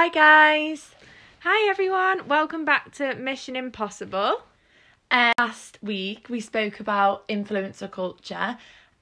Hi, 0.00 0.10
guys. 0.10 0.94
Hi 1.40 1.68
everyone, 1.68 2.28
welcome 2.28 2.64
back 2.64 2.92
to 2.98 3.16
Mission 3.16 3.56
Impossible. 3.56 4.42
Uh, 5.10 5.32
last 5.40 5.80
week 5.82 6.28
we 6.28 6.38
spoke 6.38 6.78
about 6.78 7.26
influencer 7.26 7.90
culture 7.90 8.56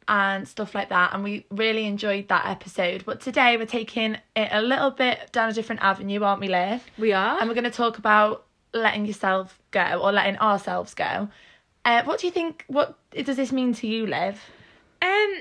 and 0.08 0.48
stuff 0.48 0.74
like 0.74 0.88
that, 0.88 1.12
and 1.12 1.22
we 1.22 1.44
really 1.51 1.85
enjoyed 1.85 2.28
that 2.28 2.46
episode. 2.46 3.04
But 3.04 3.21
today 3.21 3.58
we're 3.58 3.67
taking 3.67 4.17
it 4.35 4.48
a 4.51 4.62
little 4.62 4.90
bit 4.90 5.30
down 5.32 5.51
a 5.51 5.53
different 5.53 5.82
avenue, 5.82 6.22
aren't 6.22 6.40
we, 6.40 6.48
Liv? 6.48 6.82
We 6.97 7.13
are. 7.13 7.38
And 7.38 7.47
we're 7.47 7.54
going 7.54 7.65
to 7.65 7.71
talk 7.71 7.99
about 7.99 8.47
letting 8.72 9.04
yourself 9.04 9.60
go 9.72 10.01
or 10.03 10.13
letting 10.13 10.38
ourselves 10.38 10.94
go. 10.94 11.28
Uh, 11.85 12.04
what 12.04 12.21
do 12.21 12.26
you 12.26 12.33
think? 12.33 12.65
What 12.69 12.97
does 13.10 13.37
this 13.37 13.53
mean 13.53 13.74
to 13.74 13.87
you, 13.87 14.06
Liv? 14.06 14.40
Um 15.03 15.40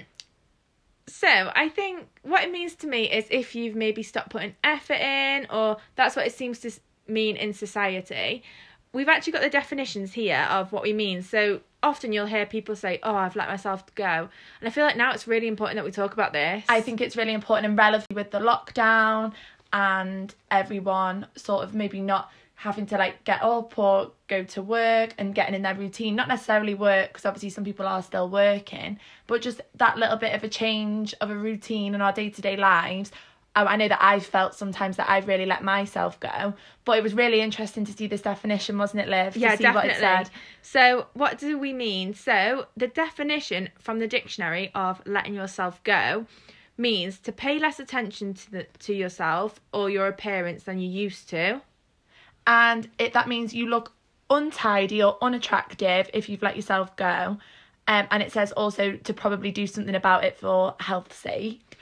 so 1.07 1.51
I 1.55 1.69
think 1.69 2.07
what 2.23 2.43
it 2.43 2.51
means 2.51 2.75
to 2.75 2.87
me 2.87 3.11
is 3.11 3.25
if 3.29 3.55
you've 3.55 3.75
maybe 3.75 4.01
stopped 4.03 4.29
putting 4.29 4.55
effort 4.63 4.99
in 4.99 5.47
or 5.49 5.77
that's 5.95 6.15
what 6.15 6.25
it 6.25 6.33
seems 6.33 6.59
to 6.59 6.71
mean 7.07 7.35
in 7.35 7.53
society. 7.53 8.43
We've 8.93 9.09
actually 9.09 9.33
got 9.33 9.41
the 9.41 9.49
definitions 9.49 10.13
here 10.13 10.47
of 10.49 10.71
what 10.71 10.81
we 10.81 10.93
mean. 10.93 11.21
So 11.21 11.59
often 11.83 12.13
you'll 12.13 12.25
hear 12.25 12.45
people 12.45 12.75
say, 12.75 12.99
"Oh, 13.03 13.13
I've 13.13 13.35
let 13.35 13.49
myself 13.49 13.83
go." 13.93 14.29
And 14.59 14.67
I 14.67 14.69
feel 14.69 14.85
like 14.85 14.95
now 14.95 15.11
it's 15.11 15.27
really 15.27 15.47
important 15.47 15.75
that 15.75 15.85
we 15.85 15.91
talk 15.91 16.13
about 16.13 16.33
this. 16.33 16.63
I 16.69 16.81
think 16.81 17.01
it's 17.01 17.17
really 17.17 17.33
important 17.33 17.67
and 17.67 17.77
relevant 17.77 18.13
with 18.13 18.31
the 18.31 18.39
lockdown 18.39 19.33
and 19.73 20.33
everyone 20.49 21.27
sort 21.35 21.65
of 21.65 21.75
maybe 21.75 21.99
not 21.99 22.31
having 22.55 22.85
to 22.85 22.97
like 22.97 23.23
get 23.25 23.41
up 23.43 23.77
or 23.77 24.11
go 24.27 24.43
to 24.43 24.61
work 24.61 25.13
and 25.17 25.35
getting 25.35 25.53
in 25.53 25.61
their 25.61 25.75
routine 25.75 26.15
not 26.15 26.27
necessarily 26.27 26.73
work 26.73 27.09
because 27.09 27.25
obviously 27.25 27.49
some 27.49 27.63
people 27.63 27.85
are 27.85 28.01
still 28.01 28.29
working 28.29 28.99
but 29.27 29.41
just 29.41 29.61
that 29.75 29.97
little 29.97 30.17
bit 30.17 30.33
of 30.33 30.43
a 30.43 30.47
change 30.47 31.13
of 31.21 31.29
a 31.29 31.35
routine 31.35 31.93
in 31.93 32.01
our 32.01 32.13
day-to-day 32.13 32.55
lives 32.55 33.11
I 33.55 33.77
know 33.77 33.87
that 33.87 34.03
I've 34.03 34.25
felt 34.25 34.53
sometimes 34.53 34.97
that 34.97 35.09
I've 35.09 35.27
really 35.29 35.45
let 35.45 35.63
myself 35.63 36.19
go, 36.19 36.53
but 36.83 36.97
it 36.97 37.03
was 37.03 37.13
really 37.13 37.39
interesting 37.39 37.85
to 37.85 37.93
see 37.93 38.05
this 38.05 38.21
definition, 38.21 38.77
wasn't 38.77 39.03
it, 39.03 39.07
Liv? 39.07 39.37
Yeah, 39.37 39.55
see 39.55 39.63
definitely. 39.63 39.91
What 39.91 39.97
it 39.97 39.99
said. 39.99 40.29
So, 40.61 41.07
what 41.13 41.37
do 41.37 41.57
we 41.57 41.71
mean? 41.71 42.13
So, 42.13 42.67
the 42.75 42.87
definition 42.87 43.69
from 43.79 43.99
the 43.99 44.07
dictionary 44.07 44.71
of 44.75 45.01
letting 45.05 45.33
yourself 45.33 45.81
go 45.83 46.25
means 46.77 47.17
to 47.19 47.31
pay 47.31 47.57
less 47.57 47.79
attention 47.79 48.33
to 48.33 48.51
the, 48.51 48.67
to 48.79 48.93
yourself 48.93 49.61
or 49.71 49.89
your 49.89 50.07
appearance 50.07 50.63
than 50.63 50.79
you 50.79 50.89
used 50.89 51.29
to. 51.29 51.61
And 52.47 52.89
it 52.97 53.13
that 53.13 53.27
means 53.27 53.53
you 53.53 53.67
look 53.67 53.91
untidy 54.29 55.03
or 55.03 55.17
unattractive 55.21 56.09
if 56.13 56.29
you've 56.29 56.41
let 56.41 56.55
yourself 56.55 56.95
go. 56.95 57.37
Um, 57.87 58.07
and 58.09 58.23
it 58.23 58.31
says 58.31 58.51
also 58.53 58.93
to 58.95 59.13
probably 59.13 59.51
do 59.51 59.67
something 59.67 59.93
about 59.93 60.23
it 60.23 60.37
for 60.37 60.75
health's 60.79 61.17
sake. 61.17 61.77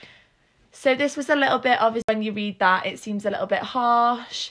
So 0.70 0.94
this 0.94 1.16
was 1.16 1.30
a 1.30 1.36
little 1.36 1.58
bit 1.58 1.80
obvious 1.80 2.02
when 2.06 2.22
you 2.22 2.32
read 2.32 2.58
that 2.58 2.84
it 2.84 2.98
seems 2.98 3.24
a 3.24 3.30
little 3.30 3.46
bit 3.46 3.60
harsh. 3.60 4.50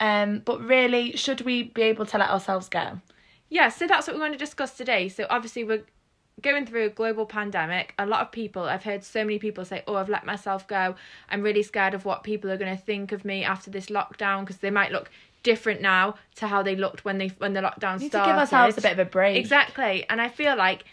Um, 0.00 0.42
but 0.44 0.60
really, 0.60 1.16
should 1.16 1.42
we 1.42 1.62
be 1.62 1.82
able 1.82 2.04
to 2.06 2.18
let 2.18 2.28
ourselves 2.28 2.68
go? 2.68 3.00
Yeah, 3.48 3.68
so 3.68 3.86
that's 3.86 4.06
what 4.06 4.16
we 4.16 4.20
want 4.20 4.32
to 4.32 4.38
discuss 4.38 4.76
today. 4.76 5.08
So, 5.08 5.26
obviously, 5.30 5.62
we're 5.62 5.84
going 6.40 6.66
through 6.66 6.86
a 6.86 6.88
global 6.88 7.26
pandemic. 7.26 7.94
A 7.98 8.06
lot 8.06 8.20
of 8.20 8.32
people, 8.32 8.64
I've 8.64 8.82
heard 8.82 9.04
so 9.04 9.22
many 9.24 9.38
people 9.38 9.64
say, 9.64 9.84
Oh, 9.86 9.94
I've 9.94 10.08
let 10.08 10.26
myself 10.26 10.66
go. 10.66 10.96
I'm 11.30 11.42
really 11.42 11.62
scared 11.62 11.94
of 11.94 12.04
what 12.04 12.24
people 12.24 12.50
are 12.50 12.56
going 12.56 12.76
to 12.76 12.82
think 12.82 13.12
of 13.12 13.24
me 13.24 13.44
after 13.44 13.70
this 13.70 13.86
lockdown 13.86 14.40
because 14.40 14.58
they 14.58 14.70
might 14.70 14.90
look 14.90 15.10
different 15.42 15.80
now 15.80 16.14
to 16.36 16.46
how 16.46 16.62
they 16.62 16.76
looked 16.76 17.04
when 17.04 17.18
they 17.18 17.28
when 17.38 17.52
the 17.52 17.60
lockdown 17.60 17.96
We 17.98 18.04
need 18.04 18.08
started. 18.12 18.26
to 18.28 18.32
give 18.32 18.38
ourselves 18.40 18.78
a 18.78 18.80
bit 18.80 18.92
of 18.92 18.98
a 18.98 19.04
break. 19.04 19.36
Exactly. 19.36 20.04
And 20.08 20.20
I 20.20 20.28
feel 20.28 20.56
like 20.56 20.84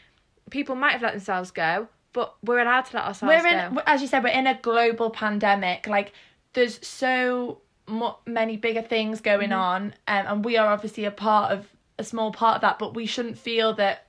people 0.49 0.75
might 0.75 0.93
have 0.93 1.01
let 1.01 1.11
themselves 1.13 1.51
go, 1.51 1.87
but 2.13 2.33
we're 2.43 2.59
allowed 2.59 2.81
to 2.85 2.95
let 2.97 3.05
ourselves 3.05 3.43
we're 3.43 3.47
in 3.47 3.75
go. 3.75 3.81
as 3.85 4.01
you 4.01 4.07
said 4.07 4.23
we're 4.23 4.29
in 4.29 4.47
a 4.47 4.57
global 4.61 5.09
pandemic 5.11 5.85
like 5.87 6.11
there's 6.53 6.85
so 6.85 7.59
mu- 7.87 8.09
many 8.25 8.57
bigger 8.57 8.81
things 8.81 9.21
going 9.21 9.49
Mm-hmm. 9.51 9.59
on 9.59 9.83
um, 10.07 10.25
and 10.27 10.45
we 10.45 10.57
are 10.57 10.67
obviously 10.73 11.05
a 11.05 11.11
part 11.11 11.51
of 11.51 11.67
a 11.99 12.03
small 12.03 12.31
part 12.31 12.55
of 12.55 12.61
that 12.61 12.79
but 12.79 12.95
we 12.95 13.05
shouldn't 13.05 13.37
feel 13.37 13.73
that 13.75 14.07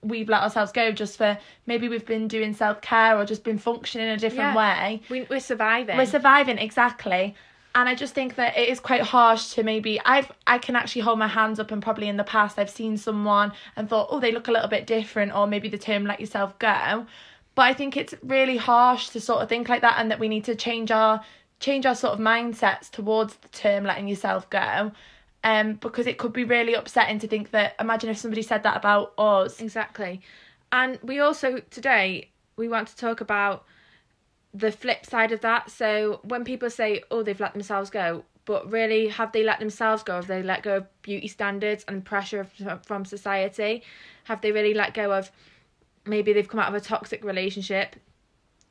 we've 0.00 0.28
let 0.30 0.42
ourselves 0.42 0.72
go 0.72 0.90
just 0.92 1.18
for 1.18 1.36
maybe 1.66 1.88
we've 1.90 2.06
been 2.06 2.26
doing 2.26 2.54
self-care 2.54 3.16
or 3.18 3.24
just 3.26 3.44
been 3.44 3.58
functioning 3.58 4.08
in 4.08 4.14
a 4.14 4.16
different 4.16 4.54
Yeah. 4.54 4.76
way 4.84 5.02
We, 5.10 5.26
we're 5.28 5.40
surviving. 5.40 5.96
we're 5.98 6.06
surviving 6.06 6.56
exactly 6.58 7.34
and 7.74 7.88
i 7.88 7.94
just 7.94 8.14
think 8.14 8.34
that 8.36 8.56
it 8.56 8.68
is 8.68 8.80
quite 8.80 9.02
harsh 9.02 9.50
to 9.50 9.62
maybe 9.62 10.00
i've 10.04 10.30
i 10.46 10.58
can 10.58 10.76
actually 10.76 11.02
hold 11.02 11.18
my 11.18 11.26
hands 11.26 11.58
up 11.58 11.70
and 11.70 11.82
probably 11.82 12.08
in 12.08 12.16
the 12.16 12.24
past 12.24 12.58
i've 12.58 12.70
seen 12.70 12.96
someone 12.96 13.52
and 13.76 13.88
thought 13.88 14.08
oh 14.10 14.20
they 14.20 14.32
look 14.32 14.48
a 14.48 14.52
little 14.52 14.68
bit 14.68 14.86
different 14.86 15.34
or 15.34 15.46
maybe 15.46 15.68
the 15.68 15.78
term 15.78 16.04
let 16.04 16.20
yourself 16.20 16.58
go. 16.58 17.06
But 17.54 17.62
i 17.62 17.74
think 17.74 17.96
it's 17.96 18.14
really 18.22 18.56
harsh 18.56 19.08
to 19.10 19.20
sort 19.20 19.42
of 19.42 19.48
think 19.48 19.68
like 19.68 19.82
that 19.82 19.96
and 19.98 20.10
that 20.10 20.18
we 20.18 20.28
need 20.28 20.44
to 20.44 20.54
change 20.54 20.90
our 20.90 21.22
change 21.60 21.86
our 21.86 21.94
sort 21.94 22.14
of 22.14 22.18
mindsets 22.18 22.90
towards 22.90 23.36
the 23.36 23.48
term 23.48 23.84
letting 23.84 24.08
yourself 24.08 24.48
go. 24.50 24.92
Um 25.44 25.74
because 25.74 26.06
it 26.06 26.18
could 26.18 26.32
be 26.32 26.44
really 26.44 26.74
upsetting 26.74 27.18
to 27.20 27.28
think 27.28 27.50
that 27.50 27.74
imagine 27.80 28.10
if 28.10 28.18
somebody 28.18 28.42
said 28.42 28.62
that 28.64 28.76
about 28.76 29.12
us. 29.18 29.60
Exactly. 29.60 30.22
And 30.72 30.98
we 31.02 31.20
also 31.20 31.60
today 31.70 32.30
we 32.56 32.68
want 32.68 32.88
to 32.88 32.96
talk 32.96 33.20
about 33.20 33.64
the 34.54 34.70
flip 34.72 35.06
side 35.06 35.32
of 35.32 35.40
that. 35.40 35.70
So 35.70 36.20
when 36.24 36.44
people 36.44 36.70
say, 36.70 37.02
"Oh, 37.10 37.22
they've 37.22 37.38
let 37.40 37.52
themselves 37.52 37.90
go," 37.90 38.24
but 38.44 38.70
really, 38.70 39.08
have 39.08 39.32
they 39.32 39.42
let 39.44 39.60
themselves 39.60 40.02
go? 40.02 40.16
Have 40.16 40.26
they 40.26 40.42
let 40.42 40.62
go 40.62 40.78
of 40.78 41.02
beauty 41.02 41.28
standards 41.28 41.84
and 41.88 42.04
pressure 42.04 42.46
from 42.84 43.04
society? 43.04 43.82
Have 44.24 44.40
they 44.40 44.52
really 44.52 44.74
let 44.74 44.94
go 44.94 45.12
of 45.12 45.30
maybe 46.04 46.32
they've 46.32 46.48
come 46.48 46.60
out 46.60 46.68
of 46.68 46.74
a 46.74 46.80
toxic 46.80 47.24
relationship? 47.24 47.96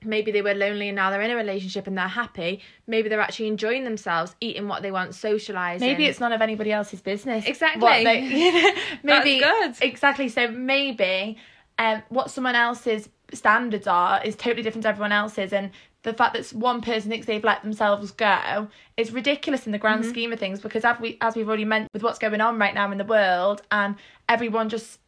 Maybe 0.03 0.31
they 0.31 0.41
were 0.41 0.55
lonely 0.55 0.89
and 0.89 0.95
now 0.95 1.11
they're 1.11 1.21
in 1.21 1.29
a 1.29 1.35
relationship 1.35 1.85
and 1.85 1.95
they're 1.95 2.07
happy. 2.07 2.61
Maybe 2.87 3.07
they're 3.07 3.21
actually 3.21 3.47
enjoying 3.47 3.83
themselves, 3.83 4.35
eating 4.41 4.67
what 4.67 4.81
they 4.81 4.91
want, 4.91 5.13
socializing. 5.13 5.87
Maybe 5.87 6.05
it's 6.05 6.19
none 6.19 6.33
of 6.33 6.41
anybody 6.41 6.71
else's 6.71 7.01
business. 7.01 7.45
Exactly. 7.45 8.03
They, 8.03 8.73
maybe 9.03 9.39
That's 9.39 9.79
good. 9.79 9.87
exactly. 9.87 10.27
So 10.27 10.47
maybe 10.47 11.37
um, 11.77 12.01
what 12.09 12.31
someone 12.31 12.55
else's 12.55 13.09
standards 13.33 13.87
are 13.87 14.21
is 14.23 14.35
totally 14.35 14.63
different 14.63 14.83
to 14.83 14.89
everyone 14.89 15.11
else's, 15.11 15.53
and 15.53 15.71
the 16.03 16.13
fact 16.13 16.33
that 16.33 16.47
one 16.53 16.81
person 16.81 17.09
thinks 17.11 17.27
they've 17.27 17.43
let 17.43 17.61
themselves 17.61 18.11
go 18.11 18.67
is 18.97 19.11
ridiculous 19.11 19.65
in 19.65 19.71
the 19.71 19.77
grand 19.77 20.01
Mm-hmm. 20.01 20.09
scheme 20.09 20.33
of 20.33 20.39
things. 20.39 20.59
Because 20.59 20.83
as 20.83 20.99
we 20.99 21.17
as 21.21 21.35
we've 21.35 21.47
already 21.47 21.65
mentioned 21.65 21.89
with 21.93 22.03
what's 22.03 22.19
going 22.19 22.41
on 22.41 22.57
right 22.57 22.73
now 22.73 22.91
in 22.91 22.97
the 22.97 23.05
world, 23.05 23.61
and 23.71 23.95
everyone 24.27 24.69
just 24.69 24.99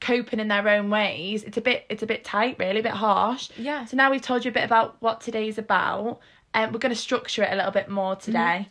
coping 0.00 0.40
in 0.40 0.48
their 0.48 0.68
own 0.68 0.90
ways, 0.90 1.42
it's 1.44 1.56
a 1.56 1.60
bit 1.60 1.86
it's 1.88 2.02
a 2.02 2.06
bit 2.06 2.24
tight, 2.24 2.56
really, 2.58 2.80
a 2.80 2.82
bit 2.82 2.92
harsh. 2.92 3.50
Yeah. 3.56 3.84
So 3.86 3.96
now 3.96 4.10
we've 4.10 4.20
told 4.22 4.44
you 4.44 4.50
a 4.50 4.54
bit 4.54 4.64
about 4.64 4.96
what 5.00 5.20
today's 5.20 5.58
about, 5.58 6.20
and 6.54 6.72
we're 6.72 6.80
going 6.80 6.94
to 6.94 7.00
structure 7.00 7.42
it 7.42 7.52
a 7.52 7.56
little 7.56 7.70
bit 7.72 7.88
more 7.88 8.16
today. 8.16 8.68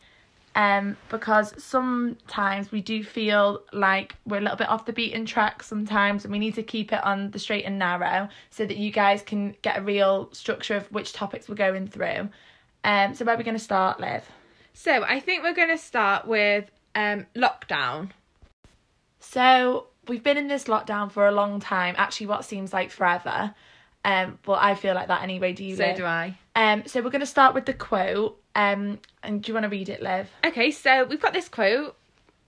Um, 0.54 0.98
because 1.10 1.54
sometimes 1.64 2.72
we 2.74 2.82
do 2.82 3.04
feel 3.04 3.64
like 3.72 4.16
we're 4.26 4.40
a 4.40 4.42
little 4.42 4.58
bit 4.58 4.68
off 4.68 4.86
the 4.86 4.92
beaten 4.92 5.26
track 5.26 5.64
sometimes, 5.64 6.26
and 6.26 6.32
we 6.32 6.40
need 6.40 6.56
to 6.56 6.64
keep 6.64 6.92
it 6.92 7.04
on 7.04 7.32
the 7.32 7.40
straight 7.40 7.64
and 7.64 7.80
narrow 7.80 8.28
so 8.50 8.66
that 8.66 8.76
you 8.76 8.92
guys 8.92 9.22
can 9.22 9.56
get 9.62 9.78
a 9.78 9.82
real 9.82 10.30
structure 10.34 10.76
of 10.76 10.92
which 10.92 11.14
topics 11.14 11.48
we're 11.48 11.56
going 11.56 11.88
through. 11.88 12.30
Um, 12.84 13.16
so 13.16 13.24
where 13.24 13.36
are 13.36 13.38
we 13.38 13.44
going 13.44 13.58
to 13.58 13.64
start, 13.64 14.00
Liv? 14.00 14.24
So 14.74 15.04
I 15.04 15.20
think 15.20 15.44
we're 15.44 15.54
going 15.54 15.70
to 15.70 15.78
start 15.78 16.28
with 16.28 16.70
um 16.96 17.26
lockdown. 17.36 18.10
So 19.20 19.88
we've 20.08 20.24
been 20.24 20.38
in 20.38 20.48
this 20.48 20.66
lockdown 20.66 21.12
for 21.12 21.28
a 21.28 21.32
long 21.32 21.60
time. 21.60 21.96
Actually, 21.98 22.28
what 22.28 22.44
seems 22.44 22.74
like 22.74 22.92
forever. 22.92 23.54
Um, 24.04 24.40
but 24.44 24.62
I 24.62 24.76
feel 24.76 24.96
like 24.96 25.08
that 25.08 25.22
anyway. 25.22 25.54
Do 25.54 25.64
you? 25.64 25.76
So 25.76 25.86
Liv? 25.86 25.98
do 25.98 26.06
I. 26.06 26.38
Um, 26.56 26.84
so 26.88 27.02
we're 27.02 27.12
going 27.12 27.22
to 27.22 27.26
start 27.26 27.54
with 27.54 27.66
the 27.66 27.74
quote. 27.74 28.41
Um, 28.56 29.00
and 29.24 29.42
do 29.42 29.50
you 29.50 29.54
want 29.54 29.64
to 29.64 29.70
read 29.70 29.90
it, 29.90 30.02
Liv? 30.02 30.30
Okay, 30.46 30.72
so 30.72 31.06
we've 31.06 31.22
got 31.22 31.34
this 31.34 31.48
quote, 31.48 31.96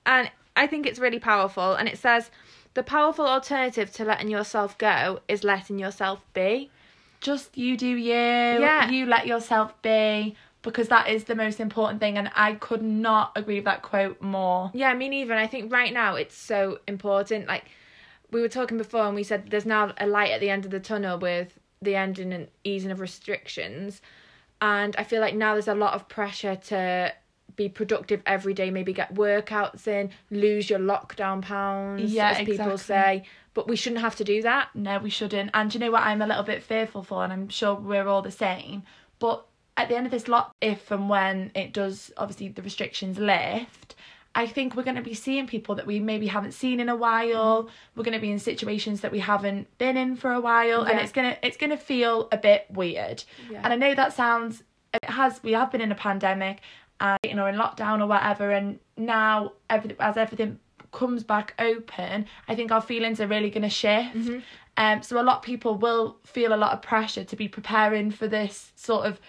and 0.05 0.29
I 0.55 0.67
think 0.67 0.85
it's 0.85 0.99
really 0.99 1.19
powerful. 1.19 1.73
And 1.73 1.87
it 1.87 1.97
says, 1.97 2.29
"The 2.73 2.83
powerful 2.83 3.25
alternative 3.25 3.91
to 3.93 4.05
letting 4.05 4.29
yourself 4.29 4.77
go 4.77 5.21
is 5.27 5.43
letting 5.43 5.79
yourself 5.79 6.21
be." 6.33 6.69
Just 7.21 7.57
you 7.57 7.77
do 7.77 7.87
you. 7.87 8.13
Yeah. 8.13 8.89
You 8.89 9.05
let 9.05 9.27
yourself 9.27 9.81
be 9.81 10.35
because 10.61 10.87
that 10.89 11.09
is 11.09 11.25
the 11.25 11.35
most 11.35 11.59
important 11.59 11.99
thing. 11.99 12.17
And 12.17 12.31
I 12.35 12.53
could 12.53 12.81
not 12.81 13.31
agree 13.35 13.55
with 13.55 13.65
that 13.65 13.81
quote 13.81 14.21
more. 14.21 14.71
Yeah, 14.73 14.93
me 14.93 15.09
neither. 15.09 15.31
And 15.31 15.39
I 15.39 15.47
think 15.47 15.71
right 15.71 15.93
now 15.93 16.15
it's 16.15 16.35
so 16.35 16.79
important. 16.87 17.47
Like 17.47 17.65
we 18.31 18.41
were 18.41 18.49
talking 18.49 18.77
before, 18.77 19.05
and 19.05 19.15
we 19.15 19.23
said 19.23 19.49
there's 19.49 19.65
now 19.65 19.93
a 19.97 20.07
light 20.07 20.31
at 20.31 20.41
the 20.41 20.49
end 20.49 20.65
of 20.65 20.71
the 20.71 20.79
tunnel 20.79 21.17
with 21.17 21.57
the 21.81 21.95
ending 21.95 22.33
and 22.33 22.47
easing 22.63 22.91
of 22.91 22.99
restrictions. 22.99 24.01
And 24.63 24.95
I 24.95 25.03
feel 25.03 25.19
like 25.19 25.35
now 25.35 25.53
there's 25.55 25.67
a 25.67 25.75
lot 25.75 25.93
of 25.93 26.07
pressure 26.07 26.55
to 26.55 27.13
be 27.57 27.67
productive 27.67 28.21
every 28.25 28.53
day, 28.53 28.71
maybe 28.71 28.93
get 28.93 29.13
workouts 29.13 29.89
in, 29.89 30.09
lose 30.31 30.69
your 30.69 30.79
lockdown 30.79 31.41
pounds, 31.41 32.13
Yeah, 32.13 32.29
as 32.31 32.37
people 32.37 32.71
exactly. 32.71 32.77
say. 32.77 33.23
But 33.53 33.67
we 33.67 33.75
shouldn't 33.75 33.99
have 33.99 34.15
to 34.15 34.23
do 34.23 34.41
that. 34.41 34.69
No, 34.73 34.99
we 34.99 35.09
shouldn't. 35.09 35.51
And 35.53 35.71
you 35.73 35.81
know 35.81 35.91
what 35.91 36.03
I'm 36.03 36.21
a 36.21 36.27
little 36.27 36.43
bit 36.43 36.63
fearful 36.63 37.03
for? 37.03 37.25
And 37.25 37.33
I'm 37.33 37.49
sure 37.49 37.75
we're 37.75 38.07
all 38.07 38.21
the 38.21 38.31
same. 38.31 38.83
But 39.19 39.45
at 39.75 39.89
the 39.89 39.97
end 39.97 40.05
of 40.05 40.11
this 40.11 40.29
lot, 40.29 40.55
if 40.61 40.89
and 40.91 41.09
when 41.09 41.51
it 41.55 41.73
does, 41.73 42.13
obviously 42.15 42.47
the 42.47 42.61
restrictions 42.61 43.19
lift, 43.19 43.92
I 44.35 44.47
think 44.47 44.75
we're 44.75 44.83
going 44.83 44.95
to 44.95 45.01
be 45.03 45.13
seeing 45.13 45.45
people 45.45 45.75
that 45.75 45.85
we 45.85 45.99
maybe 45.99 46.25
haven't 46.27 46.53
seen 46.53 46.79
in 46.79 46.89
a 46.89 46.95
while. 46.95 47.69
We're 47.95 48.03
going 48.03 48.15
to 48.15 48.19
be 48.21 48.31
in 48.31 48.39
situations 48.39 49.01
that 49.01 49.11
we 49.11 49.19
haven't 49.19 49.75
been 49.77 49.95
in 49.95 50.15
for 50.15 50.31
a 50.31 50.39
while, 50.39 50.83
and 50.83 50.99
it's 50.99 51.11
gonna 51.11 51.37
it's 51.43 51.57
gonna 51.57 51.77
feel 51.77 52.27
a 52.31 52.37
bit 52.37 52.65
weird. 52.71 53.23
Yeah. 53.49 53.61
And 53.63 53.71
I 53.73 53.75
know 53.75 53.93
that 53.95 54.13
sounds 54.13 54.63
it 54.93 55.09
has 55.09 55.41
we 55.43 55.51
have 55.53 55.71
been 55.71 55.81
in 55.81 55.91
a 55.91 55.95
pandemic, 55.95 56.61
and 56.99 57.17
you 57.23 57.35
know 57.35 57.45
in 57.45 57.55
lockdown 57.55 58.01
or 58.01 58.07
whatever 58.07 58.51
and 58.51 58.79
now 58.97 59.53
everything 59.69 59.97
as 59.99 60.17
everything 60.17 60.59
comes 60.91 61.23
back 61.23 61.55
open 61.57 62.25
I 62.47 62.53
think 62.55 62.71
our 62.71 62.81
feelings 62.81 63.19
are 63.19 63.25
really 63.27 63.49
going 63.49 63.63
to 63.63 63.69
shift 63.69 64.15
Mm-hmm. 64.15 64.39
um 64.77 65.01
so 65.01 65.19
a 65.19 65.23
lot 65.23 65.37
of 65.37 65.41
people 65.43 65.75
will 65.75 66.17
feel 66.23 66.53
a 66.53 66.55
lot 66.63 66.71
of 66.73 66.83
pressure 66.83 67.23
to 67.23 67.35
be 67.35 67.47
preparing 67.47 68.11
for 68.11 68.27
this 68.27 68.71
sort 68.75 69.07
of 69.07 69.19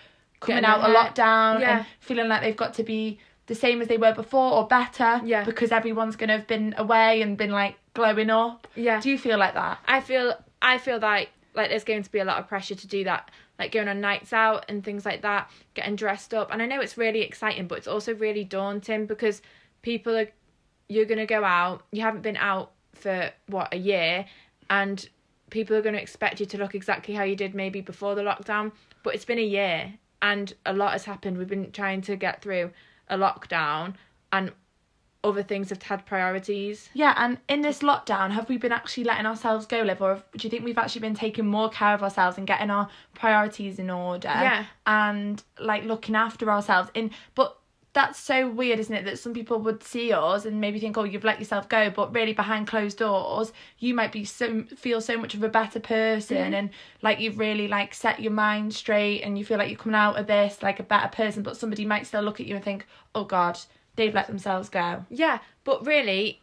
coming 0.41 0.61
Getting 0.63 0.69
out 0.69 0.81
of 0.91 0.95
lockdown 0.95 1.61
Yeah. 1.61 1.79
and 1.79 1.87
feeling 2.01 2.29
like 2.29 2.43
they've 2.43 2.55
got 2.65 2.75
to 2.75 2.83
be 2.83 3.19
the 3.47 3.55
same 3.55 3.81
as 3.83 3.89
they 3.89 3.99
were 3.99 4.13
before 4.15 4.53
or 4.53 4.67
better 4.67 5.21
Yeah. 5.25 5.45
because 5.45 5.71
everyone's 5.73 6.17
going 6.17 6.29
to 6.29 6.37
have 6.39 6.47
been 6.47 6.75
away 6.79 7.21
and 7.23 7.37
been 7.37 7.51
like 7.51 7.77
glowing 7.95 8.31
up 8.31 8.67
Yeah. 8.75 9.01
do 9.01 9.11
you 9.11 9.19
feel 9.19 9.39
like 9.39 9.55
that 9.55 9.79
I 9.87 10.01
feel 10.01 10.35
I 10.63 10.79
feel 10.79 10.99
like 10.99 11.29
like 11.55 11.69
there's 11.71 11.85
going 11.85 12.03
to 12.03 12.11
be 12.11 12.19
a 12.19 12.25
lot 12.25 12.39
of 12.39 12.49
pressure 12.49 12.75
to 12.75 12.87
do 12.89 13.05
that, 13.05 13.31
like 13.61 13.71
going 13.71 13.87
on 13.87 14.01
nights 14.01 14.33
out 14.33 14.65
and 14.69 14.83
things 14.83 15.07
like 15.07 15.23
that, 15.23 15.49
getting 15.75 15.95
dressed 15.95 16.35
up. 16.35 16.49
And 16.53 16.61
I 16.61 16.67
know 16.67 16.81
it's 16.81 16.99
really 16.99 17.21
exciting, 17.23 17.69
but 17.69 17.79
it's 17.79 17.87
also 17.87 18.13
really 18.13 18.43
daunting 18.43 19.07
because 19.07 19.41
people 19.83 20.17
are 20.17 20.27
you're 20.89 21.05
gonna 21.05 21.27
go 21.27 21.45
out. 21.45 21.83
You 21.93 22.03
haven't 22.03 22.23
been 22.23 22.37
out 22.39 22.73
for 22.95 23.31
what 23.47 23.73
a 23.73 23.77
year, 23.77 24.25
and 24.69 25.09
people 25.51 25.77
are 25.77 25.83
going 25.83 25.95
to 25.95 26.03
expect 26.03 26.41
you 26.41 26.47
to 26.47 26.59
look 26.59 26.75
exactly 26.75 27.15
how 27.15 27.23
you 27.23 27.37
did 27.37 27.55
maybe 27.55 27.81
before 27.81 28.15
the 28.17 28.23
lockdown. 28.23 28.73
But 29.05 29.15
it's 29.15 29.25
been 29.25 29.39
a 29.39 29.43
year, 29.43 29.95
and 30.23 30.53
a 30.67 30.73
lot 30.73 30.93
has 30.93 31.05
happened. 31.05 31.39
We've 31.39 31.49
been 31.49 31.71
trying 31.71 32.03
to 32.03 32.17
get 32.17 32.43
through 32.43 32.71
a 33.09 33.17
lockdown, 33.17 33.95
and 34.33 34.53
other 35.25 35.43
things 35.43 35.71
have 35.71 35.83
had 35.83 36.05
priorities. 36.05 36.91
Yeah, 36.93 37.15
and 37.17 37.39
in 37.49 37.63
this 37.63 37.81
lockdown, 37.81 38.31
have 38.31 38.49
we 38.49 38.59
been 38.59 38.73
actually 38.73 39.05
letting 39.05 39.27
ourselves 39.27 39.67
go, 39.67 39.81
Liv, 39.81 40.03
or 40.03 40.23
do 40.37 40.47
you 40.47 40.51
think 40.51 40.65
we've 40.65 40.79
actually 40.79 41.01
been 41.01 41.15
taking 41.15 41.47
more 41.47 41.71
care 41.71 41.95
of 41.95 42.03
ourselves 42.03 42.37
and 42.37 42.47
getting 42.47 42.71
our 42.71 42.89
priorities 43.15 43.79
in 43.79 43.91
order? 43.91 44.29
Yeah. 44.29 44.67
And 44.87 45.43
like 45.59 45.85
looking 45.85 46.15
after 46.15 46.51
ourselves. 46.51 46.91
In 46.95 47.11
but 47.35 47.59
that's 47.95 48.19
so 48.19 48.51
weird, 48.51 48.81
isn't 48.81 48.95
it? 48.95 49.05
That 49.05 49.19
some 49.21 49.33
people 49.33 49.61
would 49.61 49.83
see 49.83 50.13
us 50.13 50.45
and 50.45 50.61
maybe 50.61 50.79
think, 50.81 50.99
"Oh, 50.99 51.05
you've 51.05 51.25
let 51.25 51.39
yourself 51.39 51.69
go," 51.69 51.91
but 51.91 52.13
really 52.15 52.33
behind 52.35 52.67
closed 52.67 52.99
doors, 52.99 53.53
you 53.79 53.95
might 53.95 54.13
be 54.13 54.25
so 54.25 54.65
feel 54.77 55.01
so 55.01 55.17
much 55.17 55.35
of 55.35 55.43
a 55.43 55.49
better 55.49 55.81
person, 55.81 56.37
Mm-hmm. 56.37 56.55
and 56.55 56.71
like 57.03 57.21
you've 57.21 57.39
really 57.39 57.69
like 57.69 57.95
set 57.95 58.21
your 58.21 58.33
mind 58.33 58.75
straight, 58.75 59.23
and 59.23 59.39
you 59.39 59.45
feel 59.45 59.59
like 59.59 59.71
you're 59.71 59.79
coming 59.79 59.95
out 59.97 60.19
of 60.19 60.27
this 60.27 60.63
like 60.63 60.81
a 60.81 60.83
better 60.83 61.09
person. 61.09 61.43
But 61.43 61.57
somebody 61.57 61.85
might 61.87 62.07
still 62.07 62.23
look 62.23 62.41
at 62.41 62.47
you 62.47 62.57
and 62.57 62.65
think, 62.65 62.85
"Oh 63.15 63.25
God, 63.25 63.59
they've 63.97 64.15
let 64.15 64.27
themselves 64.27 64.69
go." 64.69 65.07
Yeah, 65.09 65.39
but 65.63 65.87
really, 65.87 66.41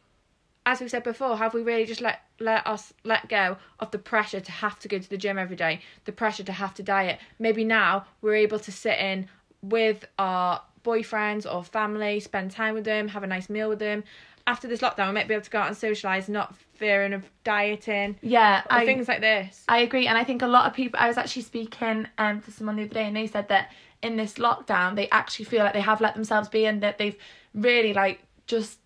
as 0.65 0.79
we 0.79 0.87
said 0.87 1.03
before, 1.03 1.37
have 1.37 1.53
we 1.53 1.61
really 1.63 1.85
just 1.85 2.01
let 2.01 2.21
let 2.39 2.65
us 2.65 2.93
let 3.03 3.27
go 3.27 3.57
of 3.79 3.91
the 3.91 3.99
pressure 3.99 4.39
to 4.39 4.51
have 4.51 4.79
to 4.79 4.87
go 4.87 4.97
to 4.99 5.09
the 5.09 5.17
gym 5.17 5.37
every 5.37 5.57
day, 5.57 5.81
the 6.05 6.11
pressure 6.13 6.43
to 6.43 6.53
have 6.53 6.73
to 6.75 6.83
diet? 6.83 7.19
Maybe 7.39 7.63
now 7.65 8.05
we're 8.21 8.35
able 8.35 8.59
to 8.59 8.71
sit 8.71 8.97
in 8.99 9.27
with 9.61 10.05
our 10.17 10.61
boyfriends 10.83 11.51
or 11.51 11.63
family, 11.63 12.19
spend 12.19 12.51
time 12.51 12.73
with 12.73 12.83
them, 12.83 13.07
have 13.09 13.23
a 13.23 13.27
nice 13.27 13.49
meal 13.49 13.69
with 13.69 13.79
them. 13.79 14.03
After 14.47 14.67
this 14.67 14.81
lockdown, 14.81 15.07
we 15.09 15.13
might 15.13 15.27
be 15.27 15.35
able 15.35 15.43
to 15.43 15.49
go 15.51 15.59
out 15.59 15.67
and 15.67 15.77
socialise, 15.77 16.27
not 16.27 16.55
fearing 16.73 17.13
of 17.13 17.29
dieting 17.43 18.17
Yeah, 18.21 18.63
or 18.71 18.79
things 18.85 19.07
like 19.07 19.21
this. 19.21 19.63
I 19.69 19.79
agree, 19.79 20.07
and 20.07 20.17
I 20.17 20.23
think 20.23 20.41
a 20.41 20.47
lot 20.47 20.65
of 20.65 20.73
people. 20.73 20.99
I 20.99 21.07
was 21.07 21.17
actually 21.17 21.43
speaking 21.43 22.07
um 22.17 22.41
to 22.41 22.51
someone 22.51 22.75
the 22.75 22.83
other 22.83 22.93
day, 22.93 23.05
and 23.05 23.15
they 23.15 23.27
said 23.27 23.49
that 23.49 23.71
in 24.01 24.17
this 24.17 24.33
lockdown, 24.33 24.95
they 24.95 25.07
actually 25.09 25.45
feel 25.45 25.63
like 25.63 25.73
they 25.73 25.81
have 25.81 26.01
let 26.01 26.15
themselves 26.15 26.49
be, 26.49 26.65
and 26.65 26.81
that 26.81 26.97
they've 26.97 27.17
really 27.53 27.93
like 27.93 28.23
just 28.47 28.79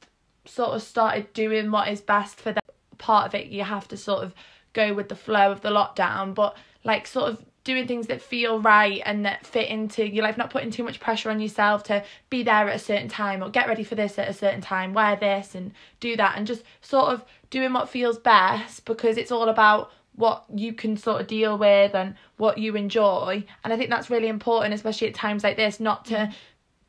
sort 0.43 0.71
of 0.71 0.81
started 0.83 1.31
doing 1.33 1.71
what 1.71 1.87
is 1.87 2.01
best 2.01 2.39
for 2.39 2.51
them. 2.51 2.61
Part 2.97 3.25
of 3.27 3.35
it, 3.35 3.47
you 3.47 3.63
have 3.63 3.87
to 3.87 3.97
sort 3.97 4.23
of 4.23 4.33
go 4.73 4.93
with 4.93 5.07
the 5.07 5.15
flow 5.15 5.51
of 5.51 5.61
the 5.61 5.69
lockdown, 5.69 6.35
but 6.35 6.57
like 6.83 7.07
sort 7.07 7.31
of 7.31 7.43
doing 7.65 7.87
things 7.87 8.07
that 8.07 8.21
feel 8.21 8.59
right 8.61 9.01
and 9.05 9.25
that 9.25 9.45
fit 9.45 9.67
into 9.67 10.07
your 10.07 10.23
life, 10.23 10.37
not 10.37 10.51
putting 10.51 10.71
too 10.71 10.83
much 10.83 10.99
pressure 10.99 11.31
on 11.31 11.41
yourself 11.41 11.83
to 11.83 12.03
be 12.29 12.43
there 12.43 12.69
at 12.69 12.75
a 12.75 12.79
certain 12.79 13.09
time 13.09 13.43
or 13.43 13.49
get 13.49 13.67
ready 13.67 13.83
for 13.83 13.95
this 13.95 14.17
at 14.17 14.29
a 14.29 14.33
certain 14.33 14.61
time, 14.61 14.93
wear 14.93 15.15
this 15.17 15.55
and 15.55 15.73
do 15.99 16.15
that, 16.15 16.37
and 16.37 16.47
just 16.47 16.63
sort 16.81 17.11
of 17.11 17.25
doing 17.49 17.73
what 17.73 17.89
feels 17.89 18.19
best 18.19 18.85
because 18.85 19.17
it's 19.17 19.31
all 19.31 19.49
about 19.49 19.91
what 20.15 20.45
you 20.53 20.73
can 20.73 20.95
sort 20.95 21.19
of 21.19 21.27
deal 21.27 21.57
with 21.57 21.95
and 21.95 22.15
what 22.37 22.59
you 22.59 22.75
enjoy. 22.75 23.43
And 23.63 23.73
I 23.73 23.77
think 23.77 23.89
that's 23.89 24.11
really 24.11 24.27
important, 24.27 24.73
especially 24.73 25.07
at 25.07 25.15
times 25.15 25.43
like 25.43 25.57
this, 25.57 25.79
not 25.79 26.05
to 26.05 26.15
mm. 26.15 26.33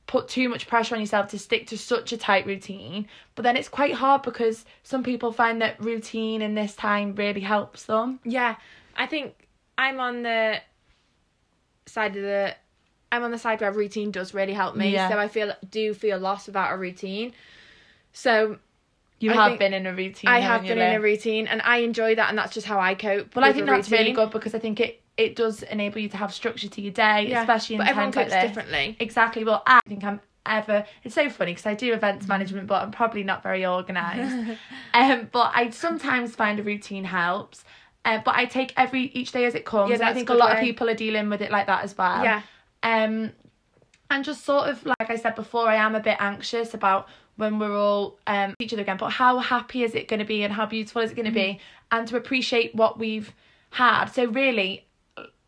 put 0.07 0.29
too 0.29 0.51
much 0.51 0.69
pressure 0.69 0.95
on 0.95 1.01
yourself 1.01 1.29
to 1.29 1.39
stick 1.39 1.67
to 1.69 1.79
such 1.79 2.13
a 2.13 2.19
tight 2.19 2.47
routine. 2.47 3.09
But 3.35 3.43
then 3.43 3.57
it's 3.57 3.71
quite 3.71 3.95
hard 3.95 4.23
because 4.23 4.67
some 4.83 5.03
people 5.03 5.33
find 5.33 5.61
that 5.63 5.83
routine 5.83 6.43
in 6.43 6.55
this 6.55 6.77
time 6.77 7.15
really 7.15 7.41
helps 7.41 7.85
them. 7.85 8.21
Yeah, 8.25 8.57
I 8.95 9.07
think 9.07 9.46
I'm 9.79 10.01
on 10.01 10.23
the 10.23 10.61
side 11.87 12.17
of 12.17 12.23
the 12.23 12.55
I'm 13.13 13.23
on 13.23 13.31
the 13.31 13.39
side 13.39 13.61
where 13.61 13.73
routine 13.73 14.11
does 14.11 14.35
really 14.35 14.53
help 14.53 14.77
me. 14.77 14.93
Yeah. 14.93 15.09
So 15.09 15.19
I 15.19 15.29
feel 15.29 15.53
do 15.71 15.95
feel 15.95 16.19
lost 16.19 16.47
without 16.47 16.73
a 16.73 16.77
routine. 16.77 17.33
So 18.13 18.59
You 19.21 19.33
I 19.33 19.35
have 19.35 19.59
been 19.59 19.73
in 19.73 19.87
a 19.87 19.95
routine. 19.95 20.29
I 20.29 20.41
have 20.41 20.63
been 20.63 20.79
in 20.79 20.97
a 20.97 21.01
routine 21.01 21.47
and 21.47 21.63
I 21.63 21.79
enjoy 21.79 22.15
that 22.17 22.29
and 22.29 22.39
that's 22.39 22.53
just 22.55 22.67
how 22.67 22.81
I 22.81 22.95
cope. 22.95 23.35
Well, 23.37 23.45
I 23.45 23.53
think 23.53 23.67
that's 23.67 23.91
really 23.91 24.13
good 24.13 24.31
because 24.31 24.55
I 24.55 24.59
think 24.59 24.81
it 24.81 25.03
it 25.17 25.35
does 25.35 25.63
enable 25.63 25.99
you 25.99 26.11
to 26.11 26.17
have 26.19 26.35
structure 26.35 26.69
to 26.69 26.81
your 26.83 26.93
day, 26.93 27.29
Yeah, 27.29 27.41
especially 27.41 27.77
in 27.77 27.79
but 27.79 27.89
everyone 27.89 28.13
times 28.13 28.31
like 28.31 28.43
this. 28.43 28.51
differently. 28.51 28.97
Exactly. 29.01 29.45
Well, 29.45 29.63
I 29.67 29.81
think 29.89 30.05
I'm 30.05 30.21
ever. 30.45 30.85
It's 31.05 31.15
so 31.15 31.31
funny 31.31 31.53
because 31.53 31.65
I 31.65 31.75
do 31.75 31.93
events 31.95 32.29
management, 32.29 32.67
but 32.67 32.83
I'm 32.83 32.91
probably 32.91 33.23
not 33.23 33.43
very 33.43 33.65
organised. 33.65 34.59
um, 34.95 35.29
but 35.33 35.53
I 35.55 35.71
sometimes 35.71 36.35
find 36.35 36.61
a 36.61 36.63
routine 36.63 37.05
helps. 37.05 37.65
Uh, 38.07 38.21
but 38.25 38.35
I 38.37 38.45
take 38.47 38.73
every 38.77 39.03
each 39.13 39.33
day 39.33 39.45
as 39.45 39.55
it 39.55 39.65
comes. 39.67 39.91
Yeah, 39.91 39.97
and 39.97 40.05
I 40.05 40.15
think 40.15 40.31
a 40.31 40.35
lot 40.35 40.53
of 40.53 40.61
people 40.61 40.89
are 40.89 40.95
dealing 40.95 41.29
with 41.29 41.43
it 41.43 41.51
like 41.51 41.67
that 41.67 41.83
as 41.85 41.99
well. 41.99 42.23
Yeah. 42.25 42.41
Um, 42.83 43.33
and 44.11 44.25
just 44.25 44.45
sort 44.45 44.69
of 44.71 44.87
like 44.87 45.11
I 45.11 45.17
said 45.17 45.35
before, 45.35 45.69
I 45.69 45.75
am 45.75 45.95
a 45.97 46.01
bit 46.01 46.17
anxious 46.21 46.73
about 46.73 47.09
when 47.37 47.59
we're 47.59 47.77
all 47.77 48.19
um 48.29 48.55
each 48.61 48.73
other 48.73 48.83
again. 48.83 48.97
But 48.97 49.11
how 49.11 49.39
happy 49.41 49.83
is 49.83 49.95
it 49.95 50.07
going 50.09 50.21
to 50.21 50.25
be, 50.25 50.43
and 50.45 50.53
how 50.53 50.67
beautiful 50.67 51.03
is 51.03 51.11
it 51.11 51.15
going 51.17 51.33
to 51.33 51.39
Mm-hmm. 51.39 51.59
be, 51.59 51.61
and 51.91 52.07
to 52.09 52.17
appreciate 52.17 52.75
what 52.77 52.99
we've 52.99 53.33
had. 53.71 54.07
So 54.07 54.27
really, 54.27 54.87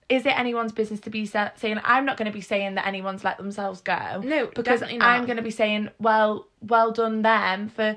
is 0.08 0.26
it 0.26 0.36
anyone's 0.38 0.72
business 0.72 0.98
to 1.00 1.10
be 1.10 1.26
sa- 1.26 1.50
saying? 1.54 1.78
I'm 1.84 2.04
not 2.04 2.16
going 2.16 2.26
to 2.26 2.32
be 2.32 2.40
saying 2.40 2.74
that 2.74 2.86
anyone's 2.88 3.22
let 3.22 3.36
themselves 3.38 3.80
go. 3.80 4.20
No, 4.24 4.46
because. 4.54 4.82
I'm 4.82 5.24
going 5.26 5.36
to 5.36 5.42
be 5.42 5.50
saying, 5.52 5.90
well, 6.00 6.48
well 6.60 6.90
done 6.90 7.22
them 7.22 7.68
for 7.68 7.96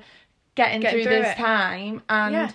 getting, 0.54 0.80
Getting 0.80 1.04
through, 1.04 1.04
through 1.10 1.22
this 1.22 1.32
it. 1.32 1.36
time. 1.36 2.02
And 2.08 2.32
Yeah. 2.34 2.50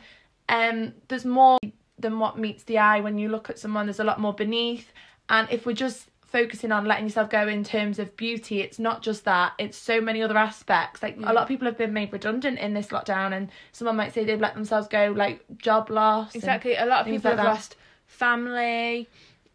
um, 0.50 0.94
there's 1.10 1.26
more 1.26 1.58
than 2.00 2.20
what 2.20 2.38
meets 2.38 2.64
the 2.64 2.78
eye 2.78 3.00
when 3.00 3.18
you 3.18 3.30
look 3.30 3.50
at 3.50 3.60
someone. 3.60 3.86
There's 3.86 4.00
a 4.00 4.04
lot 4.04 4.20
more 4.20 4.34
beneath. 4.34 4.92
And 5.30 5.48
if 5.52 5.66
we're 5.66 5.74
just 5.74 6.08
focusing 6.26 6.72
on 6.72 6.86
letting 6.86 7.06
yourself 7.06 7.30
go 7.30 7.48
in 7.48 7.64
terms 7.64 8.00
of 8.00 8.16
beauty, 8.18 8.62
it's 8.62 8.80
not 8.80 9.02
just 9.02 9.26
that. 9.26 9.54
It's 9.58 9.78
so 9.78 10.00
many 10.00 10.22
other 10.22 10.38
aspects. 10.38 11.02
Like 11.02 11.18
a 11.18 11.34
lot 11.34 11.44
of 11.44 11.48
people 11.48 11.66
have 11.66 11.78
been 11.78 11.94
made 11.94 12.14
redundant 12.14 12.60
in 12.60 12.74
this 12.74 12.88
lockdown, 12.88 13.36
and 13.36 13.50
someone 13.72 13.96
might 13.96 14.14
say 14.14 14.24
they've 14.24 14.40
let 14.40 14.54
themselves 14.54 14.88
go, 14.88 15.14
like 15.16 15.44
job 15.58 15.90
loss. 15.90 16.36
Exactly. 16.36 16.76
A 16.76 16.86
lot 16.86 17.02
of 17.02 17.06
people 17.08 17.32
like 17.32 17.38
have 17.38 17.46
that. 17.46 17.52
lost 17.52 17.76
family. 18.06 19.08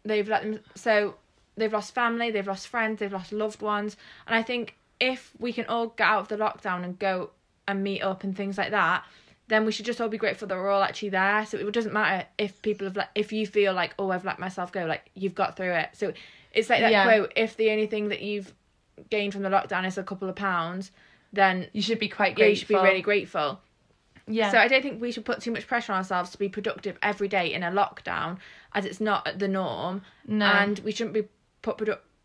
They've 0.03 0.27
let 0.27 0.43
them 0.43 0.59
so 0.75 1.15
they've 1.55 1.71
lost 1.71 1.93
family, 1.93 2.31
they've 2.31 2.47
lost 2.47 2.67
friends, 2.67 2.99
they've 2.99 3.13
lost 3.13 3.31
loved 3.31 3.61
ones. 3.61 3.95
And 4.27 4.35
I 4.35 4.41
think 4.41 4.75
if 4.99 5.31
we 5.39 5.53
can 5.53 5.65
all 5.65 5.87
get 5.87 6.07
out 6.07 6.21
of 6.21 6.27
the 6.27 6.37
lockdown 6.37 6.83
and 6.83 6.97
go 6.97 7.31
and 7.67 7.83
meet 7.83 8.01
up 8.01 8.23
and 8.23 8.35
things 8.35 8.57
like 8.57 8.71
that, 8.71 9.05
then 9.53 9.65
we 9.65 9.71
should 9.71 9.85
just 9.85 10.01
all 10.01 10.09
be 10.09 10.17
grateful 10.17 10.47
that 10.47 10.55
we're 10.57 10.69
all 10.69 10.81
actually 10.83 11.09
there. 11.09 11.45
So 11.45 11.57
it 11.57 11.71
doesn't 11.71 11.93
matter 11.93 12.25
if 12.37 12.61
people 12.61 12.87
have 12.87 12.95
let 12.95 13.09
if 13.15 13.31
you 13.31 13.45
feel 13.47 13.73
like, 13.73 13.93
oh 13.99 14.09
I've 14.11 14.25
let 14.25 14.39
myself 14.39 14.71
go, 14.71 14.85
like 14.85 15.09
you've 15.13 15.35
got 15.35 15.55
through 15.55 15.73
it. 15.73 15.89
So 15.93 16.13
it's 16.51 16.69
like 16.69 16.81
that 16.81 16.91
Yeah. 16.91 17.03
quote, 17.03 17.33
if 17.35 17.55
the 17.57 17.69
only 17.71 17.87
thing 17.87 18.09
that 18.09 18.21
you've 18.21 18.53
gained 19.09 19.33
from 19.33 19.43
the 19.43 19.49
lockdown 19.49 19.85
is 19.85 19.97
a 19.97 20.03
couple 20.03 20.27
of 20.29 20.35
pounds, 20.35 20.91
then 21.31 21.67
You 21.73 21.81
should 21.81 21.99
be 21.99 22.09
quite 22.09 22.31
yeah, 22.37 22.45
grateful. 22.45 22.49
you 22.49 22.55
should 22.55 22.67
be 22.67 22.75
really 22.75 23.01
grateful. 23.01 23.59
Yeah. 24.27 24.51
So 24.51 24.57
I 24.57 24.67
don't 24.67 24.81
think 24.81 25.01
we 25.01 25.11
should 25.11 25.25
put 25.25 25.41
too 25.41 25.51
much 25.51 25.67
pressure 25.67 25.91
on 25.91 25.97
ourselves 25.97 26.29
to 26.31 26.37
be 26.37 26.47
productive 26.49 26.97
every 27.01 27.27
day 27.27 27.53
in 27.53 27.63
a 27.63 27.71
lockdown, 27.71 28.37
as 28.73 28.85
it's 28.85 29.01
not 29.01 29.37
the 29.37 29.47
norm. 29.47 30.01
No. 30.27 30.45
And 30.45 30.79
we 30.79 30.91
shouldn't 30.91 31.13
be 31.13 31.27
put 31.61 31.81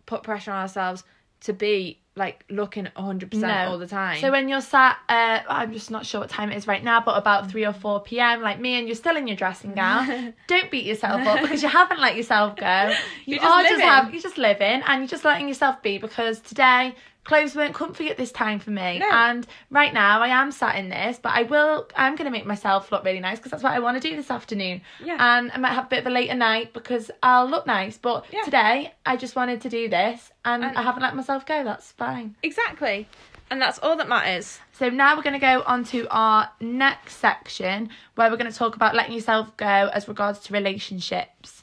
put 0.06 0.22
pressure 0.22 0.52
on 0.52 0.62
ourselves 0.62 1.04
to 1.40 1.52
be 1.52 1.98
like 2.18 2.44
looking 2.50 2.86
hundred 2.96 3.30
percent 3.30 3.46
No. 3.52 3.70
all 3.72 3.78
the 3.78 3.86
time. 3.86 4.20
So 4.20 4.30
when 4.30 4.48
you're 4.48 4.60
sat, 4.60 4.98
uh, 5.08 5.40
I'm 5.48 5.72
just 5.72 5.90
not 5.90 6.04
sure 6.04 6.20
what 6.20 6.28
time 6.30 6.50
it 6.52 6.56
is 6.56 6.66
right 6.66 6.82
now, 6.84 7.00
but 7.00 7.16
about 7.16 7.50
three 7.50 7.64
or 7.64 7.72
four 7.72 8.00
p.m. 8.00 8.42
like 8.42 8.60
me, 8.60 8.78
and 8.78 8.86
you're 8.86 8.94
still 8.96 9.16
in 9.16 9.26
your 9.26 9.36
dressing 9.36 9.74
gown, 9.74 10.34
don't 10.48 10.70
beat 10.70 10.84
yourself 10.84 11.26
up 11.26 11.40
because 11.40 11.62
you 11.62 11.68
haven't 11.68 12.00
let 12.00 12.16
yourself 12.16 12.56
go. 12.56 12.92
You 13.24 13.36
You're 13.36 13.38
just 13.44 13.52
are 13.54 13.62
just 13.62 13.70
living. 13.72 13.86
have 13.86 14.12
you're 14.12 14.22
just 14.22 14.38
living, 14.38 14.82
and 14.86 15.00
you're 15.02 15.08
just 15.08 15.24
letting 15.24 15.48
yourself 15.48 15.80
be 15.82 15.98
because 15.98 16.40
today 16.40 16.94
clothes 17.24 17.54
weren't 17.54 17.74
comfy 17.74 18.08
at 18.08 18.16
this 18.16 18.32
time 18.32 18.58
for 18.58 18.70
me, 18.70 18.98
No. 19.00 19.06
and 19.12 19.46
right 19.70 19.92
now 19.92 20.22
I 20.22 20.28
am 20.28 20.50
sat 20.50 20.76
in 20.76 20.88
this, 20.88 21.18
but 21.22 21.32
I 21.34 21.42
will. 21.42 21.86
I'm 21.94 22.16
gonna 22.16 22.30
make 22.30 22.46
myself 22.46 22.90
look 22.90 23.04
really 23.04 23.20
nice 23.20 23.36
because 23.38 23.50
that's 23.50 23.62
what 23.62 23.72
I 23.74 23.80
want 23.80 24.00
to 24.00 24.08
do 24.08 24.16
this 24.16 24.30
afternoon. 24.30 24.80
Yeah. 25.04 25.16
And 25.20 25.52
I 25.52 25.58
might 25.58 25.72
have 25.74 25.84
a 25.84 25.88
bit 25.88 25.98
of 26.00 26.06
a 26.06 26.10
later 26.10 26.34
night 26.34 26.72
because 26.72 27.10
I'll 27.22 27.46
look 27.46 27.66
nice, 27.66 27.98
but 27.98 28.24
Yeah. 28.32 28.42
today 28.44 28.94
I 29.04 29.16
just 29.18 29.36
wanted 29.36 29.60
to 29.60 29.68
do 29.68 29.90
this, 29.90 30.32
and, 30.46 30.64
And- 30.64 30.78
I 30.78 30.80
haven't 30.82 31.02
let 31.02 31.14
myself 31.14 31.44
go. 31.44 31.64
That's 31.64 31.92
fine. 31.92 32.07
Exactly, 32.42 33.08
and 33.50 33.60
that's 33.60 33.78
all 33.78 33.96
that 33.96 34.08
matters. 34.08 34.58
So 34.72 34.88
now 34.88 35.16
we're 35.16 35.22
going 35.22 35.34
to 35.34 35.38
go 35.38 35.62
on 35.66 35.84
to 35.86 36.06
our 36.10 36.50
next 36.60 37.16
section 37.16 37.90
where 38.14 38.30
we're 38.30 38.36
going 38.36 38.50
to 38.50 38.56
talk 38.56 38.76
about 38.76 38.94
letting 38.94 39.14
yourself 39.14 39.56
go 39.56 39.66
as 39.66 40.08
regards 40.08 40.40
to 40.40 40.52
relationships. 40.52 41.62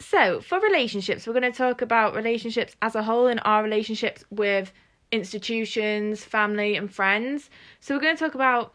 so 0.00 0.40
for 0.40 0.60
relationships, 0.60 1.26
we're 1.26 1.38
going 1.38 1.50
to 1.50 1.56
talk 1.56 1.82
about 1.82 2.14
relationships 2.14 2.76
as 2.82 2.94
a 2.94 3.02
whole 3.02 3.26
and 3.26 3.40
our 3.44 3.62
relationships 3.62 4.24
with 4.30 4.72
institutions, 5.10 6.24
family, 6.24 6.76
and 6.76 6.92
friends. 6.92 7.50
So 7.80 7.94
we're 7.94 8.00
going 8.00 8.16
to 8.16 8.24
talk 8.24 8.34
about 8.34 8.74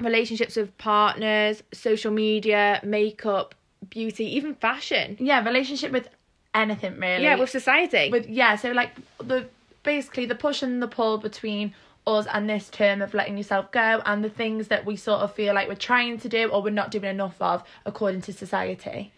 relationships 0.00 0.56
with 0.56 0.76
partners, 0.78 1.62
social 1.72 2.12
media, 2.12 2.80
makeup, 2.82 3.54
beauty, 3.88 4.24
even 4.36 4.54
fashion. 4.54 5.16
Yeah, 5.20 5.44
relationship 5.44 5.92
with 5.92 6.08
anything 6.56 6.98
really. 6.98 7.22
Yeah, 7.22 7.36
with 7.36 7.50
society. 7.50 8.10
with 8.10 8.28
yeah, 8.28 8.56
so 8.56 8.72
like 8.72 8.90
the 9.22 9.48
basically 9.82 10.26
the 10.26 10.34
push 10.34 10.62
and 10.62 10.82
the 10.82 10.88
pull 10.88 11.18
between 11.18 11.74
us 12.06 12.26
and 12.32 12.48
this 12.48 12.68
term 12.68 13.02
of 13.02 13.14
letting 13.14 13.36
yourself 13.36 13.70
go 13.72 14.00
and 14.04 14.24
the 14.24 14.30
things 14.30 14.68
that 14.68 14.84
we 14.86 14.96
sort 14.96 15.20
of 15.20 15.34
feel 15.34 15.54
like 15.54 15.68
we're 15.68 15.74
trying 15.74 16.18
to 16.18 16.28
do 16.28 16.48
or 16.48 16.62
we're 16.62 16.70
not 16.70 16.90
doing 16.90 17.04
enough 17.04 17.36
of 17.40 17.64
according 17.84 18.20
to 18.22 18.32
society. 18.32 19.12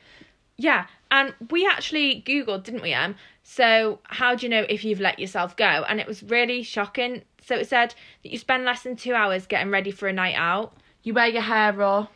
Yeah, 0.56 0.86
and 1.10 1.34
we 1.50 1.66
actually 1.66 2.22
Googled, 2.26 2.64
didn't 2.64 2.82
we, 2.82 2.92
Em? 2.92 3.14
So, 3.44 4.00
how 4.04 4.34
do 4.34 4.44
you 4.44 4.50
know 4.50 4.66
if 4.68 4.84
you've 4.84 5.00
let 5.00 5.18
yourself 5.18 5.56
go? 5.56 5.84
And 5.88 6.00
it 6.00 6.06
was 6.06 6.22
really 6.22 6.62
shocking. 6.62 7.22
So, 7.46 7.56
it 7.56 7.68
said 7.68 7.94
that 8.22 8.32
you 8.32 8.38
spend 8.38 8.64
less 8.64 8.82
than 8.82 8.96
two 8.96 9.14
hours 9.14 9.46
getting 9.46 9.70
ready 9.70 9.90
for 9.90 10.08
a 10.08 10.12
night 10.12 10.34
out. 10.36 10.74
You 11.02 11.14
wear 11.14 11.28
your 11.28 11.42
hair 11.42 11.72
raw. 11.72 12.08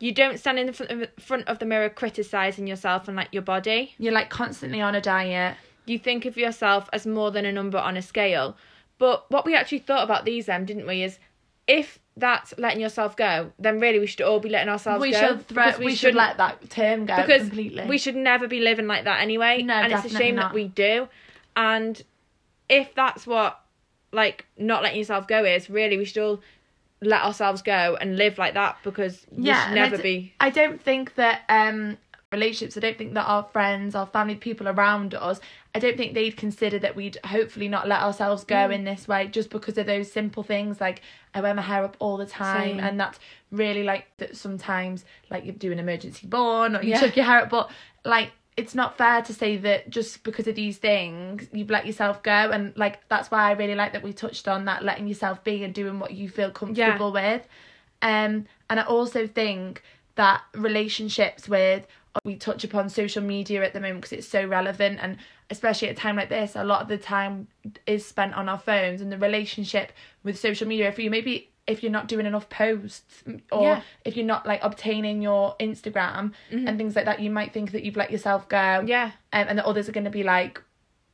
You 0.00 0.12
don't 0.12 0.38
stand 0.38 0.58
in 0.58 0.66
the 0.66 0.72
front 0.72 0.90
of, 0.90 1.08
front 1.22 1.46
of 1.46 1.58
the 1.58 1.66
mirror 1.66 1.90
criticizing 1.90 2.66
yourself 2.66 3.06
and 3.06 3.16
like 3.16 3.28
your 3.32 3.42
body. 3.42 3.94
You're 3.98 4.14
like 4.14 4.30
constantly 4.30 4.80
on 4.80 4.94
a 4.94 5.00
diet. 5.00 5.56
You 5.84 5.98
think 5.98 6.24
of 6.24 6.36
yourself 6.36 6.88
as 6.92 7.06
more 7.06 7.30
than 7.30 7.44
a 7.44 7.52
number 7.52 7.78
on 7.78 7.96
a 7.96 8.02
scale. 8.02 8.56
But 8.98 9.30
what 9.30 9.44
we 9.44 9.54
actually 9.54 9.80
thought 9.80 10.02
about 10.02 10.24
these, 10.24 10.46
then, 10.46 10.64
didn't 10.64 10.86
we, 10.86 11.02
is 11.02 11.18
if 11.66 11.98
that's 12.16 12.54
letting 12.58 12.80
yourself 12.80 13.16
go, 13.16 13.52
then 13.58 13.78
really 13.78 13.98
we 13.98 14.06
should 14.06 14.20
all 14.22 14.40
be 14.40 14.48
letting 14.48 14.68
ourselves 14.68 15.00
we 15.00 15.12
go. 15.12 15.20
should 15.20 15.46
throw, 15.48 15.66
because 15.66 15.78
we, 15.78 15.94
should 15.94 16.14
let 16.14 16.36
that 16.38 16.68
term 16.70 17.06
go 17.06 17.16
because 17.16 17.42
completely. 17.42 17.86
we 17.86 17.98
should 17.98 18.16
never 18.16 18.48
be 18.48 18.60
living 18.60 18.86
like 18.86 19.04
that 19.04 19.20
anyway. 19.20 19.62
No, 19.62 19.74
and 19.74 19.92
it's 19.92 20.04
a 20.04 20.16
shame 20.16 20.36
not. 20.36 20.48
that 20.48 20.54
we 20.54 20.68
do. 20.68 21.08
And 21.56 22.02
if 22.68 22.94
that's 22.94 23.26
what 23.26 23.60
like 24.12 24.46
not 24.58 24.82
letting 24.82 24.98
yourself 24.98 25.26
go 25.28 25.44
is, 25.44 25.70
really 25.70 25.96
we 25.96 26.04
should 26.04 26.22
all 26.22 26.40
let 27.02 27.22
ourselves 27.22 27.62
go 27.62 27.96
and 28.00 28.16
live 28.16 28.36
like 28.38 28.54
that 28.54 28.76
because 28.84 29.26
we 29.30 29.44
yeah, 29.44 29.64
should 29.66 29.74
never 29.74 29.96
d- 29.96 30.02
be 30.02 30.34
I 30.40 30.50
don't 30.50 30.80
think 30.80 31.14
that 31.14 31.42
um 31.48 31.96
relationships. 32.32 32.76
I 32.76 32.80
don't 32.80 32.96
think 32.96 33.14
that 33.14 33.26
our 33.26 33.42
friends, 33.42 33.96
our 33.96 34.06
family, 34.06 34.36
people 34.36 34.68
around 34.68 35.14
us. 35.14 35.40
I 35.74 35.80
don't 35.80 35.96
think 35.96 36.14
they'd 36.14 36.36
consider 36.36 36.78
that 36.78 36.94
we'd 36.94 37.18
hopefully 37.24 37.66
not 37.68 37.88
let 37.88 38.02
ourselves 38.02 38.44
go 38.44 38.54
Mm. 38.68 38.74
in 38.74 38.84
this 38.84 39.08
way 39.08 39.26
just 39.26 39.50
because 39.50 39.76
of 39.78 39.86
those 39.86 40.12
simple 40.12 40.44
things 40.44 40.80
like 40.80 41.02
I 41.34 41.40
wear 41.40 41.54
my 41.54 41.62
hair 41.62 41.82
up 41.84 41.96
all 41.98 42.16
the 42.16 42.26
time 42.26 42.76
Same. 42.76 42.80
and 42.80 43.00
that's 43.00 43.18
really 43.50 43.82
like 43.82 44.06
that 44.18 44.36
sometimes 44.36 45.04
like 45.28 45.44
you 45.44 45.50
do 45.52 45.72
an 45.72 45.78
emergency 45.80 46.26
born 46.28 46.76
or 46.76 46.82
you 46.82 46.90
Yeah. 46.90 47.00
took 47.00 47.16
your 47.16 47.24
hair 47.24 47.40
up 47.42 47.50
but 47.50 47.70
like 48.04 48.30
it's 48.60 48.74
not 48.74 48.98
fair 48.98 49.22
to 49.22 49.32
say 49.32 49.56
that 49.56 49.88
just 49.88 50.22
because 50.22 50.46
of 50.46 50.54
these 50.54 50.76
things 50.76 51.48
you've 51.50 51.70
let 51.70 51.86
yourself 51.86 52.22
go. 52.22 52.30
And 52.30 52.76
like 52.76 53.00
that's 53.08 53.30
why 53.30 53.48
I 53.48 53.52
really 53.52 53.74
like 53.74 53.94
that 53.94 54.02
we 54.02 54.12
touched 54.12 54.46
on 54.46 54.66
that 54.66 54.84
letting 54.84 55.06
yourself 55.06 55.42
be 55.42 55.64
and 55.64 55.74
doing 55.74 55.98
what 55.98 56.12
you 56.12 56.28
feel 56.28 56.50
comfortable 56.50 57.10
with. 57.10 57.48
Um 58.02 58.46
and 58.68 58.78
I 58.78 58.82
also 58.82 59.26
think 59.26 59.82
that 60.16 60.42
relationships 60.54 61.48
with 61.48 61.86
we 62.24 62.36
touch 62.36 62.64
upon 62.64 62.90
social 62.90 63.22
media 63.22 63.64
at 63.64 63.72
the 63.72 63.80
moment 63.80 64.02
because 64.02 64.18
it's 64.18 64.28
so 64.28 64.44
relevant. 64.44 64.98
And 65.00 65.16
especially 65.48 65.88
at 65.88 65.96
a 65.96 66.00
time 66.00 66.16
like 66.16 66.28
this 66.28 66.54
a 66.54 66.64
lot 66.64 66.82
of 66.82 66.88
the 66.88 66.98
time 66.98 67.48
is 67.86 68.04
spent 68.04 68.34
on 68.34 68.48
our 68.48 68.58
phones. 68.58 69.00
And 69.00 69.10
the 69.10 69.18
relationship 69.18 69.92
with 70.22 70.38
social 70.38 70.68
media 70.68 70.92
for 70.92 71.00
you 71.00 71.10
maybe 71.10 71.49
if 71.70 71.82
you're 71.82 71.92
not 71.92 72.06
doing 72.08 72.26
enough 72.26 72.48
posts 72.48 73.22
or 73.50 73.62
Yeah. 73.62 73.82
if 74.04 74.16
you're 74.16 74.26
not 74.26 74.46
like 74.46 74.60
obtaining 74.62 75.22
your 75.22 75.54
Instagram 75.60 76.32
and 76.50 76.76
things 76.78 76.94
like 76.96 77.04
that 77.06 77.20
you 77.20 77.30
might 77.30 77.52
think 77.52 77.72
that 77.72 77.82
you've 77.84 77.96
let 77.96 78.10
yourself 78.10 78.48
go 78.48 78.82
Yeah. 78.86 79.12
um, 79.32 79.46
and 79.48 79.58
the 79.58 79.66
others 79.66 79.88
are 79.88 79.92
going 79.92 80.04
to 80.04 80.10
be 80.10 80.22
like 80.22 80.60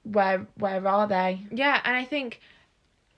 where 0.02 0.46
where 0.56 0.86
are 0.86 1.06
they 1.06 1.40
Yeah, 1.50 1.80
and 1.84 1.96
I 1.96 2.04
think 2.04 2.40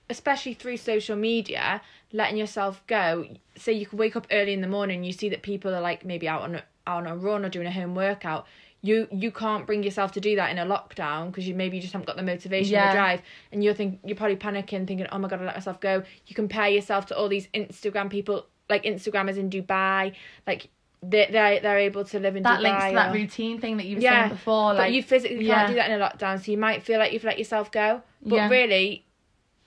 especially 0.09 0.53
through 0.55 0.77
social 0.77 1.15
media, 1.15 1.81
letting 2.11 2.37
yourself 2.37 2.81
go. 2.87 3.27
Say 3.55 3.73
you 3.73 3.85
can 3.85 3.99
wake 3.99 4.15
up 4.15 4.25
early 4.31 4.53
in 4.53 4.61
the 4.61 4.67
morning, 4.67 5.03
you 5.03 5.13
see 5.13 5.29
that 5.29 5.41
people 5.43 5.73
are 5.75 5.81
like 5.81 6.03
maybe 6.03 6.27
out 6.27 6.41
on 6.41 6.55
a, 6.55 6.63
on 6.87 7.05
a 7.05 7.15
run 7.15 7.45
or 7.45 7.49
doing 7.49 7.67
a 7.67 7.71
home 7.71 7.93
workout. 7.93 8.47
You 8.81 9.07
you 9.11 9.29
can't 9.31 9.65
bring 9.67 9.83
yourself 9.83 10.13
to 10.13 10.21
do 10.21 10.35
that 10.37 10.51
in 10.51 10.57
a 10.57 10.65
lockdown 10.65 11.27
because 11.27 11.47
you 11.47 11.53
maybe 11.53 11.75
you 11.77 11.81
just 11.81 11.91
haven't 11.93 12.05
got 12.07 12.15
the 12.15 12.23
motivation 12.23 12.75
or 12.75 12.77
Yeah. 12.77 12.87
the 12.91 12.97
drive, 12.97 13.21
and 13.51 13.61
you're 13.63 13.73
think 13.73 13.99
you're 14.05 14.15
probably 14.15 14.37
panicking, 14.37 14.87
thinking, 14.87 15.05
"Oh 15.11 15.17
my 15.17 15.27
god, 15.27 15.41
I 15.41 15.45
let 15.45 15.55
myself 15.55 15.79
go." 15.81 16.03
You 16.27 16.35
compare 16.35 16.69
yourself 16.69 17.05
to 17.07 17.17
all 17.17 17.27
these 17.27 17.47
Instagram 17.53 18.09
people, 18.09 18.45
like 18.69 18.83
Instagrammers 18.83 19.37
in 19.37 19.49
Dubai, 19.49 20.13
like 20.47 20.69
they 21.01 21.27
they 21.29 21.59
they're 21.61 21.77
able 21.79 22.05
to 22.05 22.19
live 22.19 22.35
in 22.37 22.43
that 22.43 22.59
Dubai. 22.59 22.63
links 22.63 22.85
to 22.85 22.93
that 22.93 23.09
or- 23.09 23.13
routine 23.13 23.59
thing 23.59 23.77
that 23.77 23.85
you 23.85 23.97
were 23.97 24.01
yeah, 24.01 24.21
saying 24.27 24.29
before 24.31 24.71
but 24.73 24.77
like 24.79 24.93
you 24.93 25.03
physically 25.03 25.45
yeah. 25.45 25.55
can't 25.55 25.69
do 25.69 25.75
that 25.75 25.89
in 25.91 26.01
a 26.01 26.05
lockdown, 26.09 26.43
so 26.43 26.49
you 26.51 26.57
might 26.57 26.81
feel 26.83 26.99
like 26.99 27.11
you've 27.11 27.23
let 27.25 27.37
yourself 27.37 27.71
go. 27.71 28.01
But 28.21 28.35
Yeah. 28.35 28.49
really, 28.49 29.05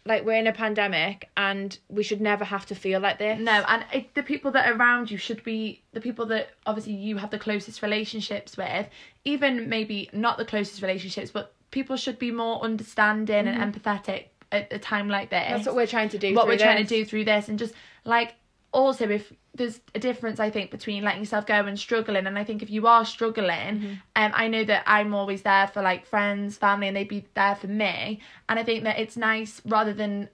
like 0.04 0.24
we're 0.24 0.34
in 0.34 0.46
a 0.46 0.52
pandemic, 0.52 1.28
and 1.36 1.78
we 1.88 2.02
should 2.02 2.20
never 2.20 2.44
have 2.44 2.66
to 2.66 2.74
feel 2.74 3.00
like 3.00 3.18
this. 3.18 3.38
No, 3.38 3.64
and 3.68 3.84
it, 3.92 4.14
the 4.14 4.22
people 4.22 4.50
that 4.52 4.68
are 4.68 4.76
around 4.76 5.10
you 5.10 5.18
should 5.18 5.44
be 5.44 5.82
the 5.92 6.00
people 6.00 6.26
that 6.26 6.50
obviously 6.66 6.94
you 6.94 7.18
have 7.18 7.30
the 7.30 7.38
closest 7.38 7.82
relationships 7.82 8.56
with, 8.56 8.88
even 9.24 9.68
maybe 9.68 10.10
not 10.12 10.38
the 10.38 10.44
closest 10.44 10.82
relationships, 10.82 11.30
but 11.30 11.54
people 11.70 11.96
should 11.96 12.18
be 12.18 12.30
more 12.30 12.60
understanding 12.62 13.46
and 13.46 13.74
empathetic 13.74 14.26
at 14.50 14.72
a 14.72 14.78
time 14.78 15.08
like 15.08 15.30
this. 15.30 15.42
Mm-hmm. 15.42 15.52
that's 15.54 15.66
what 15.66 15.76
we're 15.76 15.86
trying 15.86 16.08
to 16.10 16.18
do. 16.18 16.34
what 16.34 16.46
we're 16.46 16.58
trying 16.58 16.84
to 16.84 16.88
do 16.88 17.04
through 17.04 17.24
this, 17.24 17.48
and 17.48 17.58
just 17.58 17.74
like 18.04 18.34
also 18.72 19.08
if 19.08 19.32
there's 19.54 19.80
a 19.94 19.98
difference 19.98 20.40
I 20.40 20.48
think 20.50 20.70
between 20.70 21.04
letting 21.04 21.20
yourself 21.20 21.46
go 21.46 21.54
and 21.54 21.78
struggling, 21.78 22.26
and 22.26 22.38
I 22.38 22.44
think 22.44 22.62
if 22.62 22.70
you 22.70 22.86
are 22.86 23.04
struggling, 23.04 23.48
Mm-hmm. 23.50 23.92
um, 24.16 24.32
I 24.34 24.48
know 24.48 24.64
that 24.64 24.82
I'm 24.86 25.14
always 25.14 25.42
there 25.42 25.66
for 25.68 25.82
like 25.82 26.06
friends, 26.06 26.56
family, 26.56 26.88
and 26.88 26.96
they'd 26.96 27.08
be 27.08 27.26
there 27.34 27.54
for 27.54 27.66
me, 27.68 28.20
and 28.48 28.58
I 28.58 28.64
think 28.64 28.84
that 28.84 28.98
it's 28.98 29.16
nice 29.16 29.60
rather 29.66 29.92
than 29.92 30.28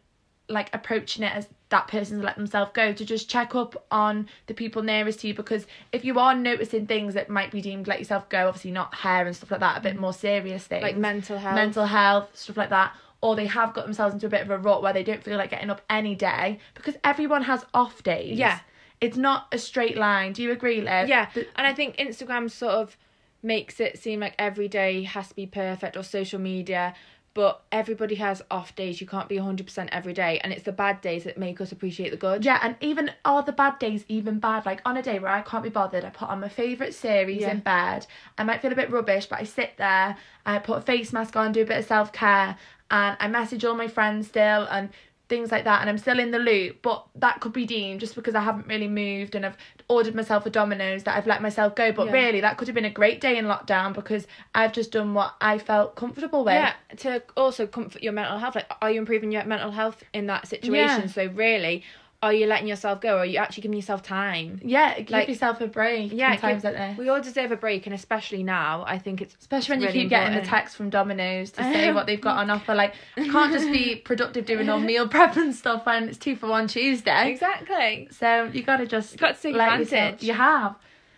like 0.50 0.70
approaching 0.72 1.24
it 1.24 1.34
as 1.34 1.46
that 1.68 1.88
person's 1.88 2.24
let 2.24 2.36
themselves 2.36 2.70
go 2.72 2.94
to 2.94 3.04
just 3.04 3.28
check 3.28 3.54
up 3.54 3.84
on 3.90 4.26
the 4.46 4.54
people 4.54 4.82
nearest 4.82 5.20
to 5.20 5.28
you. 5.28 5.34
Because 5.34 5.66
if 5.92 6.06
you 6.06 6.18
are 6.18 6.34
noticing 6.34 6.86
things 6.86 7.12
that 7.12 7.28
might 7.28 7.50
be 7.50 7.60
deemed 7.60 7.86
let 7.86 7.98
yourself 7.98 8.26
go 8.30 8.48
obviously 8.48 8.70
not 8.70 8.94
hair 8.94 9.26
and 9.26 9.36
stuff 9.36 9.50
like 9.50 9.60
that 9.60 9.76
a 9.76 9.80
bit 9.82 9.98
more 10.00 10.14
serious 10.14 10.66
things. 10.66 10.82
like 10.82 10.96
mental 10.96 11.36
health. 11.36 11.54
mental 11.54 11.84
health 11.84 12.30
stuff 12.32 12.56
like 12.56 12.70
that 12.70 12.94
or 13.20 13.34
they 13.36 13.46
have 13.46 13.74
got 13.74 13.84
themselves 13.84 14.14
into 14.14 14.26
a 14.26 14.30
bit 14.30 14.42
of 14.42 14.50
a 14.50 14.58
rut 14.58 14.82
where 14.82 14.92
they 14.92 15.02
don't 15.02 15.22
feel 15.24 15.36
like 15.36 15.50
getting 15.50 15.70
up 15.70 15.82
any 15.90 16.14
day 16.14 16.58
because 16.74 16.96
everyone 17.04 17.42
has 17.42 17.64
off 17.74 18.02
days 18.02 18.38
Yeah. 18.38 18.60
it's 19.00 19.16
not 19.16 19.46
a 19.52 19.58
straight 19.58 19.96
line 19.96 20.32
do 20.32 20.42
you 20.42 20.52
agree 20.52 20.80
Liv 20.80 21.08
Yeah, 21.08 21.28
The- 21.34 21.46
and 21.56 21.66
I 21.66 21.74
think 21.74 21.96
Instagram 21.96 22.50
sort 22.50 22.72
of 22.74 22.96
makes 23.42 23.78
it 23.80 23.98
seem 23.98 24.20
like 24.20 24.34
every 24.38 24.68
day 24.68 25.02
has 25.04 25.28
to 25.28 25.34
be 25.34 25.46
perfect 25.46 25.96
or 25.96 26.02
social 26.02 26.40
media, 26.40 26.92
but 27.34 27.62
everybody 27.70 28.16
has 28.16 28.42
off 28.50 28.74
days. 28.74 29.00
You 29.00 29.06
can't 29.06 29.28
be 29.28 29.36
100% 29.36 29.88
every 29.92 30.12
day, 30.12 30.40
and 30.42 30.52
it's 30.52 30.64
the 30.64 30.72
bad 30.72 31.00
days 31.00 31.22
that 31.22 31.38
make 31.38 31.60
us 31.60 31.70
appreciate 31.70 32.10
the 32.10 32.16
good. 32.16 32.44
Yeah, 32.44 32.58
and 32.60 32.74
even 32.80 33.12
are 33.24 33.44
the 33.44 33.52
bad 33.52 33.78
days 33.78 34.04
even 34.08 34.40
bad? 34.40 34.66
Like 34.66 34.80
on 34.84 34.96
a 34.96 35.02
day 35.02 35.20
where 35.20 35.30
I 35.30 35.42
can't 35.42 35.62
be 35.62 35.68
bothered, 35.68 36.04
I 36.04 36.10
put 36.10 36.28
on 36.28 36.40
my 36.40 36.48
favourite 36.48 36.94
series 36.94 37.42
Yeah. 37.42 37.52
in 37.52 37.60
bed. 37.60 38.08
I 38.36 38.42
might 38.42 38.60
feel 38.60 38.72
a 38.72 38.74
bit 38.74 38.90
rubbish, 38.90 39.26
but 39.26 39.38
I 39.38 39.44
sit 39.44 39.76
there, 39.76 40.16
I 40.44 40.58
put 40.58 40.78
a 40.78 40.80
face 40.80 41.12
mask 41.12 41.36
on, 41.36 41.52
do 41.52 41.62
a 41.62 41.64
bit 41.64 41.78
of 41.78 41.84
self 41.84 42.12
care, 42.12 42.56
and 42.90 43.16
I 43.20 43.28
message 43.28 43.64
all 43.64 43.74
my 43.74 43.88
friends 43.88 44.28
still 44.28 44.66
and 44.70 44.90
things 45.28 45.52
like 45.52 45.64
that, 45.64 45.82
and 45.82 45.90
I'm 45.90 45.98
still 45.98 46.18
in 46.18 46.30
the 46.30 46.38
loop. 46.38 46.80
But 46.82 47.04
that 47.16 47.40
could 47.40 47.52
be 47.52 47.66
deemed 47.66 48.00
just 48.00 48.14
because 48.14 48.34
I 48.34 48.40
haven't 48.40 48.66
really 48.66 48.88
moved 48.88 49.34
and 49.34 49.44
I've 49.44 49.56
ordered 49.88 50.14
myself 50.14 50.46
a 50.46 50.50
Domino's 50.50 51.02
that 51.04 51.16
I've 51.16 51.26
let 51.26 51.42
myself 51.42 51.74
go. 51.74 51.92
But 51.92 52.06
Yeah. 52.06 52.12
really, 52.12 52.40
that 52.40 52.56
could 52.56 52.68
have 52.68 52.74
been 52.74 52.84
a 52.86 52.90
great 52.90 53.20
day 53.20 53.36
in 53.36 53.44
lockdown 53.46 53.92
because 53.92 54.26
I've 54.54 54.72
just 54.72 54.90
done 54.92 55.14
what 55.14 55.34
I 55.40 55.58
felt 55.58 55.96
comfortable 55.96 56.44
with. 56.44 56.54
Yeah, 56.54 56.72
to 56.98 57.22
also 57.36 57.66
comfort 57.66 58.02
your 58.02 58.12
mental 58.12 58.38
health. 58.38 58.54
Like, 58.54 58.70
are 58.80 58.90
you 58.90 58.98
improving 58.98 59.32
your 59.32 59.44
mental 59.44 59.70
health 59.70 60.02
in 60.14 60.26
that 60.26 60.46
situation? 60.46 60.74
Yeah. 61.02 61.06
So, 61.06 61.26
really, 61.26 61.84
are 62.20 62.32
you 62.32 62.46
letting 62.46 62.66
yourself 62.66 63.00
go, 63.00 63.14
or 63.14 63.18
are 63.18 63.24
you 63.26 63.38
actually 63.38 63.60
giving 63.62 63.76
yourself 63.76 64.02
time? 64.02 64.60
Yeah, 64.64 64.98
give 64.98 65.10
Like- 65.10 65.28
yourself 65.28 65.60
a 65.60 65.68
break. 65.68 66.12
Yeah, 66.12 66.34
times 66.34 66.62
give- 66.62 66.72
like 66.74 66.88
this. 66.90 66.98
We 66.98 67.08
all 67.08 67.20
deserve 67.20 67.52
a 67.52 67.56
break, 67.56 67.86
and 67.86 67.94
especially 67.94 68.42
now, 68.42 68.82
I 68.86 68.98
think 68.98 69.22
it's 69.22 69.36
Especially 69.40 69.74
when 69.74 69.80
you 69.82 69.86
really 69.86 70.00
keep 70.00 70.08
getting 70.10 70.34
the 70.36 70.44
text 70.44 70.74
from 70.76 70.90
Domino's 70.90 71.52
to 71.52 71.62
say 71.62 71.92
what 71.92 72.06
they've 72.06 72.20
got 72.20 72.38
on 72.38 72.50
offer. 72.56 72.74
Like, 72.74 72.94
I 73.16 73.28
can't 73.28 73.52
just 73.52 73.70
be 73.70 73.94
productive 73.96 74.46
doing 74.46 74.68
all 74.68 74.80
meal 74.80 75.06
prep 75.06 75.36
and 75.36 75.54
stuff 75.54 75.86
when 75.86 76.08
it's 76.08 76.18
two 76.18 76.34
for 76.34 76.48
one 76.48 76.66
Tuesday. 76.66 77.30
exactly. 77.30 78.08
So 78.10 78.50
you 78.52 78.62
gotta 78.62 78.86
just 78.86 79.12
You've 79.12 79.20
got 79.20 79.36
to 79.36 79.42
take 79.42 79.54
let 79.54 79.78
yourself- 79.78 79.92
advantage. 80.14 80.22
You 80.24 80.34
have. 80.34 80.74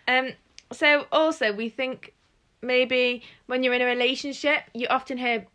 Um. 0.07 0.29
So 0.71 1.07
also, 1.11 1.51
we 1.51 1.69
think 1.69 2.13
maybe 2.61 3.23
when 3.47 3.63
you're 3.63 3.73
in 3.73 3.81
a 3.81 3.85
relationship, 3.85 4.63
you 4.73 4.87
often 4.87 5.17
hear. 5.17 5.47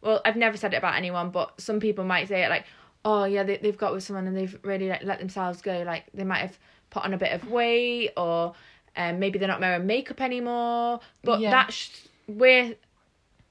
Well, 0.00 0.20
I've 0.24 0.36
never 0.36 0.56
said 0.56 0.72
it 0.72 0.76
about 0.76 0.94
anyone, 0.94 1.30
but 1.30 1.60
some 1.60 1.80
people 1.80 2.04
might 2.04 2.28
say 2.28 2.44
it 2.44 2.48
like, 2.48 2.64
"Oh 3.06 3.24
yeah, 3.24 3.42
they 3.44 3.56
they've 3.58 3.78
got 3.84 3.92
with 3.94 4.02
someone 4.04 4.26
and 4.26 4.36
they've 4.36 4.58
really 4.62 4.88
like 4.88 5.04
let 5.04 5.18
themselves 5.20 5.62
go. 5.62 5.82
Like 5.86 6.04
they 6.12 6.24
might 6.24 6.40
have 6.46 6.58
put 6.90 7.04
on 7.04 7.14
a 7.14 7.18
bit 7.18 7.32
of 7.32 7.48
weight, 7.50 8.10
or 8.16 8.54
um, 8.96 9.18
maybe 9.18 9.38
they're 9.38 9.48
not 9.54 9.60
wearing 9.60 9.86
makeup 9.86 10.20
anymore." 10.20 11.00
But 11.22 11.40
Yeah. 11.40 11.50
that 11.50 11.72
sh- 11.72 11.90
we're 12.28 12.74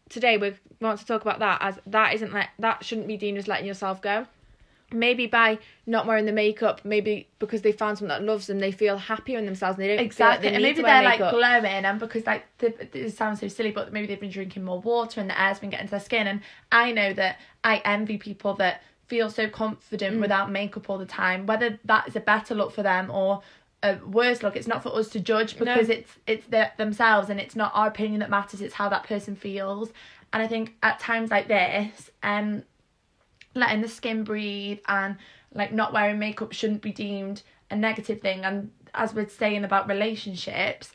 today 0.10 0.38
we 0.38 0.54
want 0.82 1.00
to 1.00 1.06
talk 1.06 1.22
about 1.22 1.40
that 1.40 1.58
as 1.62 1.80
that 1.88 2.14
isn't 2.14 2.32
like 2.34 2.50
that 2.60 2.86
shouldn't 2.86 3.08
be 3.08 3.18
deemed 3.18 3.38
as 3.38 3.48
letting 3.48 3.66
yourself 3.66 4.02
go. 4.02 4.28
maybe 4.92 5.26
by 5.26 5.58
not 5.88 6.06
wearing 6.06 6.26
the 6.26 6.32
makeup, 6.32 6.80
maybe 6.86 7.28
because 7.40 7.62
they 7.64 7.72
found 7.72 7.98
someone 7.98 8.16
that 8.18 8.24
loves 8.26 8.46
them, 8.48 8.60
they 8.60 8.72
feel 8.72 8.98
happier 8.98 9.38
in 9.40 9.46
themselves 9.46 9.78
and 9.78 9.84
they 9.84 9.96
don't 9.96 10.06
exactly 10.06 10.48
like 10.48 10.54
and 10.56 10.62
maybe 10.64 10.74
need 10.74 10.78
to 10.78 10.84
wear 10.84 10.94
they're 11.02 11.04
like 11.04 11.20
makeup. 11.20 11.34
glowing 11.34 11.86
and 11.86 12.00
because 12.00 12.26
like 12.28 12.44
the, 12.60 12.68
it 13.06 13.12
sounds 13.14 13.40
so 13.42 13.48
silly 13.48 13.72
but 13.72 13.92
maybe 13.92 14.06
they've 14.08 14.20
been 14.20 14.30
drinking 14.30 14.64
more 14.64 14.80
water 14.80 15.20
and 15.20 15.28
the 15.30 15.42
air's 15.42 15.58
been 15.60 15.72
getting 15.72 15.88
to 15.88 15.92
their 15.92 16.00
skin 16.00 16.28
and 16.28 16.40
i 16.72 16.92
know 16.92 17.12
that 17.14 17.40
i 17.64 17.82
envy 17.84 18.18
people 18.18 18.54
that 18.54 18.84
feel 19.08 19.30
so 19.30 19.48
Mm. 19.48 19.52
confident 19.52 20.20
without 20.22 20.52
makeup 20.52 20.90
all 20.90 20.98
the 20.98 21.06
time 21.06 21.46
whether 21.46 21.80
that 21.86 22.08
is 22.08 22.16
a 22.16 22.20
better 22.20 22.56
look 22.56 22.72
for 22.72 22.84
them 22.84 23.12
or 23.12 23.42
a 23.84 23.98
worse 24.06 24.42
look 24.42 24.56
it's 24.56 24.68
not 24.68 24.82
for 24.82 24.90
us 24.96 25.10
to 25.10 25.20
judge 25.20 25.58
because 25.60 25.90
it's 25.90 26.12
it's 26.26 26.48
their, 26.48 26.72
themselves 26.78 27.30
and 27.30 27.40
it's 27.40 27.56
not 27.56 27.72
our 27.76 27.88
opinion 27.88 28.20
that 28.20 28.30
matters 28.30 28.62
it's 28.62 28.74
how 28.76 28.90
that 28.90 29.04
person 29.04 29.36
feels. 29.36 29.92
And 30.34 30.42
i 30.42 30.48
think 30.48 30.74
at 30.82 31.00
times 31.00 31.30
like 31.30 31.48
this 31.48 32.10
um 32.24 32.64
letting 33.54 33.82
the 33.82 33.88
skin 33.88 34.24
breathe 34.24 34.80
and 34.88 35.18
like 35.54 35.72
not 35.72 35.94
wearing 35.94 36.20
makeup 36.20 36.52
shouldn't 36.52 36.82
be 36.82 36.92
deemed 36.92 37.42
a 37.72 37.76
negative 37.76 38.22
thing. 38.22 38.44
And 38.44 38.72
as 38.94 39.14
we're 39.14 39.30
saying 39.30 39.64
about 39.64 39.88
relationships 39.88 40.92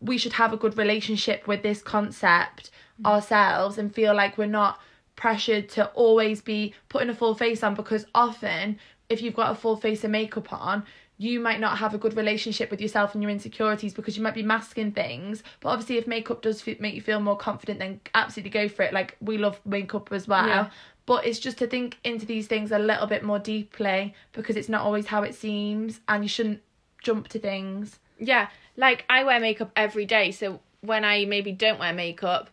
we 0.00 0.18
should 0.18 0.32
have 0.34 0.52
a 0.52 0.56
good 0.56 0.76
relationship 0.76 1.46
with 1.46 1.62
this 1.62 1.80
concept 1.80 2.70
ourselves 3.06 3.78
and 3.78 3.94
feel 3.94 4.14
like 4.14 4.36
we're 4.36 4.46
not 4.46 4.80
pressured 5.22 5.68
to 5.68 5.86
always 5.90 6.40
be 6.40 6.74
putting 6.88 7.08
a 7.08 7.14
full 7.14 7.32
face 7.32 7.62
on 7.62 7.76
because 7.76 8.04
often 8.12 8.76
if 9.08 9.22
you've 9.22 9.36
got 9.36 9.52
a 9.52 9.54
full 9.54 9.76
face 9.76 10.02
of 10.02 10.10
makeup 10.10 10.52
on 10.52 10.82
you 11.16 11.38
might 11.38 11.60
not 11.60 11.78
have 11.78 11.94
a 11.94 11.98
good 11.98 12.16
relationship 12.16 12.72
with 12.72 12.80
yourself 12.80 13.14
and 13.14 13.22
your 13.22 13.30
insecurities 13.30 13.94
because 13.94 14.16
you 14.16 14.22
might 14.24 14.34
be 14.34 14.42
masking 14.42 14.90
things. 14.90 15.44
But 15.60 15.68
obviously 15.68 15.98
if 15.98 16.08
makeup 16.08 16.42
does 16.42 16.66
f- 16.66 16.80
make 16.80 16.96
you 16.96 17.00
feel 17.00 17.20
more 17.20 17.36
confident 17.36 17.78
then 17.78 18.00
absolutely 18.16 18.50
go 18.50 18.68
for 18.68 18.82
it. 18.82 18.92
Like 18.92 19.16
we 19.20 19.38
love 19.38 19.60
makeup 19.64 20.10
as 20.10 20.26
well. 20.26 20.48
Yeah. 20.48 20.70
but 21.06 21.24
it's 21.24 21.38
just 21.38 21.58
to 21.58 21.68
think 21.68 21.98
into 22.02 22.26
these 22.26 22.48
things 22.48 22.72
a 22.72 22.78
little 22.80 23.06
bit 23.06 23.22
more 23.22 23.38
deeply 23.38 24.16
because 24.32 24.56
it's 24.56 24.68
not 24.68 24.82
always 24.82 25.06
how 25.06 25.22
it 25.22 25.36
seems 25.36 26.00
and 26.08 26.24
you 26.24 26.28
shouldn't 26.28 26.60
jump 27.00 27.28
to 27.28 27.38
things. 27.38 28.00
Yeah, 28.18 28.48
like 28.76 29.04
I 29.08 29.22
wear 29.22 29.38
makeup 29.38 29.70
every 29.76 30.04
day, 30.04 30.32
so 30.32 30.58
when 30.80 31.04
I 31.04 31.26
maybe 31.26 31.52
don't 31.52 31.78
wear 31.78 31.92
makeup, 31.92 32.50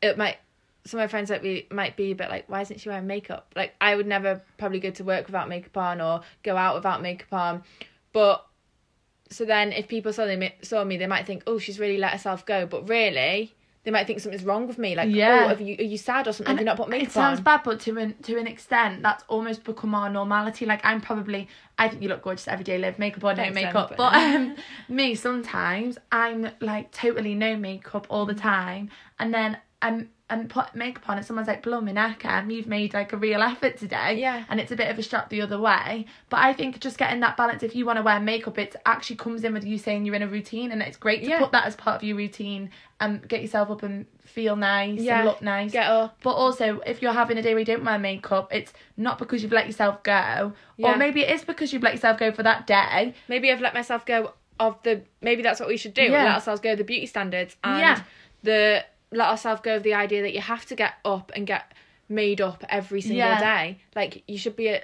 it 0.00 0.16
might 0.16 0.36
some 0.86 0.98
of 1.00 1.04
my 1.04 1.08
friends 1.08 1.30
might 1.30 1.42
be 1.42 1.66
might 1.70 1.96
be 1.96 2.14
but 2.14 2.30
like, 2.30 2.48
why 2.48 2.62
isn't 2.62 2.80
she 2.80 2.88
wearing 2.88 3.06
makeup? 3.06 3.52
Like 3.54 3.74
I 3.80 3.94
would 3.96 4.06
never 4.06 4.42
probably 4.56 4.80
go 4.80 4.90
to 4.90 5.04
work 5.04 5.26
without 5.26 5.48
makeup 5.48 5.76
on 5.76 6.00
or 6.00 6.22
go 6.42 6.56
out 6.56 6.74
without 6.74 7.02
makeup 7.02 7.32
on, 7.32 7.62
but 8.12 8.46
so 9.28 9.44
then 9.44 9.72
if 9.72 9.88
people 9.88 10.12
saw 10.12 10.24
them 10.24 10.42
saw 10.62 10.84
me, 10.84 10.96
they 10.96 11.06
might 11.06 11.26
think, 11.26 11.42
oh, 11.46 11.58
she's 11.58 11.78
really 11.80 11.98
let 11.98 12.12
herself 12.12 12.46
go, 12.46 12.66
but 12.66 12.88
really. 12.88 13.52
They 13.82 13.92
might 13.92 14.08
think 14.08 14.18
something's 14.18 14.42
wrong 14.42 14.66
with 14.66 14.78
me, 14.78 14.96
like, 14.96 15.14
Yeah. 15.14 15.44
oh, 15.44 15.48
have 15.48 15.60
you, 15.60 15.76
are 15.78 15.82
you 15.84 15.96
sad 15.96 16.26
or 16.26 16.32
something? 16.32 16.56
have 16.56 16.58
you 16.58 16.64
not 16.64 16.76
put 16.76 16.88
makeup 16.88 17.02
on? 17.04 17.08
it 17.08 17.12
sounds 17.12 17.38
on? 17.38 17.44
bad, 17.44 17.60
but 17.62 17.78
to 17.82 17.96
an 17.98 18.14
to 18.22 18.36
an 18.36 18.48
extent, 18.48 19.00
that's 19.00 19.22
almost 19.28 19.62
become 19.62 19.94
our 19.94 20.10
normality. 20.10 20.66
Like 20.66 20.80
I'm 20.84 21.00
probably, 21.00 21.46
I 21.78 21.88
think 21.88 22.02
you 22.02 22.08
look 22.08 22.22
gorgeous 22.22 22.48
every 22.48 22.64
day, 22.64 22.78
Liv 22.78 22.98
makeup 22.98 23.22
or 23.22 23.32
no 23.34 23.48
makeup. 23.50 23.90
But 23.90 23.96
but- 23.98 24.14
um, 24.14 24.56
me 24.88 25.14
sometimes 25.14 25.98
I'm 26.10 26.50
like 26.60 26.90
totally 26.90 27.36
no 27.36 27.56
makeup 27.56 28.08
all 28.10 28.26
the 28.26 28.34
time, 28.34 28.90
and 29.20 29.32
then 29.32 29.56
I'm 29.80 30.10
and 30.28 30.50
put 30.50 30.74
makeup 30.74 31.08
on, 31.08 31.16
and 31.18 31.24
someone's 31.24 31.46
like, 31.46 31.62
"Blow 31.62 31.80
my 31.80 31.92
neck, 31.92 32.24
Em, 32.24 32.50
you've 32.50 32.66
made 32.66 32.92
like 32.94 33.12
a 33.12 33.16
real 33.16 33.42
effort 33.42 33.76
today." 33.76 34.18
Yeah. 34.18 34.44
and 34.48 34.58
it's 34.58 34.72
a 34.72 34.76
bit 34.76 34.90
of 34.90 34.98
a 34.98 35.02
strap 35.02 35.28
the 35.30 35.40
other 35.40 35.60
way. 35.60 36.06
But 36.30 36.40
I 36.40 36.52
think 36.52 36.80
just 36.80 36.98
getting 36.98 37.20
that 37.20 37.36
balance, 37.36 37.62
if 37.62 37.76
you 37.76 37.86
want 37.86 37.98
to 37.98 38.02
wear 38.02 38.18
makeup, 38.18 38.58
it 38.58 38.74
actually 38.84 39.16
comes 39.16 39.44
in 39.44 39.52
with 39.54 39.64
you 39.64 39.78
saying 39.78 40.04
you're 40.04 40.16
in 40.16 40.22
a 40.22 40.26
routine, 40.28 40.72
and 40.72 40.82
it's 40.82 40.96
great 40.96 41.22
to 41.22 41.28
Yeah. 41.28 41.38
put 41.38 41.52
that 41.52 41.64
as 41.66 41.76
part 41.76 41.96
of 41.96 42.02
your 42.02 42.16
routine 42.16 42.70
and 42.98 43.26
get 43.28 43.40
yourself 43.42 43.70
up 43.70 43.82
and 43.84 44.06
feel 44.24 44.56
nice 44.56 45.00
Yeah. 45.00 45.18
and 45.18 45.28
look 45.28 45.42
nice. 45.42 45.70
Get 45.70 45.86
up. 45.86 46.16
But 46.22 46.32
also, 46.32 46.80
if 46.86 47.02
you're 47.02 47.12
having 47.12 47.38
a 47.38 47.42
day 47.42 47.50
where 47.54 47.60
you 47.60 47.64
don't 47.64 47.84
wear 47.84 47.98
makeup, 47.98 48.52
it's 48.52 48.72
not 48.96 49.18
because 49.18 49.42
you've 49.44 49.52
let 49.52 49.66
yourself 49.66 50.02
go, 50.02 50.54
Yeah. 50.76 50.92
or 50.92 50.96
maybe 50.96 51.20
it 51.22 51.30
is 51.30 51.44
because 51.44 51.72
you've 51.72 51.82
let 51.84 51.92
yourself 51.94 52.18
go 52.18 52.32
for 52.32 52.42
that 52.42 52.66
day. 52.66 53.14
maybe 53.28 53.52
I've 53.52 53.60
let 53.60 53.74
myself 53.74 54.04
go 54.04 54.32
of 54.58 54.82
the 54.82 55.02
maybe 55.20 55.42
that's 55.42 55.60
what 55.60 55.68
we 55.68 55.76
should 55.76 55.92
do. 55.94 56.02
Yeah. 56.02 56.24
Let 56.24 56.34
ourselves 56.34 56.60
go 56.62 56.74
the 56.74 56.82
beauty 56.82 57.04
standards 57.06 57.56
and 57.62 57.78
Yeah. 57.78 58.00
the 58.42 58.84
let 59.12 59.28
ourselves 59.28 59.60
go 59.62 59.76
of 59.76 59.82
the 59.82 59.94
idea 59.94 60.22
that 60.22 60.34
you 60.34 60.40
have 60.40 60.66
to 60.66 60.74
get 60.74 60.94
up 61.04 61.32
and 61.36 61.46
get 61.46 61.72
made 62.08 62.40
up 62.40 62.64
every 62.68 63.00
single 63.00 63.18
Yeah. 63.18 63.38
day. 63.40 63.78
Like 63.94 64.22
you 64.26 64.38
should 64.38 64.56
be 64.56 64.68
a, 64.68 64.82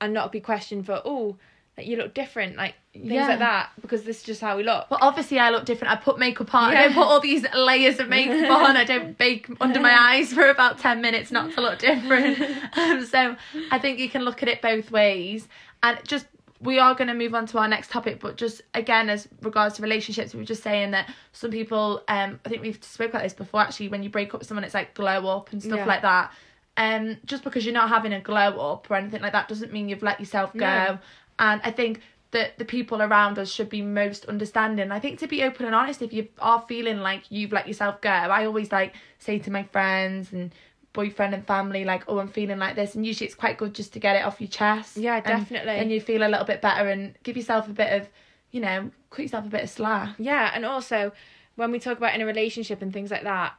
and 0.00 0.12
not 0.14 0.32
be 0.32 0.40
questioned 0.40 0.86
for 0.86 1.00
oh 1.04 1.36
like 1.76 1.86
you 1.86 1.96
look 1.96 2.14
different 2.14 2.56
like 2.56 2.74
things 2.92 3.10
Yeah. 3.12 3.28
like 3.28 3.38
that 3.38 3.70
because 3.80 4.02
this 4.04 4.18
is 4.18 4.22
just 4.24 4.40
how 4.40 4.56
we 4.56 4.62
look. 4.64 4.86
But 4.90 4.98
obviously, 5.02 5.38
I 5.38 5.50
look 5.50 5.64
different. 5.64 5.92
I 5.92 5.96
put 5.96 6.18
makeup 6.18 6.52
on. 6.54 6.74
I 6.74 6.82
don't 6.82 6.94
put 6.94 7.04
all 7.06 7.20
these 7.20 7.44
layers 7.54 8.00
of 8.00 8.08
makeup 8.08 8.50
on. 8.50 8.76
I 8.76 8.84
don't 8.84 9.16
bake 9.16 9.48
under 9.60 9.78
my 9.80 9.94
eyes 9.98 10.32
for 10.32 10.48
about 10.50 10.78
10 10.78 11.00
minutes 11.00 11.30
not 11.30 11.52
to 11.52 11.60
look 11.60 11.78
different. 11.78 12.40
um, 12.76 13.04
so 13.06 13.36
I 13.70 13.78
think 13.78 13.98
you 14.00 14.08
can 14.08 14.22
look 14.24 14.42
at 14.42 14.48
it 14.48 14.60
both 14.60 14.90
ways. 14.90 15.46
And 15.82 15.98
just, 16.04 16.26
we 16.62 16.78
are 16.78 16.94
going 16.94 17.08
to 17.08 17.14
move 17.14 17.34
on 17.34 17.46
to 17.46 17.58
our 17.58 17.68
next 17.68 17.90
topic, 17.90 18.20
but 18.20 18.36
just 18.36 18.60
again, 18.74 19.08
as 19.08 19.26
regards 19.40 19.76
to 19.76 19.82
relationships, 19.82 20.34
we 20.34 20.40
were 20.40 20.46
just 20.46 20.62
saying 20.62 20.90
that 20.90 21.10
some 21.32 21.50
people, 21.50 22.02
um, 22.08 22.38
I 22.44 22.48
think 22.50 22.60
we've 22.62 22.82
spoke 22.84 23.10
about 23.10 23.22
this 23.22 23.32
before 23.32 23.60
actually, 23.60 23.88
when 23.88 24.02
you 24.02 24.10
break 24.10 24.34
up 24.34 24.40
with 24.40 24.48
someone, 24.48 24.64
it's 24.64 24.74
like 24.74 24.92
glow 24.94 25.26
up 25.26 25.52
and 25.52 25.62
stuff 25.62 25.78
Yeah. 25.78 25.84
like 25.86 26.02
that. 26.02 26.32
Um, 26.76 27.16
just 27.24 27.44
because 27.44 27.64
you're 27.64 27.74
not 27.74 27.88
having 27.88 28.12
a 28.12 28.20
glow 28.20 28.58
up 28.72 28.90
or 28.90 28.96
anything 28.96 29.22
like 29.22 29.32
that 29.32 29.48
doesn't 29.48 29.72
mean 29.72 29.88
you've 29.88 30.02
let 30.02 30.20
yourself 30.20 30.52
go. 30.52 30.58
No. 30.60 30.98
And 31.38 31.60
I 31.64 31.70
think 31.70 32.00
that 32.32 32.58
the 32.58 32.64
people 32.64 33.02
around 33.02 33.38
us 33.38 33.50
should 33.50 33.68
be 33.68 33.82
most 33.82 34.26
understanding. 34.26 34.92
I 34.92 35.00
think 35.00 35.18
to 35.20 35.26
be 35.26 35.42
open 35.42 35.66
and 35.66 35.74
honest, 35.74 36.00
if 36.00 36.12
you 36.12 36.28
are 36.38 36.64
feeling 36.68 36.98
like 36.98 37.24
you've 37.30 37.52
let 37.52 37.66
yourself 37.66 38.00
go, 38.00 38.08
I 38.10 38.44
always 38.46 38.70
like 38.70 38.94
say 39.18 39.38
to 39.40 39.50
my 39.50 39.64
friends 39.64 40.32
and 40.32 40.54
boyfriend 40.92 41.34
and 41.34 41.46
family, 41.46 41.84
like, 41.84 42.04
oh, 42.08 42.18
I'm 42.18 42.28
feeling 42.28 42.58
like 42.58 42.74
this. 42.76 42.94
And 42.94 43.06
usually 43.06 43.26
it's 43.26 43.34
quite 43.34 43.58
good 43.58 43.74
just 43.74 43.92
to 43.92 43.98
get 44.00 44.16
it 44.16 44.24
off 44.24 44.40
your 44.40 44.48
chest. 44.48 44.96
Yeah, 44.96 45.16
And 45.16 45.24
definitely. 45.24 45.76
then 45.76 45.90
you 45.90 46.00
feel 46.00 46.22
a 46.22 46.28
little 46.28 46.44
bit 46.46 46.60
better 46.60 46.88
and 46.88 47.14
give 47.22 47.36
yourself 47.36 47.68
a 47.68 47.72
bit 47.72 48.00
of, 48.00 48.08
you 48.50 48.60
know, 48.60 48.90
cut 49.10 49.22
yourself 49.22 49.46
a 49.46 49.48
bit 49.48 49.62
of 49.64 49.70
slack. 49.70 50.16
Yeah, 50.18 50.50
and 50.54 50.64
also 50.64 51.12
when 51.56 51.70
we 51.72 51.78
talk 51.78 51.98
about 51.98 52.14
in 52.14 52.20
a 52.20 52.26
relationship 52.26 52.82
and 52.82 52.92
things 52.92 53.10
like 53.10 53.22
that, 53.22 53.54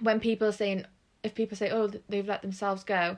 when 0.00 0.20
people 0.20 0.48
are 0.48 0.52
saying, 0.52 0.84
if 1.22 1.34
people 1.34 1.56
say, 1.56 1.70
oh, 1.70 1.90
they've 2.08 2.26
let 2.26 2.42
themselves 2.42 2.84
go, 2.84 3.16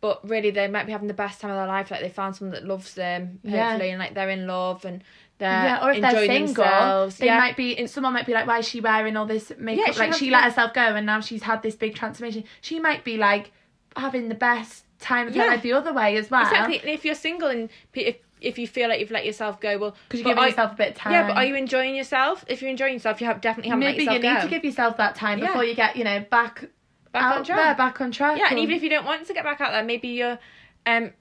but 0.00 0.26
really 0.28 0.50
they 0.50 0.68
might 0.68 0.86
be 0.86 0.92
having 0.92 1.08
the 1.08 1.14
best 1.14 1.40
time 1.40 1.50
of 1.50 1.56
their 1.56 1.66
life, 1.66 1.90
like 1.90 2.00
they 2.00 2.08
found 2.08 2.36
someone 2.36 2.54
that 2.54 2.64
loves 2.64 2.94
them, 2.94 3.40
Yeah. 3.42 3.70
hopefully, 3.70 3.90
and 3.90 3.98
like 3.98 4.14
they're 4.14 4.30
in 4.30 4.46
love 4.46 4.84
and 4.84 5.02
yeah, 5.40 5.84
or 5.84 5.92
if 5.92 6.00
they're 6.00 6.26
single, 6.26 6.64
themselves. 6.64 7.18
they 7.18 7.26
yeah. 7.26 7.38
might 7.38 7.56
be. 7.56 7.86
Someone 7.86 8.12
might 8.12 8.26
be 8.26 8.32
like, 8.32 8.46
"Why 8.46 8.58
is 8.58 8.68
she 8.68 8.80
wearing 8.80 9.16
all 9.16 9.26
this 9.26 9.52
makeup? 9.58 9.86
Yeah, 9.86 9.92
she 9.92 9.98
like 10.00 10.14
she 10.14 10.30
let 10.30 10.44
herself 10.44 10.74
go, 10.74 10.80
and 10.80 11.06
now 11.06 11.20
she's 11.20 11.42
had 11.42 11.62
this 11.62 11.76
big 11.76 11.94
transformation." 11.94 12.44
She 12.60 12.80
might 12.80 13.04
be 13.04 13.16
like 13.16 13.52
having 13.96 14.28
the 14.28 14.34
best 14.34 14.84
time 15.00 15.28
of 15.28 15.34
her 15.34 15.40
Yeah. 15.44 15.50
life 15.50 15.62
the 15.62 15.72
other 15.72 15.92
way 15.92 16.16
as 16.16 16.30
well. 16.30 16.42
Exactly. 16.42 16.80
And 16.80 16.88
if 16.90 17.04
you're 17.04 17.14
single 17.14 17.48
and 17.48 17.68
if 17.94 18.16
if 18.40 18.58
you 18.58 18.68
feel 18.68 18.88
like 18.88 19.00
you've 19.00 19.10
let 19.10 19.26
yourself 19.26 19.60
go, 19.60 19.76
well, 19.78 19.96
Because 20.08 20.20
you're 20.20 20.30
giving 20.30 20.44
are- 20.44 20.48
yourself 20.48 20.72
a 20.72 20.76
bit 20.76 20.88
of 20.90 20.94
time. 20.94 21.12
Yeah, 21.12 21.26
but 21.26 21.36
are 21.36 21.44
you 21.44 21.56
enjoying 21.56 21.96
yourself? 21.96 22.44
If 22.48 22.62
you're 22.62 22.70
enjoying 22.70 22.92
yourself, 22.94 23.20
you 23.20 23.26
have 23.26 23.40
definitely 23.40 23.70
haven't 23.70 23.80
Maybe 23.80 24.04
you 24.04 24.10
need 24.10 24.22
yourself 24.22 24.42
to 24.44 24.48
give 24.48 24.64
yourself 24.64 24.96
that 24.98 25.14
time 25.16 25.40
before 25.40 25.64
you 25.64 25.74
get, 25.74 25.96
you 25.96 26.04
know, 26.04 26.20
back 26.30 26.64
back 27.12 27.22
out 27.22 27.38
on 27.38 27.44
track. 27.44 27.58
there, 27.58 27.74
back 27.74 28.00
on 28.00 28.12
track. 28.12 28.38
Yeah, 28.38 28.46
and 28.50 28.58
even 28.58 28.76
if 28.76 28.82
you 28.82 28.90
don't 28.90 29.04
want 29.04 29.26
to 29.26 29.34
get 29.34 29.42
back 29.44 29.60
out 29.60 29.72
there, 29.72 29.82
maybe 29.82 30.08
you're 30.08 30.38
um 30.86 31.12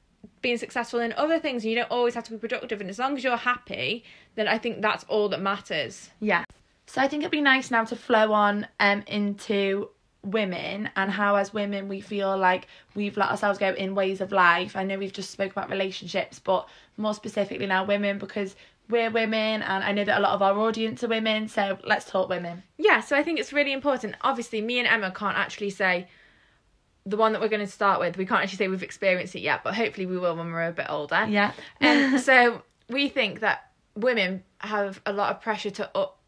being 0.41 0.58
successful 0.58 1.00
in 1.00 1.13
other 1.13 1.39
things 1.39 1.63
and 1.63 1.71
you 1.71 1.76
don't 1.76 1.91
always 1.91 2.15
have 2.15 2.23
to 2.26 2.32
be 2.32 2.38
productive 2.38 2.82
and 2.82 2.89
as 2.89 3.00
long 3.00 3.17
as 3.17 3.23
you're 3.23 3.38
happy, 3.38 4.04
then 4.36 4.47
I 4.47 4.58
think 4.58 4.82
that's 4.82 5.04
all 5.06 5.30
that 5.30 5.41
matters. 5.41 6.10
Yeah. 6.19 6.43
So 6.86 7.02
I 7.02 7.08
think 7.08 7.23
it'd 7.23 7.32
be 7.32 7.41
nice 7.41 7.71
now 7.71 7.84
to 7.86 7.95
flow 7.95 8.32
on 8.32 8.67
um 8.80 9.04
into 9.08 9.89
women 10.23 10.89
and 10.95 11.12
how 11.12 11.36
as 11.36 11.54
women 11.54 11.88
we 11.88 12.02
feel 12.02 12.38
like 12.38 12.67
we've 12.95 13.17
let 13.17 13.30
ourselves 13.30 13.60
go 13.60 13.73
in 13.73 13.95
ways 13.95 14.21
of 14.21 14.32
life. 14.32 14.76
I 14.76 14.84
know 14.84 14.97
we've 14.97 15.13
just 15.13 15.32
spoke 15.32 15.52
about 15.52 15.69
relationships, 15.69 16.39
but 16.39 16.67
more 16.97 17.13
specifically 17.13 17.65
now 17.65 17.86
women 17.86 18.17
because 18.17 18.56
we're 18.89 19.10
women 19.10 19.62
and 19.62 19.84
I 19.84 19.91
know 19.91 20.06
that 20.06 20.17
a 20.17 20.21
lot 20.21 20.34
of 20.34 20.41
our 20.41 20.58
audience 20.60 21.04
are 21.04 21.08
women, 21.08 21.47
so 21.47 21.78
let's 21.84 22.10
talk 22.10 22.30
women. 22.30 22.63
Yeah, 22.78 23.02
so 23.02 23.15
I 23.15 23.23
think 23.23 23.39
it's 23.39 23.54
really 23.54 23.73
important. 23.73 24.15
Obviously, 24.21 24.62
me 24.62 24.80
and 24.80 24.88
Emma 24.88 25.12
can't 25.12 25.38
actually 25.38 25.71
say 25.71 26.08
the 27.10 27.17
one 27.17 27.32
that 27.32 27.41
we're 27.41 27.48
going 27.48 27.65
to 27.65 27.72
start 27.72 28.00
with. 28.00 28.17
We 28.17 28.26
can't 28.26 28.43
actually 28.43 28.58
say 28.58 28.67
we've 28.67 28.84
experienced 28.84 29.36
it 29.36 29.41
yet, 29.41 29.63
but 29.63 29.74
hopefully 29.74 30.06
we 30.06 30.17
will 30.17 30.36
when 30.36 30.52
we're 30.52 30.67
a 30.67 30.72
bit 30.72 30.88
older. 30.89 31.26
Yeah. 31.28 31.48
Um, 31.48 31.88
and 31.88 32.22
so 32.30 32.62
we 32.89 33.10
think 33.10 33.39
that 33.39 33.72
women 33.96 34.43
have 34.60 35.02
a 35.06 35.13
lot 35.13 35.34
of 35.34 35.41
pressure 35.41 35.70
to 35.72 35.98
up 35.98 36.20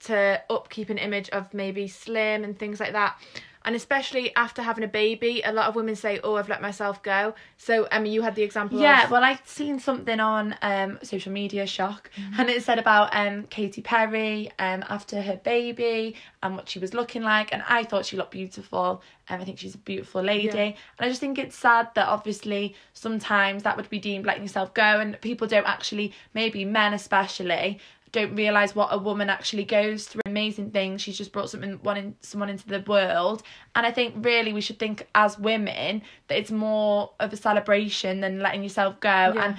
to 0.00 0.40
upkeep 0.48 0.90
an 0.90 0.98
image 0.98 1.28
of 1.30 1.52
maybe 1.52 1.88
slim 1.88 2.44
and 2.44 2.58
things 2.58 2.78
like 2.78 2.92
that. 2.92 3.18
And 3.64 3.74
especially 3.76 4.34
after 4.36 4.62
having 4.62 4.84
a 4.84 4.88
baby, 4.88 5.42
a 5.44 5.52
lot 5.52 5.66
of 5.68 5.74
women 5.74 5.94
say, 5.96 6.20
"Oh, 6.24 6.36
I've 6.36 6.48
let 6.48 6.62
myself 6.62 7.02
go." 7.02 7.34
So, 7.56 7.84
Emma, 7.84 8.08
you 8.08 8.22
had 8.22 8.34
the 8.34 8.42
example. 8.42 8.80
Yeah, 8.80 9.04
of, 9.04 9.10
well, 9.10 9.22
I'd 9.24 9.46
seen 9.46 9.78
something 9.78 10.20
on 10.20 10.54
um, 10.62 10.98
social 11.02 11.32
media, 11.32 11.66
shock, 11.66 12.10
Mm-hmm. 12.16 12.40
and 12.40 12.50
it 12.50 12.62
said 12.62 12.78
about 12.78 13.14
um, 13.14 13.44
Katy 13.50 13.82
Perry 13.82 14.50
um, 14.58 14.84
after 14.88 15.20
her 15.20 15.36
baby 15.36 16.14
and 16.42 16.56
what 16.56 16.68
she 16.68 16.78
was 16.78 16.94
looking 16.94 17.22
like, 17.22 17.52
and 17.52 17.62
I 17.68 17.84
thought 17.84 18.06
she 18.06 18.16
looked 18.16 18.30
beautiful. 18.30 19.02
Um, 19.30 19.40
I 19.40 19.44
think 19.44 19.58
she's 19.58 19.74
a 19.74 19.78
beautiful 19.78 20.22
lady, 20.22 20.46
Yeah. 20.46 20.62
and 20.64 20.74
I 21.00 21.08
just 21.08 21.20
think 21.20 21.38
it's 21.38 21.56
sad 21.56 21.88
that 21.94 22.08
obviously 22.08 22.74
sometimes 22.94 23.62
that 23.64 23.76
would 23.76 23.90
be 23.90 23.98
deemed 23.98 24.24
letting 24.24 24.42
yourself 24.42 24.72
go, 24.72 24.82
and 25.00 25.20
people 25.20 25.46
don't 25.46 25.66
actually, 25.66 26.12
maybe 26.32 26.64
men 26.64 26.94
especially, 26.94 27.78
don't 28.12 28.34
realize 28.36 28.74
what 28.74 28.88
a 28.90 28.98
woman 28.98 29.28
actually 29.30 29.64
goes 29.64 30.06
through. 30.06 30.22
Amazing 30.26 30.70
things 30.70 31.02
she's 31.02 31.18
just 31.18 31.32
brought 31.32 31.50
something 31.50 31.78
one 31.82 31.96
in, 31.96 32.14
someone 32.20 32.48
into 32.48 32.66
the 32.66 32.82
world. 32.86 33.42
And 33.74 33.84
i 33.86 33.90
think 33.90 34.14
really 34.24 34.52
we 34.52 34.60
should 34.60 34.78
think 34.78 35.06
as 35.14 35.38
women 35.38 36.02
that 36.28 36.38
it's 36.38 36.50
more 36.50 37.10
of 37.20 37.32
a 37.32 37.36
celebration 37.36 38.20
than 38.20 38.40
letting 38.40 38.62
yourself 38.62 38.98
go. 39.00 39.08
Yeah. 39.08 39.44
and 39.44 39.56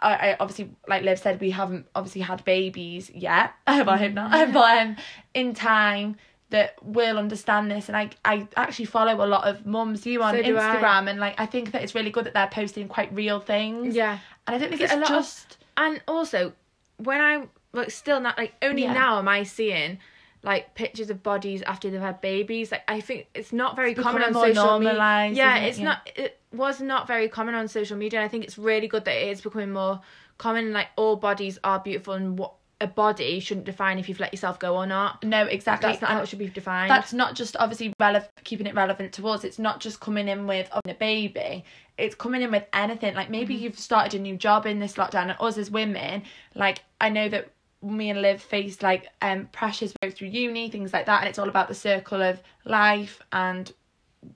I, 0.00 0.14
I 0.30 0.36
obviously 0.40 0.70
like 0.88 1.02
Liv 1.02 1.18
said 1.18 1.40
we 1.40 1.50
haven't 1.50 1.86
obviously 1.94 2.20
had 2.22 2.44
babies 2.44 3.10
yet. 3.14 3.52
But 3.66 3.88
I? 3.88 3.96
Hope 3.98 4.12
not. 4.12 4.52
But 4.52 4.78
um, 4.78 4.96
in 5.34 5.54
time 5.54 6.16
that 6.50 6.74
will 6.84 7.18
understand 7.18 7.70
this. 7.70 7.88
And 7.88 7.96
I 7.96 8.10
I 8.24 8.46
actually 8.56 8.84
follow 8.86 9.24
a 9.24 9.26
lot 9.26 9.46
of 9.48 9.66
mums 9.66 10.04
you 10.06 10.22
on 10.22 10.34
So 10.34 10.42
do 10.42 10.56
I. 10.58 10.60
Instagram. 10.76 11.08
And 11.10 11.18
like 11.20 11.34
I 11.40 11.46
think 11.46 11.72
that 11.72 11.82
it's 11.82 11.94
really 11.94 12.10
good 12.10 12.24
that 12.26 12.34
they're 12.34 12.48
posting 12.48 12.88
quite 12.88 13.12
real 13.14 13.40
things. 13.40 13.94
Yeah. 13.94 14.18
and 14.46 14.56
I 14.56 14.58
don't 14.58 14.68
think 14.70 14.80
Because 14.80 14.96
it's 14.96 15.08
a 15.10 15.12
lot 15.12 15.18
of- 15.18 15.24
just 15.24 15.58
And 15.76 16.02
also, 16.06 16.52
when 16.98 17.20
I 17.20 17.46
like 17.74 17.90
still 17.90 18.20
not 18.20 18.38
like 18.38 18.54
only 18.62 18.82
Yeah. 18.82 18.92
now 18.94 19.18
am 19.18 19.28
I 19.28 19.42
seeing 19.42 19.98
like 20.42 20.74
pictures 20.74 21.08
of 21.08 21.22
bodies 21.22 21.62
after 21.62 21.90
they've 21.90 22.00
had 22.00 22.20
babies. 22.20 22.70
Like 22.70 22.82
I 22.86 23.00
think 23.00 23.26
it's 23.34 23.52
not 23.52 23.76
very 23.76 23.94
common 23.94 24.22
on 24.22 24.34
social 24.34 24.78
media. 24.78 25.30
Yeah, 25.32 25.56
it? 25.56 25.68
it's 25.68 25.78
Yeah. 25.78 25.84
not. 25.84 26.10
It 26.14 26.38
was 26.52 26.80
not 26.80 27.06
very 27.06 27.28
common 27.28 27.54
on 27.54 27.66
social 27.66 27.96
media. 27.96 28.20
And 28.20 28.26
I 28.26 28.28
think 28.28 28.44
it's 28.44 28.58
really 28.58 28.86
good 28.86 29.06
that 29.06 29.16
it 29.16 29.28
is 29.28 29.40
becoming 29.40 29.72
more 29.72 30.00
common. 30.36 30.72
Like 30.72 30.88
all 30.96 31.16
bodies 31.16 31.58
are 31.64 31.80
beautiful, 31.80 32.12
and 32.12 32.38
what 32.38 32.52
a 32.80 32.86
body 32.86 33.40
shouldn't 33.40 33.64
define 33.64 33.98
if 33.98 34.08
you've 34.08 34.20
let 34.20 34.32
yourself 34.32 34.58
go 34.58 34.76
or 34.76 34.86
not. 34.86 35.22
no 35.22 35.46
exactly 35.46 35.90
That's 35.90 36.02
not 36.02 36.10
And 36.10 36.16
how 36.18 36.22
it 36.24 36.28
should 36.28 36.40
be 36.40 36.48
defined. 36.48 36.90
that's 36.90 37.12
not 37.12 37.34
just 37.34 37.56
obviously 37.56 37.94
relevant 38.00 38.30
keeping 38.42 38.66
it 38.66 38.74
relevant 38.74 39.12
to 39.14 39.28
us 39.28 39.44
it's 39.44 39.60
not 39.60 39.80
just 39.80 40.00
coming 40.00 40.26
in 40.28 40.46
with 40.46 40.68
oh, 40.72 40.80
a 40.86 40.94
baby 40.94 41.64
it's 41.96 42.16
coming 42.16 42.42
in 42.42 42.50
with 42.50 42.64
anything 42.72 43.14
like 43.14 43.30
maybe 43.30 43.54
mm-hmm. 43.54 43.64
you've 43.64 43.78
started 43.78 44.18
a 44.18 44.22
new 44.22 44.36
job 44.36 44.66
in 44.66 44.80
this 44.80 44.94
lockdown 44.94 45.30
and 45.30 45.36
us 45.40 45.56
as 45.56 45.70
women 45.70 46.24
like 46.54 46.82
i 47.00 47.08
know 47.08 47.28
that 47.28 47.48
me 47.90 48.10
and 48.10 48.22
liv 48.22 48.40
faced 48.42 48.82
like 48.82 49.08
um 49.22 49.46
pressures 49.52 49.92
both 50.00 50.14
through 50.16 50.28
uni 50.28 50.70
things 50.70 50.92
like 50.92 51.06
that 51.06 51.20
and 51.20 51.28
it's 51.28 51.38
all 51.38 51.48
about 51.48 51.68
the 51.68 51.74
circle 51.74 52.22
of 52.22 52.40
life 52.64 53.20
and 53.32 53.72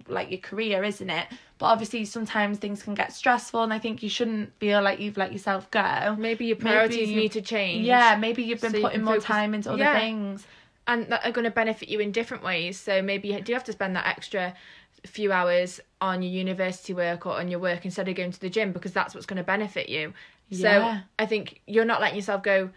like 0.06 0.30
your 0.30 0.40
career 0.40 0.84
isn't 0.84 1.08
it 1.08 1.26
but 1.56 1.66
obviously 1.66 2.04
sometimes 2.04 2.58
things 2.58 2.82
can 2.82 2.94
get 2.94 3.12
stressful 3.12 3.62
and 3.62 3.72
i 3.72 3.78
think 3.78 4.02
you 4.02 4.08
shouldn't 4.08 4.52
feel 4.58 4.82
like 4.82 5.00
you've 5.00 5.16
let 5.16 5.32
yourself 5.32 5.70
go 5.70 6.14
Maybe 6.18 6.46
your 6.46 6.56
Maybe 6.56 6.62
priorities 6.62 7.08
you- 7.08 7.16
need 7.16 7.32
to 7.32 7.40
change. 7.40 7.86
yeah 7.86 8.16
maybe 8.20 8.42
you've 8.42 8.60
been 8.60 8.72
So 8.72 8.80
putting 8.80 8.98
can 8.98 9.04
more 9.04 9.14
focus- 9.14 9.24
time 9.26 9.54
into 9.54 9.70
other 9.72 9.78
Yeah. 9.84 9.98
things 9.98 10.46
and 10.86 11.06
that 11.12 11.24
are 11.26 11.32
going 11.32 11.44
to 11.44 11.50
benefit 11.50 11.90
you 11.90 12.00
in 12.00 12.12
different 12.12 12.42
ways. 12.42 12.80
So 12.80 13.02
maybe 13.02 13.28
you 13.28 13.40
do 13.42 13.52
have 13.52 13.64
to 13.64 13.72
spend 13.72 13.94
that 13.96 14.06
extra 14.06 14.54
few 15.04 15.30
hours 15.32 15.80
on 16.00 16.22
your 16.22 16.32
university 16.32 16.94
work 16.94 17.26
or 17.26 17.32
on 17.38 17.48
your 17.48 17.60
work 17.60 17.84
instead 17.84 18.08
of 18.08 18.14
going 18.14 18.30
to 18.32 18.40
the 18.40 18.48
gym 18.48 18.72
because 18.72 18.92
that's 18.94 19.14
what's 19.14 19.26
going 19.26 19.36
to 19.36 19.42
benefit 19.42 19.90
you. 19.90 20.14
So 20.50 20.94
I 21.18 21.26
think 21.26 21.60
you're 21.66 21.84
not 21.84 22.00
letting 22.00 22.16
yourself 22.16 22.42
go 22.42 22.70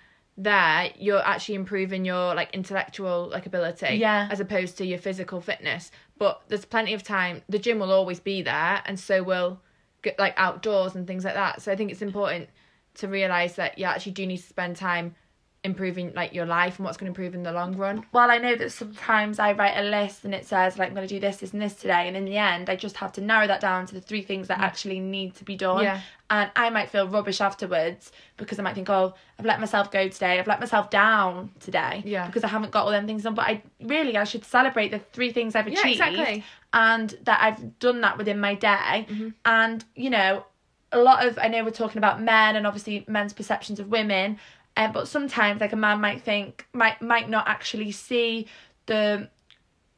there. 0.44 0.92
You're 0.98 1.26
actually 1.26 1.56
improving 1.56 2.06
your 2.06 2.36
like 2.36 2.54
intellectual 2.54 3.30
like 3.32 3.46
ability, 3.46 3.96
Yeah. 3.96 4.28
as 4.32 4.40
opposed 4.40 4.78
to 4.78 4.86
your 4.86 4.98
physical 4.98 5.42
fitness. 5.42 5.92
But 6.18 6.42
there's 6.48 6.66
plenty 6.66 6.94
of 6.94 7.04
time. 7.04 7.42
The 7.50 7.60
gym 7.60 7.80
will 7.80 7.92
always 7.92 8.20
be 8.20 8.42
there, 8.42 8.82
and 8.86 9.00
so 9.00 9.24
will 9.24 9.62
get 10.02 10.18
like 10.18 10.34
outdoors 10.38 10.96
and 10.96 11.06
things 11.08 11.24
like 11.26 11.36
that. 11.36 11.62
So 11.62 11.72
I 11.72 11.76
think 11.76 11.92
it's 11.92 12.02
important 12.02 12.50
to 12.96 13.08
realize 13.08 13.56
that 13.56 13.78
you 13.78 13.86
actually 13.86 14.12
do 14.14 14.26
need 14.26 14.38
to 14.38 14.44
spend 14.44 14.76
time 14.76 15.16
improving 15.64 16.12
like 16.16 16.34
your 16.34 16.46
life 16.48 16.80
and 16.80 16.86
what's 16.86 16.98
going 16.98 17.06
to 17.06 17.12
improve 17.12 17.36
in 17.36 17.44
the 17.44 17.52
long 17.52 17.78
run. 17.78 18.04
well, 18.12 18.32
I 18.32 18.40
know 18.40 18.56
that 18.56 18.72
sometimes 18.72 19.38
I 19.38 19.52
write 19.52 19.78
a 19.78 19.84
list 19.84 20.26
and 20.26 20.34
it 20.34 20.48
says 20.48 20.80
like 20.80 20.90
I'm 20.90 20.96
going 20.96 21.08
to 21.08 21.14
do 21.14 21.20
this, 21.20 21.38
this, 21.38 21.54
and 21.54 21.62
this 21.62 21.76
today, 21.76 22.08
and 22.08 22.18
in 22.18 22.26
the 22.26 22.38
end, 22.38 22.70
I 22.70 22.76
just 22.76 22.98
have 22.98 23.12
to 23.14 23.22
narrow 23.22 23.46
that 23.46 23.62
down 23.62 23.86
to 23.88 23.94
the 23.94 24.02
three 24.02 24.24
things 24.24 24.48
that 24.48 24.60
actually 24.60 25.00
need 25.00 25.36
to 25.36 25.44
be 25.44 25.56
done. 25.56 25.82
Mm. 25.82 25.84
Yeah. 25.84 26.02
And 26.32 26.50
I 26.56 26.70
might 26.70 26.90
feel 26.90 27.08
rubbish 27.08 27.42
afterwards 27.42 28.12
because 28.38 28.58
I 28.58 28.64
might 28.64 28.74
think, 28.74 28.90
oh, 28.90 29.14
I've 29.38 29.46
let 29.46 29.60
myself 29.60 29.92
go 29.92 30.08
today. 30.08 30.40
I've 30.40 30.48
let 30.48 30.62
myself 30.62 30.90
down 30.90 31.52
today. 31.60 32.02
Yeah. 32.06 32.26
Because 32.26 32.44
I 32.44 32.48
haven't 32.48 32.72
got 32.72 32.86
all 32.86 32.92
them 32.92 33.06
things 33.06 33.24
done. 33.24 33.36
But 33.36 33.46
I 33.48 33.62
really, 33.82 34.16
I 34.16 34.24
should 34.24 34.46
celebrate 34.46 34.90
the 34.90 35.00
three 35.00 35.32
things 35.32 35.56
I've 35.56 35.68
achieved 35.68 36.00
Yeah, 36.00 36.10
exactly. 36.10 36.44
And 36.74 37.10
that 37.24 37.44
I've 37.44 37.78
done 37.80 38.02
that 38.02 38.18
within 38.18 38.40
my 38.40 38.56
day. 38.56 38.68
Mm-hmm. 39.10 39.30
And 39.46 39.84
you 39.94 40.10
know, 40.10 40.46
a 40.92 41.00
lot 41.00 41.26
of 41.26 41.38
I 41.38 41.48
know 41.48 41.64
we're 41.64 41.72
talking 41.72 41.98
about 41.98 42.22
men 42.22 42.56
and 42.56 42.68
obviously 42.68 43.06
men's 43.08 43.34
perceptions 43.34 43.80
of 43.80 43.90
women, 43.90 44.40
um, 44.78 44.92
but 44.92 45.08
sometimes 45.08 45.62
like 45.62 45.74
a 45.74 45.78
man 45.78 46.00
might 46.02 46.22
think 46.22 46.66
might 46.74 47.02
might 47.02 47.30
not 47.30 47.48
actually 47.48 47.92
see 47.92 48.48
the 48.86 49.30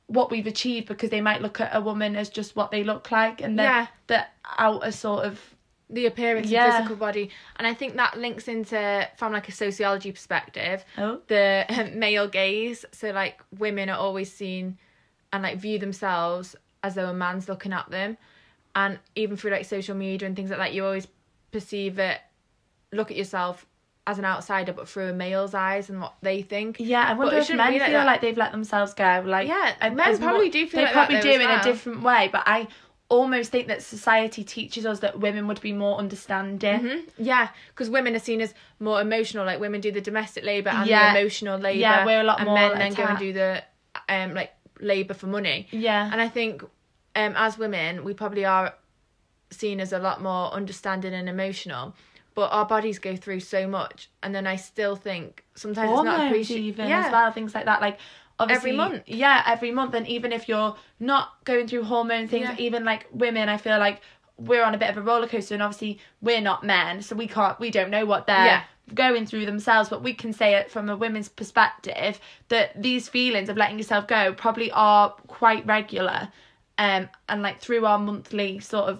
what 0.07 0.29
we've 0.29 0.47
achieved 0.47 0.87
because 0.87 1.09
they 1.09 1.21
might 1.21 1.41
look 1.41 1.59
at 1.61 1.75
a 1.75 1.81
woman 1.81 2.15
as 2.15 2.29
just 2.29 2.55
what 2.55 2.71
they 2.71 2.83
look 2.83 3.11
like 3.11 3.41
and 3.41 3.57
the 3.57 3.63
Yeah. 3.63 3.87
the 4.07 4.25
outer 4.57 4.91
sort 4.91 5.25
of 5.25 5.39
the 5.89 6.05
appearance 6.07 6.47
Yeah. 6.47 6.65
and 6.65 6.73
physical 6.75 6.95
body 6.97 7.29
and 7.57 7.67
i 7.67 7.73
think 7.73 7.95
that 7.95 8.17
links 8.17 8.47
into 8.47 9.07
from 9.17 9.31
like 9.31 9.47
a 9.47 9.51
sociology 9.51 10.11
perspective 10.11 10.83
oh 10.97 11.19
the 11.27 11.65
um, 11.69 11.99
male 11.99 12.27
gaze 12.27 12.83
so 12.91 13.11
like 13.11 13.41
women 13.59 13.89
are 13.89 13.97
always 13.97 14.31
seen 14.33 14.77
and 15.31 15.43
like 15.43 15.57
view 15.57 15.77
themselves 15.79 16.55
as 16.83 16.95
though 16.95 17.09
a 17.09 17.13
man's 17.13 17.47
looking 17.47 17.73
at 17.73 17.89
them 17.91 18.17
and 18.75 18.97
even 19.15 19.37
through 19.37 19.51
like 19.51 19.65
social 19.65 19.95
media 19.95 20.25
and 20.27 20.35
things 20.35 20.49
like 20.49 20.59
that 20.59 20.73
you 20.73 20.83
always 20.83 21.07
perceive 21.51 21.99
it 21.99 22.19
look 22.91 23.11
at 23.11 23.17
yourself 23.17 23.65
as 24.05 24.19
an 24.19 24.25
outsider 24.25 24.73
but 24.73 24.87
through 24.89 25.07
a 25.09 25.13
male's 25.13 25.53
eyes 25.53 25.89
and 25.89 26.01
what 26.01 26.13
they 26.21 26.41
think 26.41 26.75
yeah 26.79 27.05
I 27.07 27.13
wonder 27.13 27.37
if 27.37 27.47
men 27.49 27.57
like 27.57 27.81
feel 27.81 27.91
that. 27.91 28.05
like 28.05 28.21
they've 28.21 28.37
let 28.37 28.51
themselves 28.51 28.93
go 28.93 29.23
like 29.25 29.47
Yeah, 29.47 29.73
men 29.93 30.17
probably 30.17 30.47
mu- 30.47 30.51
do 30.51 30.67
feel 30.67 30.79
they 30.81 30.85
like 30.85 30.93
that 30.93 31.07
probably 31.09 31.21
do 31.21 31.39
in 31.39 31.49
a 31.49 31.63
different 31.63 32.03
way 32.03 32.29
but 32.31 32.43
I 32.45 32.67
almost 33.09 33.51
think 33.51 33.67
that 33.67 33.81
society 33.81 34.43
teaches 34.43 34.85
us 34.85 34.99
that 34.99 35.19
women 35.19 35.47
would 35.47 35.61
be 35.61 35.71
more 35.71 35.97
understanding 35.99 36.79
Mhm. 36.81 37.03
Yeah, 37.17 37.47
because 37.69 37.89
women 37.89 38.15
are 38.15 38.19
seen 38.19 38.41
as 38.41 38.53
more 38.79 38.99
emotional. 38.99 39.45
Like 39.45 39.59
women 39.59 39.81
do 39.81 39.91
the 39.91 40.01
domestic 40.01 40.43
labor 40.43 40.69
and 40.71 40.87
Yeah. 40.89 41.13
the 41.13 41.19
emotional 41.19 41.59
labor. 41.59 41.79
Yeah, 41.79 42.05
we're 42.05 42.21
a 42.21 42.23
lot 42.23 42.39
and 42.39 42.47
more 42.47 42.55
men 42.55 42.77
then 42.79 42.93
go 42.93 43.03
and 43.03 43.17
do 43.19 43.31
the 43.31 43.63
um 44.09 44.33
like 44.33 44.51
labor 44.79 45.13
for 45.13 45.27
money. 45.27 45.67
yeah 45.71 46.09
And 46.11 46.19
I 46.19 46.27
think 46.27 46.63
um 47.15 47.35
as 47.37 47.57
women 47.57 48.03
we 48.03 48.13
probably 48.13 48.45
are 48.45 48.73
seen 49.51 49.79
as 49.79 49.93
a 49.93 49.99
lot 49.99 50.21
more 50.21 50.51
understanding 50.51 51.13
and 51.13 51.29
emotional. 51.29 51.95
But 52.35 52.51
our 52.51 52.65
bodies 52.65 52.99
go 52.99 53.15
through 53.15 53.41
so 53.41 53.67
much, 53.67 54.09
and 54.23 54.33
then 54.33 54.47
I 54.47 54.55
still 54.55 54.95
think 54.95 55.43
sometimes 55.55 55.89
it's 55.91 55.95
not 56.03 56.05
hormones 56.05 56.31
appreciated. 56.31 56.63
even 56.63 56.87
yeah, 56.89 57.05
as 57.07 57.11
well 57.11 57.31
things 57.31 57.53
like 57.53 57.65
that 57.65 57.79
like 57.81 57.99
obviously 58.39 58.71
Every 58.71 58.77
month. 58.77 59.03
yeah 59.05 59.43
every 59.45 59.69
month 59.71 59.93
and 59.93 60.07
even 60.07 60.31
if 60.33 60.49
you're 60.49 60.75
not 60.99 61.29
going 61.45 61.67
through 61.67 61.83
hormone 61.83 62.27
things 62.27 62.49
Yeah. 62.49 62.55
even 62.57 62.83
like 62.83 63.05
women 63.11 63.47
i 63.47 63.57
feel 63.57 63.77
like 63.77 64.01
we're 64.37 64.63
on 64.63 64.73
a 64.73 64.77
bit 64.79 64.89
of 64.89 64.97
a 64.97 65.01
roller 65.03 65.27
coaster 65.27 65.53
and 65.53 65.61
obviously 65.61 65.99
we're 66.21 66.41
not 66.41 66.63
men 66.63 67.03
so 67.03 67.15
we 67.15 67.27
can't 67.27 67.59
we 67.59 67.69
don't 67.69 67.91
know 67.91 68.05
what 68.07 68.25
they're 68.25 68.45
Yeah. 68.45 68.63
going 68.95 69.27
through 69.27 69.45
themselves 69.45 69.87
but 69.89 70.01
we 70.01 70.15
can 70.15 70.33
say 70.33 70.55
it 70.55 70.71
from 70.71 70.89
a 70.89 70.97
women's 70.97 71.29
perspective 71.29 72.19
that 72.49 72.71
these 72.81 73.07
feelings 73.07 73.47
of 73.49 73.55
letting 73.57 73.77
yourself 73.77 74.07
go 74.07 74.33
probably 74.33 74.71
are 74.71 75.11
quite 75.27 75.63
regular 75.67 76.29
um 76.79 77.07
and 77.29 77.43
like 77.43 77.59
through 77.61 77.85
our 77.85 77.99
monthly 77.99 78.59
sort 78.59 78.89
of 78.89 78.99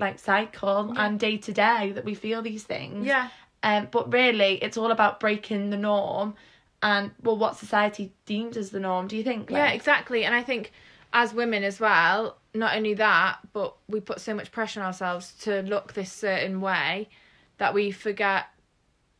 like 0.00 0.18
cycle 0.18 0.92
Yeah. 0.94 1.06
and 1.06 1.20
day 1.20 1.36
to 1.36 1.52
day 1.52 1.92
that 1.94 2.04
we 2.04 2.14
feel 2.14 2.42
these 2.42 2.64
things 2.64 3.06
yeah, 3.06 3.28
um, 3.62 3.88
but 3.90 4.10
really, 4.12 4.54
it's 4.62 4.76
all 4.76 4.90
about 4.90 5.20
breaking 5.20 5.70
the 5.70 5.76
norm 5.76 6.34
and, 6.82 7.10
well, 7.22 7.36
what 7.36 7.56
society 7.56 8.10
deems 8.24 8.56
as 8.56 8.70
the 8.70 8.80
norm. 8.80 9.06
Do 9.06 9.16
you 9.18 9.22
think? 9.22 9.50
yeah, 9.50 9.68
exactly. 9.70 10.24
And 10.24 10.34
I 10.34 10.42
think 10.42 10.72
as 11.12 11.34
women 11.34 11.62
as 11.62 11.78
well, 11.78 12.38
not 12.54 12.74
only 12.74 12.94
that, 12.94 13.38
but 13.52 13.76
we 13.86 14.00
put 14.00 14.18
so 14.20 14.32
much 14.34 14.50
pressure 14.50 14.80
on 14.80 14.86
ourselves 14.86 15.34
to 15.42 15.60
look 15.62 15.92
this 15.92 16.10
certain 16.10 16.62
way 16.62 17.10
that 17.58 17.74
we 17.74 17.90
forget 17.90 18.46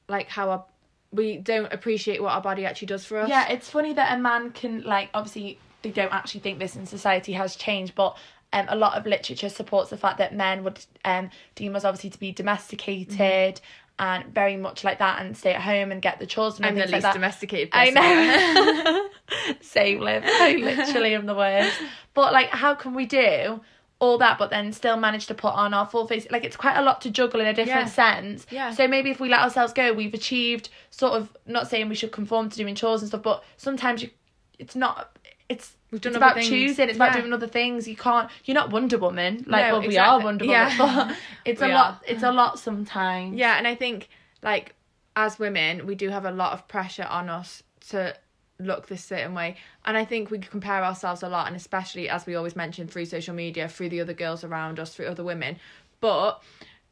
like 0.09 0.29
how 0.29 0.49
our 0.51 0.64
we 1.12 1.37
don't 1.37 1.71
appreciate 1.73 2.23
what 2.23 2.33
our 2.33 2.40
body 2.40 2.64
actually 2.64 2.87
does 2.87 3.05
for 3.05 3.19
us. 3.19 3.29
Yeah, 3.29 3.47
it's 3.51 3.69
funny 3.69 3.93
that 3.93 4.16
a 4.16 4.19
man 4.19 4.53
can, 4.53 4.83
like, 4.85 5.11
obviously, 5.12 5.59
they 5.83 5.90
don't 5.90 6.14
actually 6.14 6.40
think 6.40 6.61
this 6.61 6.77
in 6.77 6.87
society 6.87 7.33
has 7.33 7.57
changed, 7.57 7.95
but 7.95 8.16
um, 8.53 8.67
a 8.69 8.77
lot 8.77 8.97
of 8.99 9.07
literature 9.07 9.49
supports 9.49 9.91
the 9.91 9.97
fact 9.97 10.19
that 10.19 10.35
men 10.35 10.65
would 10.65 10.81
um, 11.05 11.31
deem 11.55 11.77
us 11.77 11.85
obviously 11.85 12.11
to 12.11 12.19
be 12.19 12.33
domesticated 12.33 13.61
and 13.99 14.25
very 14.35 14.57
much 14.57 14.83
like 14.83 14.99
that 14.99 15.21
and 15.21 15.37
stay 15.37 15.53
at 15.53 15.61
home 15.61 15.93
and 15.93 16.01
get 16.01 16.19
the 16.19 16.27
chores 16.27 16.57
and 16.57 16.67
I'm 16.67 16.75
the 16.75 16.81
least 16.81 16.93
like 16.93 17.03
that. 17.03 17.13
domesticated 17.15 17.69
I 17.73 17.91
know. 17.91 19.09
Same, 19.61 20.01
Liv. 20.01 20.23
I 20.27 20.55
literally 20.57 21.15
am 21.15 21.27
the 21.27 21.35
worst. 21.35 21.79
But 22.15 22.33
like, 22.33 22.49
how 22.49 22.75
can 22.75 22.95
we 22.95 23.07
do 23.07 23.61
all 23.99 24.17
that, 24.19 24.39
but 24.39 24.49
then 24.49 24.73
still 24.73 24.97
manage 24.97 25.27
to 25.27 25.35
put 25.35 25.53
on 25.53 25.75
our 25.75 25.87
full 25.87 26.07
face? 26.07 26.27
Like, 26.31 26.45
it's 26.45 26.57
quite 26.57 26.77
a 26.77 26.83
lot 26.83 27.03
to 27.03 27.11
juggle 27.11 27.41
in 27.41 27.47
a 27.47 27.53
different 27.53 27.87
Yeah. 27.89 28.15
sense. 28.15 28.47
Yeah. 28.51 28.71
So 28.73 28.89
maybe 28.89 29.11
if 29.11 29.21
we 29.21 29.29
let 29.29 29.41
ourselves 29.41 29.73
go, 29.75 29.93
we've 29.93 30.15
achieved 30.15 30.71
sort 30.91 31.13
of. 31.21 31.37
Not 31.47 31.69
saying 31.69 31.89
we 31.91 31.95
should 31.95 32.11
conform 32.13 32.49
to 32.49 32.57
doing 32.57 32.75
chores 32.75 33.03
and 33.03 33.09
stuff, 33.09 33.23
but 33.23 33.45
sometimes 33.59 34.03
you, 34.03 34.11
it's 34.59 34.75
not. 34.75 35.15
It's. 35.51 35.77
We've 35.91 36.01
done 36.01 36.13
it's 36.13 36.17
about 36.19 36.35
things. 36.37 36.49
choosing. 36.49 36.89
It's 36.89 36.97
about 36.97 37.15
doing 37.15 37.33
other 37.33 37.49
things. 37.49 37.89
You 37.89 37.97
can't. 37.97 38.31
You're 38.45 38.55
not 38.55 38.71
Wonder 38.71 38.97
Woman. 38.97 39.45
Like, 39.47 39.67
No, 39.67 39.81
well, 39.81 39.89
we 39.89 39.99
are 39.99 40.21
Wonder 40.23 40.45
Woman, 40.45 40.69
Yeah. 40.71 40.79
but 40.79 41.17
it's 41.45 41.61
a 41.61 41.67
We 41.67 41.73
lot. 41.73 42.03
It's 42.07 42.23
a 42.23 42.31
lot 42.33 42.59
sometimes. 42.61 43.37
Yeah, 43.37 43.59
and 43.59 43.67
I 43.67 43.75
think 43.75 44.09
like 44.43 44.75
as 45.17 45.39
women, 45.39 45.87
we 45.87 45.97
do 45.97 46.09
have 46.09 46.25
a 46.25 46.31
lot 46.31 46.53
of 46.53 46.69
pressure 46.69 47.07
on 47.11 47.29
us 47.29 47.63
to 47.91 48.15
look 48.61 48.87
this 48.87 49.03
certain 49.05 49.35
way, 49.35 49.57
and 49.85 49.97
I 49.97 50.05
think 50.05 50.31
we 50.31 50.39
compare 50.39 50.85
ourselves 50.85 51.23
a 51.25 51.29
lot, 51.29 51.49
and 51.49 51.57
especially 51.57 52.09
as 52.09 52.25
we 52.27 52.37
always 52.37 52.55
mention 52.55 52.87
through 52.87 53.07
social 53.07 53.35
media, 53.35 53.69
through 53.69 53.89
the 53.89 54.01
other 54.01 54.15
girls 54.15 54.45
around 54.45 54.79
us, 54.79 54.95
through 54.95 55.07
other 55.07 55.25
women. 55.25 55.57
But 56.01 56.41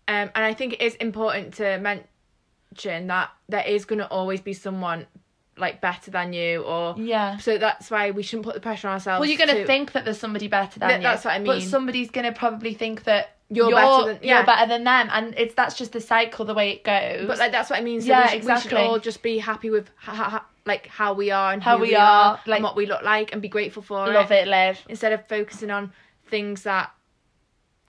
um, 0.09 0.31
and 0.35 0.45
I 0.45 0.55
think 0.55 0.73
it 0.75 0.81
is 0.83 0.97
important 0.97 1.55
to 1.55 1.79
mention 1.79 3.07
that 3.07 3.31
there 3.49 3.65
is 3.65 3.85
going 3.85 4.01
to 4.01 4.09
always 4.09 4.41
be 4.41 4.55
someone 4.55 5.07
like 5.59 5.81
better 5.81 6.11
than 6.11 6.33
you 6.33 6.63
or 6.63 6.95
Yeah. 6.99 7.37
so 7.39 7.59
that's 7.59 7.91
why 7.91 8.11
we 8.11 8.23
shouldn't 8.23 8.45
put 8.45 8.55
the 8.55 8.61
pressure 8.61 8.89
on 8.89 8.95
ourselves 8.95 9.21
Well, 9.21 9.29
you're 9.29 9.39
gonna 9.39 9.61
to- 9.61 9.67
think 9.67 9.93
that 9.93 10.05
there's 10.05 10.19
somebody 10.19 10.49
better 10.49 10.79
than 10.79 10.89
That- 10.89 10.97
you. 10.99 11.03
that's 11.03 11.25
what 11.25 11.35
I 11.35 11.39
mean. 11.39 11.47
But 11.47 11.63
somebody's 11.63 12.11
gonna 12.11 12.33
probably 12.33 12.75
think 12.75 13.05
that 13.05 13.37
You're 13.51 13.71
better 13.71 14.13
than- 14.15 14.19
yeah. 14.23 14.37
you're 14.39 14.47
better 14.47 14.67
than 14.69 14.85
them, 14.85 15.09
and 15.13 15.35
it's 15.39 15.55
that's 15.55 15.75
just 15.75 15.93
the 15.93 16.01
cycle, 16.01 16.45
the 16.45 16.55
way 16.55 16.71
it 16.71 16.85
goes. 16.85 17.27
but 17.27 17.39
like 17.39 17.53
that's 17.53 17.71
what 17.71 17.79
I 17.79 17.83
mean 17.83 18.01
so 18.01 18.09
Yeah, 18.09 18.23
we, 18.23 18.29
should, 18.29 18.35
we 18.37 18.41
should 18.43 18.51
exactly. 18.51 18.79
all 18.83 18.99
just 18.99 19.23
be 19.23 19.39
happy 19.39 19.71
with 19.71 19.91
ha- 19.97 20.13
ha- 20.15 20.45
like 20.67 20.87
how 20.89 21.15
we 21.15 21.31
are 21.31 21.53
and 21.53 21.63
How 21.63 21.77
who 21.77 21.83
we 21.83 21.89
we 21.89 21.95
are, 21.97 22.01
are 22.35 22.41
like- 22.47 22.57
and 22.59 22.65
what 22.65 22.77
we 22.77 22.85
look 22.87 23.03
like 23.03 23.33
and 23.33 23.41
be 23.41 23.49
grateful 23.49 23.83
for 23.83 24.07
love 24.07 24.31
it, 24.33 24.47
Liv. 24.49 24.79
instead 24.89 25.13
of 25.13 25.27
focusing 25.29 25.71
on 25.71 25.93
things 26.27 26.65
that 26.65 26.91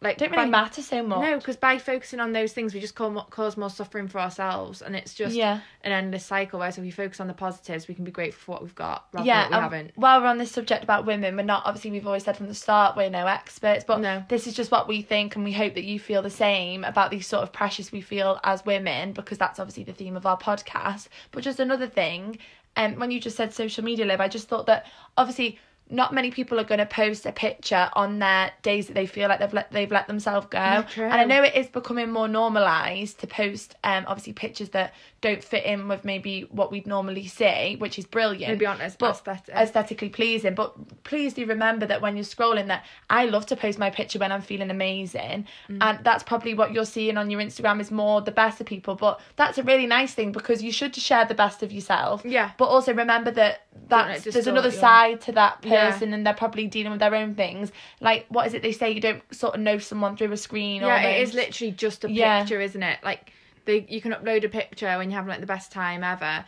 like 0.02 0.18
Don't 0.18 0.32
really 0.32 0.46
by- 0.46 0.50
matter 0.50 0.82
so 0.82 1.04
much. 1.04 1.20
No, 1.20 1.38
because 1.38 1.58
by 1.58 1.78
focusing 1.78 2.22
on 2.22 2.32
those 2.32 2.54
things, 2.54 2.74
we 2.74 2.80
just 2.80 2.96
cause 2.96 3.12
more, 3.12 3.26
cause 3.30 3.58
more 3.58 3.70
suffering 3.70 4.08
for 4.08 4.20
ourselves, 4.20 4.82
and 4.82 4.96
it's 4.96 5.14
just 5.14 5.36
Yeah. 5.36 5.60
an 5.84 5.92
endless 5.92 6.26
cycle. 6.26 6.60
Whereas 6.60 6.78
if 6.78 6.84
we 6.86 6.92
focus 6.92 7.20
on 7.20 7.28
the 7.28 7.34
positives, 7.34 7.88
we 7.90 7.96
can 7.96 8.06
be 8.06 8.12
grateful 8.12 8.40
for 8.40 8.52
what 8.54 8.62
we've 8.64 8.76
got 8.76 9.08
rather 9.12 9.28
yeah, 9.28 9.44
than 9.44 9.52
what 9.52 9.58
we 9.58 9.64
haven't. 9.78 9.92
while 9.96 10.22
we're 10.22 10.28
on 10.28 10.38
this 10.38 10.52
subject 10.52 10.84
about 10.86 11.06
women, 11.06 11.36
we're 11.36 11.44
not 11.44 11.64
obviously 11.66 11.92
we've 11.92 12.08
always 12.08 12.24
said 12.24 12.38
from 12.38 12.48
the 12.48 12.54
start 12.54 12.96
we're 12.96 13.10
no 13.10 13.28
experts, 13.28 13.84
but 13.84 14.00
No. 14.00 14.24
this 14.30 14.48
is 14.48 14.54
just 14.54 14.72
what 14.72 14.88
we 14.88 15.02
think, 15.02 15.36
and 15.36 15.44
we 15.44 15.52
hope 15.52 15.74
that 15.74 15.84
you 15.84 16.00
feel 16.00 16.22
the 16.22 16.30
same 16.30 16.86
about 16.86 17.12
these 17.12 17.28
sort 17.28 17.44
of 17.44 17.52
pressures 17.52 17.92
we 17.92 18.00
feel 18.00 18.40
as 18.46 18.66
women, 18.66 19.12
because 19.12 19.38
that's 19.38 19.60
obviously 19.60 19.84
the 19.84 19.94
theme 19.94 20.16
of 20.16 20.26
our 20.26 20.38
podcast. 20.38 21.10
But 21.32 21.44
just 21.44 21.60
another 21.60 21.88
thing, 21.88 22.38
and 22.78 22.94
um, 22.94 23.00
when 23.02 23.12
you 23.12 23.20
just 23.20 23.36
said 23.36 23.54
social 23.54 23.84
media 23.84 24.06
Liv, 24.06 24.22
I 24.22 24.30
just 24.30 24.48
thought 24.48 24.66
that 24.68 24.86
obviously 25.18 25.60
not 25.90 26.14
many 26.14 26.32
people 26.32 26.60
are 26.60 26.64
going 26.64 26.80
to 26.80 26.86
post 26.86 27.26
a 27.26 27.32
picture 27.32 27.90
on 27.94 28.20
their 28.20 28.52
days 28.62 28.88
that 28.88 28.94
they 28.94 29.06
feel 29.06 29.28
like 29.28 29.40
they've 29.40 29.54
let 29.54 29.72
they've 29.72 29.92
let 29.92 30.08
themselves 30.08 30.48
go. 30.50 30.58
And 30.60 31.14
I 31.14 31.24
know 31.24 31.44
it 31.44 31.56
is 31.56 31.68
becoming 31.68 32.12
more 32.12 32.28
normalized 32.28 33.20
to 33.22 33.28
post 33.28 33.76
um 33.84 34.06
obviously 34.08 34.34
pictures 34.34 34.70
that 34.70 34.94
don't 35.22 35.44
fit 35.44 35.66
in 35.66 35.88
with 35.88 36.06
maybe 36.06 36.48
what 36.52 36.72
we'd 36.72 36.88
normally 36.88 37.28
see, 37.28 37.76
which 37.78 38.00
is 38.00 38.06
brilliant. 38.06 38.54
Maybe 38.54 38.66
aren't 38.66 38.82
as 38.82 38.96
but 38.96 39.16
aesthetic. 39.16 39.54
aesthetically 39.54 40.10
pleasing. 40.10 40.56
But 40.56 41.04
please 41.04 41.34
do 41.34 41.46
remember 41.46 41.86
that 41.86 42.02
when 42.02 42.16
you're 42.16 42.26
scrolling 42.26 42.68
that 42.68 42.86
I 43.10 43.26
love 43.26 43.46
to 43.48 43.56
post 43.56 43.80
my 43.80 43.90
picture 43.90 44.20
when 44.20 44.32
I'm 44.32 44.42
feeling 44.42 44.70
amazing. 44.70 45.48
Mm. 45.70 45.78
And 45.82 46.04
that's 46.04 46.24
probably 46.24 46.54
what 46.54 46.72
you're 46.74 46.86
seeing 46.86 47.18
on 47.18 47.30
your 47.30 47.42
Instagram 47.42 47.82
is 47.82 47.92
more 47.92 48.22
the 48.22 48.32
best 48.32 48.62
of 48.62 48.68
people. 48.68 48.96
But 48.96 49.20
that's 49.36 49.58
a 49.58 49.64
really 49.64 49.88
nice 49.88 50.14
thing 50.14 50.32
because 50.32 50.62
you 50.64 50.72
should 50.72 50.96
share 50.96 51.26
the 51.26 51.36
best 51.36 51.64
of 51.64 51.72
yourself. 51.72 52.22
Yeah. 52.24 52.52
But 52.58 52.66
also 52.66 52.94
remember 52.94 53.32
that 53.32 53.66
that's 53.88 54.24
there's 54.26 54.48
another 54.48 54.72
side 54.72 55.22
to 55.22 55.32
that 55.34 55.60
Yeah. 55.64 55.92
person 55.92 56.14
and 56.14 56.26
they're 56.26 56.34
probably 56.34 56.68
dealing 56.68 56.92
with 56.92 57.00
their 57.00 57.16
own 57.16 57.36
things. 57.36 57.72
Like 58.02 58.26
what 58.30 58.46
is 58.48 58.54
it 58.54 58.62
they 58.62 58.72
say 58.72 58.92
you 58.92 59.02
don't 59.02 59.24
sort 59.34 59.56
of 59.56 59.62
know 59.62 59.78
someone 59.78 60.16
through 60.18 60.32
a 60.32 60.38
screen 60.38 60.82
yeah, 60.82 61.00
it 61.02 61.14
almost. 61.14 61.30
is 61.30 61.34
literally 61.36 61.72
just 61.72 62.04
a 62.04 62.12
Yeah. 62.12 62.42
picture, 62.42 62.60
isn't 62.62 62.84
it? 62.84 63.00
Like 63.04 63.32
they, 63.66 63.86
you 63.90 64.02
can 64.02 64.12
upload 64.12 64.44
a 64.44 64.50
picture 64.50 64.98
when 64.98 65.10
you're 65.10 65.18
having 65.18 65.30
like 65.30 65.42
the 65.42 65.46
best 65.48 65.72
time 65.72 66.04
ever, 66.04 66.46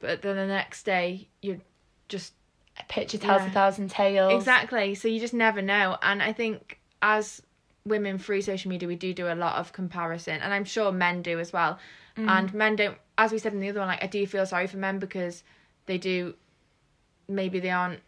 but 0.00 0.22
then 0.22 0.36
the 0.36 0.46
next 0.46 0.84
day 0.84 1.28
you're 1.40 1.58
just 2.08 2.34
a 2.80 2.84
picture 2.84 3.18
tells 3.18 3.42
Yeah. 3.42 3.48
a 3.48 3.50
thousand 3.52 3.90
tales. 3.90 4.32
Exactly. 4.34 4.94
So 4.94 5.08
you 5.08 5.20
just 5.20 5.34
never 5.34 5.60
know. 5.62 5.98
And 6.02 6.22
I 6.22 6.32
think 6.32 6.80
as 7.02 7.42
women 7.84 8.18
through 8.18 8.42
social 8.42 8.70
media, 8.70 8.86
we 8.88 8.96
do 8.96 9.12
do 9.12 9.28
a 9.28 9.34
lot 9.34 9.56
of 9.56 9.72
comparison, 9.72 10.40
and 10.40 10.54
I'm 10.54 10.64
sure 10.64 10.92
men 10.92 11.20
do 11.22 11.38
as 11.40 11.52
well. 11.52 11.78
Mm. 12.16 12.28
And 12.28 12.54
men 12.54 12.76
don't, 12.76 12.96
as 13.18 13.32
we 13.32 13.38
said 13.38 13.52
in 13.54 13.60
the 13.60 13.68
other 13.70 13.80
one, 13.80 13.88
like 13.88 14.02
I 14.02 14.06
do 14.06 14.26
feel 14.26 14.46
sorry 14.46 14.66
for 14.66 14.76
men 14.76 14.98
because 14.98 15.42
they 15.86 15.98
do, 15.98 16.34
maybe 17.28 17.60
they 17.60 17.70
aren't. 17.70 18.00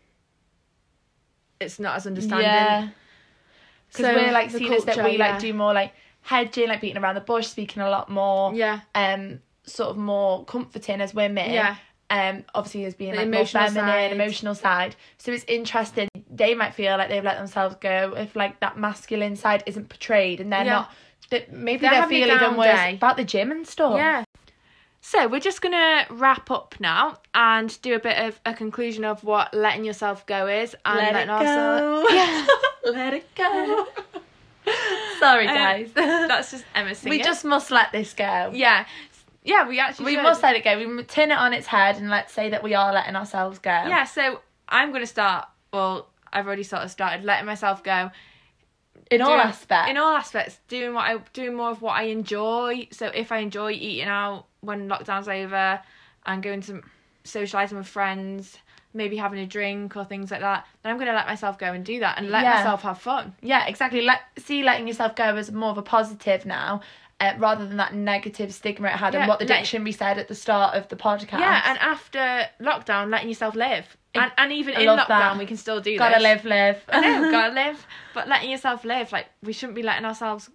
It's 1.60 1.78
not 1.78 1.96
as 1.96 2.06
understanding. 2.06 2.46
Yeah. 2.46 2.88
Because 3.88 4.06
So, 4.06 4.14
we're 4.14 4.32
like 4.32 4.50
seen 4.50 4.72
as 4.72 4.84
that 4.86 5.04
we 5.04 5.16
yeah. 5.18 5.32
like 5.32 5.40
do 5.40 5.52
more 5.54 5.72
like 5.72 5.92
hedging, 6.22 6.68
like 6.68 6.80
beating 6.80 7.00
around 7.02 7.14
the 7.14 7.20
bush, 7.20 7.46
speaking 7.46 7.82
a 7.82 7.88
lot 7.90 8.08
more. 8.10 8.52
Yeah. 8.54 8.80
Um, 8.94 9.40
sort 9.64 9.90
of 9.90 9.96
more 9.96 10.44
comforting 10.44 11.00
as 11.00 11.14
women. 11.14 11.50
Yeah. 11.52 11.76
Um, 12.10 12.44
obviously 12.54 12.84
as 12.84 12.94
being 12.94 13.12
The 13.12 13.18
like 13.18 13.30
more 13.30 13.46
feminine, 13.46 13.74
side. 13.86 14.12
emotional 14.12 14.54
side. 14.54 14.94
So 15.18 15.32
it's 15.32 15.44
interesting. 15.48 16.08
They 16.30 16.54
might 16.54 16.74
feel 16.74 16.96
like 16.98 17.08
they've 17.08 17.24
let 17.24 17.38
themselves 17.38 17.76
go 17.80 18.14
if 18.16 18.36
like 18.36 18.60
that 18.60 18.76
masculine 18.78 19.36
side 19.36 19.62
isn't 19.66 19.88
portrayed, 19.88 20.40
and 20.40 20.52
they're 20.52 20.64
Yeah. 20.64 20.72
not. 20.72 20.92
That 21.30 21.52
maybe 21.52 21.80
They're 21.80 21.90
they 21.90 21.96
having 21.96 22.22
a 22.22 22.26
feel 22.26 22.34
even 22.36 22.56
worse 22.58 22.66
day. 22.66 22.94
about 22.96 23.16
the 23.16 23.24
gym 23.24 23.50
and 23.50 23.66
stuff. 23.66 23.96
Yeah. 23.96 24.24
So 25.06 25.28
we're 25.28 25.38
just 25.40 25.60
gonna 25.60 26.06
wrap 26.08 26.50
up 26.50 26.76
now 26.80 27.18
and 27.34 27.78
do 27.82 27.94
a 27.94 27.98
bit 27.98 28.16
of 28.26 28.40
a 28.46 28.54
conclusion 28.54 29.04
of 29.04 29.22
what 29.22 29.52
letting 29.52 29.84
yourself 29.84 30.24
go 30.24 30.46
is 30.46 30.74
and 30.86 30.96
Let 30.96 31.10
it 31.10 31.12
letting 31.12 31.28
go. 31.28 31.34
ourselves- 31.34 32.08
Yeah. 32.14 32.46
Let 32.90 33.12
it 33.14 33.34
go. 33.34 33.86
Sorry, 35.20 35.46
Um, 35.46 35.54
guys. 35.54 35.90
That's 35.94 36.52
just 36.52 36.64
Emma 36.74 36.94
singing. 36.94 37.18
we 37.18 37.22
just 37.22 37.44
must 37.44 37.70
let 37.70 37.92
this 37.92 38.14
go. 38.14 38.50
yeah, 38.54 38.86
yeah. 39.42 39.68
We 39.68 39.78
actually 39.78 40.06
We 40.06 40.14
should. 40.14 40.22
must 40.22 40.42
let 40.42 40.56
it 40.56 40.64
go. 40.64 40.78
We 40.78 41.02
turn 41.04 41.30
it 41.30 41.36
on 41.38 41.52
its 41.52 41.66
head 41.66 41.96
and 41.96 42.08
let's 42.08 42.32
say 42.32 42.48
that 42.50 42.62
we 42.62 42.72
are 42.74 42.90
letting 42.92 43.14
ourselves 43.14 43.58
go. 43.58 43.70
Yeah, 43.70 44.04
so 44.04 44.40
I'm 44.70 44.88
going 44.88 45.02
to 45.02 45.06
start. 45.06 45.46
Well, 45.72 46.08
I've 46.32 46.46
already 46.46 46.62
sort 46.62 46.82
of 46.82 46.90
started 46.90 47.24
letting 47.24 47.44
myself 47.46 47.82
go 47.84 48.10
In 49.10 49.20
all 49.20 49.28
doing- 49.36 49.40
aspects. 49.40 49.90
In 49.90 49.98
all 49.98 50.16
aspects, 50.16 50.60
doing 50.68 50.94
what 50.94 51.02
I 51.10 51.18
doing 51.34 51.54
more 51.54 51.70
of 51.70 51.82
what 51.82 51.92
I 51.94 52.04
enjoy. 52.04 52.88
So 52.90 53.06
if 53.08 53.32
I 53.32 53.38
enjoy 53.38 53.72
eating 53.72 54.08
out 54.08 54.46
when 54.64 54.88
lockdown's 54.88 55.28
over, 55.28 55.80
and 56.26 56.42
going 56.42 56.60
to 56.62 56.82
socializing 57.24 57.78
with 57.78 57.86
friends, 57.86 58.58
maybe 58.92 59.16
having 59.16 59.38
a 59.40 59.46
drink 59.46 59.96
or 59.96 60.04
things 60.04 60.30
like 60.30 60.40
that, 60.40 60.66
then 60.82 60.92
I'm 60.92 60.98
going 60.98 61.08
to 61.08 61.14
let 61.14 61.26
myself 61.26 61.58
go 61.58 61.72
and 61.72 61.84
do 61.84 62.00
that 62.00 62.18
and 62.18 62.30
let 62.30 62.42
Yeah. 62.42 62.54
myself 62.54 62.82
have 62.82 63.00
fun. 63.00 63.34
yeah, 63.40 63.66
exactly. 63.66 64.00
Let 64.02 64.20
see 64.38 64.62
letting 64.62 64.86
yourself 64.86 65.16
go 65.16 65.24
as 65.36 65.50
more 65.50 65.70
of 65.70 65.78
a 65.78 65.82
positive 65.82 66.46
now. 66.46 66.80
Uh, 67.20 67.32
rather 67.38 67.64
than 67.64 67.76
that 67.76 67.94
negative 67.94 68.52
stigma 68.52 68.88
it 68.88 68.94
had 68.94 69.14
Yeah, 69.14 69.20
and 69.20 69.28
what 69.28 69.38
the 69.38 69.44
let- 69.44 69.58
dictionary 69.60 69.92
said 69.92 70.18
at 70.18 70.26
the 70.26 70.34
start 70.34 70.74
of 70.74 70.88
the 70.88 70.96
podcast. 70.96 71.38
Yeah, 71.38 71.62
and 71.64 71.78
after 71.78 72.46
lockdown, 72.60 73.08
letting 73.08 73.28
yourself 73.28 73.54
live. 73.54 73.96
And, 74.16 74.32
and 74.36 74.52
even 74.52 74.74
I 74.76 74.80
in 74.80 74.88
lockdown, 74.88 75.06
that. 75.08 75.38
we 75.38 75.46
can 75.46 75.56
still 75.56 75.80
do 75.80 75.92
that. 75.92 75.98
gotta 75.98 76.14
this. 76.16 76.22
live, 76.24 76.44
live. 76.44 76.82
I 76.88 77.00
know, 77.20 77.30
gotta 77.30 77.52
live. 77.64 77.86
But 78.14 78.26
letting 78.28 78.50
yourself 78.50 78.84
live, 78.84 79.12
like 79.12 79.26
we 79.44 79.52
shouldn't 79.52 79.76
be 79.76 79.82
letting 79.84 80.04
ourselves 80.04 80.50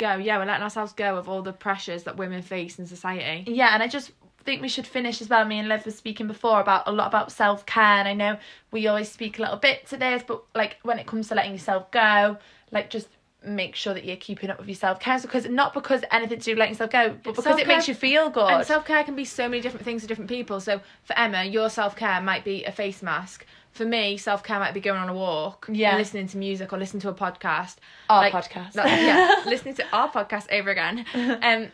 go. 0.00 0.16
Yeah, 0.16 0.38
we're 0.38 0.46
letting 0.46 0.64
ourselves 0.64 0.92
go 0.92 1.16
of 1.16 1.28
all 1.28 1.42
the 1.42 1.52
pressures 1.52 2.02
that 2.04 2.16
women 2.16 2.42
face 2.42 2.78
in 2.80 2.86
society. 2.86 3.44
Yeah, 3.50 3.70
and 3.74 3.82
I 3.82 3.86
just 3.88 4.10
think 4.44 4.62
we 4.62 4.68
should 4.68 4.86
finish 4.86 5.20
as 5.20 5.28
well. 5.28 5.44
Me 5.44 5.58
and 5.58 5.68
Liv 5.68 5.84
were 5.84 5.92
speaking 5.92 6.26
before 6.26 6.60
about 6.60 6.88
a 6.88 6.92
lot 6.92 7.06
about 7.06 7.30
self 7.30 7.64
care, 7.66 7.82
and 8.00 8.08
I 8.08 8.14
know 8.14 8.38
we 8.72 8.86
always 8.88 9.10
speak 9.12 9.38
a 9.38 9.42
little 9.42 9.58
bit 9.58 9.86
to 9.88 9.96
this, 9.96 10.22
but 10.26 10.42
like 10.54 10.78
when 10.82 10.98
it 10.98 11.06
comes 11.06 11.28
to 11.28 11.34
letting 11.36 11.52
yourself 11.52 11.90
go, 11.92 12.38
like 12.72 12.90
just 12.90 13.06
make 13.42 13.74
sure 13.74 13.94
that 13.94 14.04
you're 14.04 14.16
keeping 14.16 14.50
up 14.50 14.58
with 14.58 14.68
your 14.68 14.74
self 14.74 15.00
care. 15.00 15.18
Because 15.20 15.46
not 15.48 15.72
because 15.72 16.02
anything 16.10 16.38
to 16.40 16.44
do 16.44 16.50
with 16.52 16.58
letting 16.58 16.74
yourself 16.74 16.90
go, 16.90 17.08
but 17.10 17.22
because 17.22 17.38
it 17.38 17.44
Self-care- 17.44 17.66
makes 17.66 17.88
you 17.88 17.94
feel 17.94 18.28
good. 18.30 18.50
And 18.50 18.66
self 18.66 18.84
care 18.84 19.04
can 19.04 19.16
be 19.16 19.24
so 19.24 19.48
many 19.48 19.62
different 19.62 19.84
things 19.84 20.02
to 20.02 20.08
different 20.08 20.28
people. 20.30 20.60
So 20.60 20.80
for 21.04 21.18
Emma, 21.18 21.44
your 21.44 21.70
self 21.70 21.94
care 21.96 22.20
might 22.20 22.44
be 22.44 22.64
a 22.64 22.72
face 22.72 23.02
mask. 23.02 23.46
For 23.72 23.84
me, 23.84 24.16
self 24.16 24.42
care 24.42 24.58
might 24.58 24.74
be 24.74 24.80
going 24.80 24.98
on 25.00 25.08
a 25.08 25.14
walk, 25.14 25.66
Yeah. 25.70 25.90
and 25.90 25.98
listening 25.98 26.26
to 26.28 26.36
music 26.38 26.72
or 26.72 26.78
listening 26.78 27.00
to 27.02 27.08
a 27.08 27.14
podcast. 27.14 27.76
Our 28.08 28.22
Like, 28.22 28.32
podcast. 28.32 28.72
that- 28.72 28.86
yeah, 29.00 29.44
listening 29.50 29.74
to 29.74 29.84
our 29.92 30.10
podcast 30.10 30.50
over 30.52 30.70
again. 30.70 31.06
Um, 31.14 31.68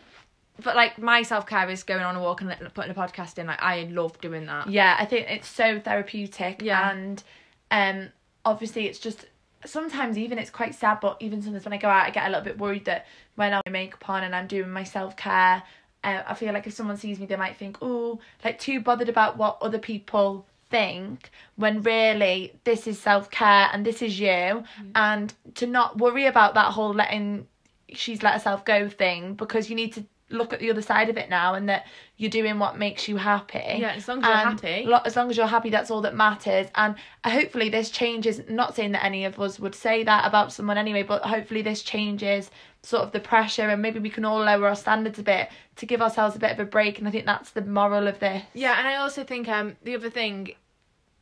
but 0.63 0.75
like 0.75 0.99
my 0.99 1.23
self 1.23 1.47
care 1.47 1.69
is 1.69 1.83
going 1.83 2.03
on 2.03 2.17
a 2.17 2.21
walk 2.21 2.41
and 2.41 2.51
putting 2.75 2.91
a 2.91 2.95
podcast 2.95 3.39
in. 3.39 3.47
Like 3.47 3.63
I 3.63 3.85
love 3.91 4.19
doing 4.21 4.47
that. 4.47 4.69
yeah, 4.71 4.97
I 4.99 5.05
think 5.05 5.27
it's 5.31 5.49
so 5.49 5.79
therapeutic. 5.81 6.63
Yeah. 6.63 6.91
and 6.91 7.23
um, 7.71 8.09
obviously 8.45 8.87
it's 8.87 8.99
just 8.99 9.27
sometimes 9.65 10.17
even 10.17 10.39
it's 10.39 10.51
quite 10.51 10.75
sad. 10.75 11.01
But 11.01 11.17
even 11.21 11.43
sometimes 11.43 11.65
when 11.65 11.73
I 11.75 11.79
go 11.79 11.89
out, 11.89 12.07
I 12.07 12.11
get 12.11 12.25
a 12.27 12.29
little 12.29 12.45
bit 12.45 12.59
worried 12.59 12.85
that 12.87 13.07
when 13.35 13.53
I'm 13.53 13.61
makeup 13.71 14.09
on 14.09 14.23
and 14.23 14.35
I'm 14.35 14.47
doing 14.47 14.71
my 14.71 14.85
self 14.85 15.17
care. 15.17 15.63
Uh, 16.05 16.23
I 16.27 16.35
feel 16.35 16.53
like 16.55 16.67
if 16.67 16.73
someone 16.73 16.97
sees 16.97 17.19
me, 17.19 17.27
they 17.27 17.37
might 17.37 17.57
think, 17.57 17.79
"Oh, 17.83 18.21
like 18.45 18.59
too 18.59 18.81
bothered 18.81 19.09
about 19.09 19.37
what 19.39 19.59
other 19.61 19.79
people 19.79 20.47
think." 20.70 21.31
When 21.57 21.83
really, 21.83 22.52
this 22.64 22.87
is 22.87 22.98
self 22.98 23.31
care 23.31 23.68
and 23.72 23.85
this 23.85 24.02
is 24.02 24.18
you, 24.20 24.26
mm. 24.26 24.64
and 24.94 25.33
to 25.55 25.66
not 25.66 25.98
worry 25.98 26.26
about 26.26 26.55
that 26.55 26.72
whole 26.72 26.92
letting 26.92 27.46
she's 27.92 28.22
let 28.22 28.35
herself 28.35 28.64
go 28.64 28.88
thing 28.88 29.35
because 29.35 29.70
you 29.70 29.76
need 29.76 29.92
to 29.92 30.05
look 30.29 30.53
at 30.53 30.59
the 30.59 30.71
other 30.71 30.83
side 30.83 31.09
of 31.09 31.17
it 31.17 31.31
now 31.31 31.55
and 31.55 31.69
that 31.69 31.87
you're 32.17 32.31
doing 32.31 32.59
what 32.59 32.77
makes 32.79 33.07
you 33.07 33.17
happy. 33.17 33.62
Yeah, 33.79 33.93
as 33.95 34.09
long 34.09 34.25
as 34.25 34.27
you're 34.27 34.37
happy. 34.37 34.85
lo- 34.87 35.01
as 35.05 35.15
long 35.17 35.31
as 35.31 35.37
you're 35.37 35.47
happy, 35.47 35.71
that's 35.71 35.91
all 35.91 36.01
that 36.03 36.15
matters. 36.15 36.67
And 36.75 36.97
uh, 37.25 37.31
hopefully, 37.31 37.69
this 37.69 37.91
changes. 37.91 38.41
Not 38.49 38.75
saying 38.75 38.93
that 38.93 39.05
any 39.05 39.25
of 39.25 39.39
us 39.41 39.61
would 39.61 39.75
say 39.75 40.03
that 40.05 40.27
about 40.27 40.53
someone 40.53 40.79
anyway, 40.79 41.03
but 41.05 41.23
hopefully, 41.23 41.62
this 41.62 41.83
changes 41.83 42.51
sort 42.83 43.03
of 43.03 43.12
the 43.12 43.21
pressure, 43.21 43.69
and 43.69 43.83
maybe 43.83 43.99
we 43.99 44.11
can 44.11 44.25
all 44.25 44.39
lower 44.41 44.69
our 44.69 44.77
standards 44.77 45.19
a 45.19 45.23
bit 45.23 45.49
to 45.77 45.87
give 45.87 46.01
ourselves 46.03 46.35
a 46.37 46.39
bit 46.39 46.53
of 46.53 46.59
a 46.61 46.65
break. 46.65 46.99
And 46.99 47.07
I 47.07 47.11
think 47.11 47.27
that's 47.27 47.51
the 47.51 47.62
moral 47.62 48.09
of 48.09 48.19
this. 48.19 48.43
Yeah, 48.55 48.79
and 48.79 48.89
I 48.89 48.97
also 48.97 49.23
think 49.25 49.49
um 49.49 49.77
the 49.85 49.95
other 49.95 50.11
thing 50.11 50.55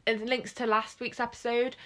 it 0.07 0.25
links 0.25 0.53
to 0.55 0.67
last 0.67 1.01
week's 1.01 1.21
episode. 1.21 1.77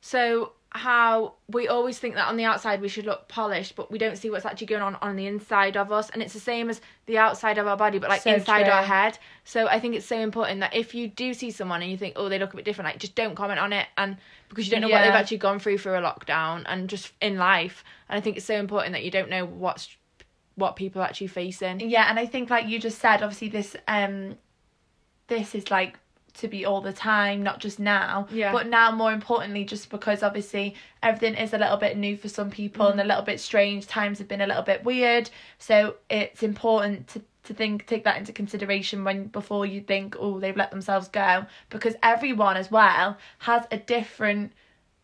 So 0.00 0.52
how 0.76 1.34
we 1.48 1.68
always 1.68 1.98
think 1.98 2.14
that 2.14 2.28
on 2.28 2.36
the 2.36 2.44
outside 2.44 2.80
we 2.80 2.88
should 2.88 3.06
look 3.06 3.28
polished, 3.28 3.74
but 3.76 3.90
we 3.90 3.98
don't 3.98 4.16
see 4.16 4.30
what's 4.30 4.44
actually 4.44 4.68
going 4.68 4.82
on 4.82 4.94
on 4.96 5.16
the 5.16 5.26
inside 5.26 5.76
of 5.76 5.90
us, 5.90 6.10
and 6.10 6.22
it's 6.22 6.32
the 6.32 6.40
same 6.40 6.70
as 6.70 6.80
the 7.06 7.18
outside 7.18 7.58
of 7.58 7.66
our 7.66 7.76
body, 7.76 7.98
but 7.98 8.10
like 8.10 8.22
So 8.22 8.34
inside 8.34 8.68
our 8.68 8.82
head. 8.82 9.18
So 9.44 9.66
I 9.66 9.80
think 9.80 9.94
it's 9.94 10.06
so 10.06 10.18
important 10.18 10.60
that 10.60 10.74
if 10.74 10.94
you 10.94 11.08
do 11.08 11.34
see 11.34 11.50
someone 11.50 11.82
and 11.82 11.90
you 11.90 11.96
think, 11.96 12.14
oh, 12.16 12.28
they 12.28 12.38
look 12.38 12.52
a 12.52 12.56
bit 12.56 12.64
different, 12.64 12.86
like 12.86 12.98
just 12.98 13.14
don't 13.14 13.34
comment 13.34 13.58
on 13.58 13.72
it, 13.72 13.86
and 13.96 14.16
because 14.48 14.66
you 14.66 14.70
don't 14.70 14.82
know 14.82 14.88
what 14.88 15.02
they've 15.02 15.10
actually 15.10 15.38
gone 15.38 15.58
through 15.58 15.78
through 15.78 15.94
a 15.94 16.02
lockdown 16.02 16.62
and 16.66 16.88
just 16.88 17.12
in 17.20 17.36
life. 17.36 17.82
And 18.08 18.16
I 18.16 18.20
think 18.20 18.36
it's 18.36 18.46
so 18.46 18.54
important 18.54 18.92
that 18.92 19.04
you 19.04 19.10
don't 19.10 19.30
know 19.30 19.44
what's 19.44 19.96
what 20.56 20.76
people 20.76 21.02
are 21.02 21.04
actually 21.04 21.26
facing. 21.26 21.80
Yeah, 21.80 22.08
and 22.08 22.18
I 22.18 22.26
think 22.26 22.50
like 22.50 22.66
you 22.66 22.78
just 22.78 22.98
said, 22.98 23.22
obviously 23.22 23.48
this 23.48 23.76
um 23.88 24.36
this 25.28 25.54
is 25.54 25.70
like 25.70 25.98
to 26.36 26.48
be 26.48 26.64
all 26.64 26.80
the 26.80 26.92
time, 26.92 27.42
not 27.42 27.60
just 27.60 27.78
now. 27.78 28.28
Yeah. 28.30 28.52
But 28.52 28.68
now 28.68 28.90
more 28.90 29.12
importantly, 29.12 29.64
just 29.64 29.90
because 29.90 30.22
obviously 30.22 30.74
everything 31.02 31.34
is 31.34 31.52
a 31.52 31.58
little 31.58 31.76
bit 31.76 31.96
new 31.96 32.16
for 32.16 32.28
some 32.28 32.50
people 32.50 32.88
and 32.88 33.00
a 33.00 33.04
little 33.04 33.22
bit 33.22 33.40
strange. 33.40 33.86
Times 33.86 34.18
have 34.18 34.28
been 34.28 34.40
a 34.40 34.46
little 34.46 34.62
bit 34.62 34.84
weird. 34.84 35.30
So 35.58 35.96
it's 36.08 36.42
important 36.42 37.08
to 37.08 37.22
to 37.44 37.54
think 37.54 37.86
take 37.86 38.02
that 38.04 38.16
into 38.16 38.32
consideration 38.32 39.04
when 39.04 39.28
before 39.28 39.64
you 39.66 39.80
think, 39.80 40.16
oh, 40.18 40.40
they've 40.40 40.56
let 40.56 40.70
themselves 40.70 41.08
go. 41.08 41.46
Because 41.70 41.94
everyone 42.02 42.56
as 42.56 42.70
well 42.70 43.16
has 43.38 43.64
a 43.70 43.78
different 43.78 44.52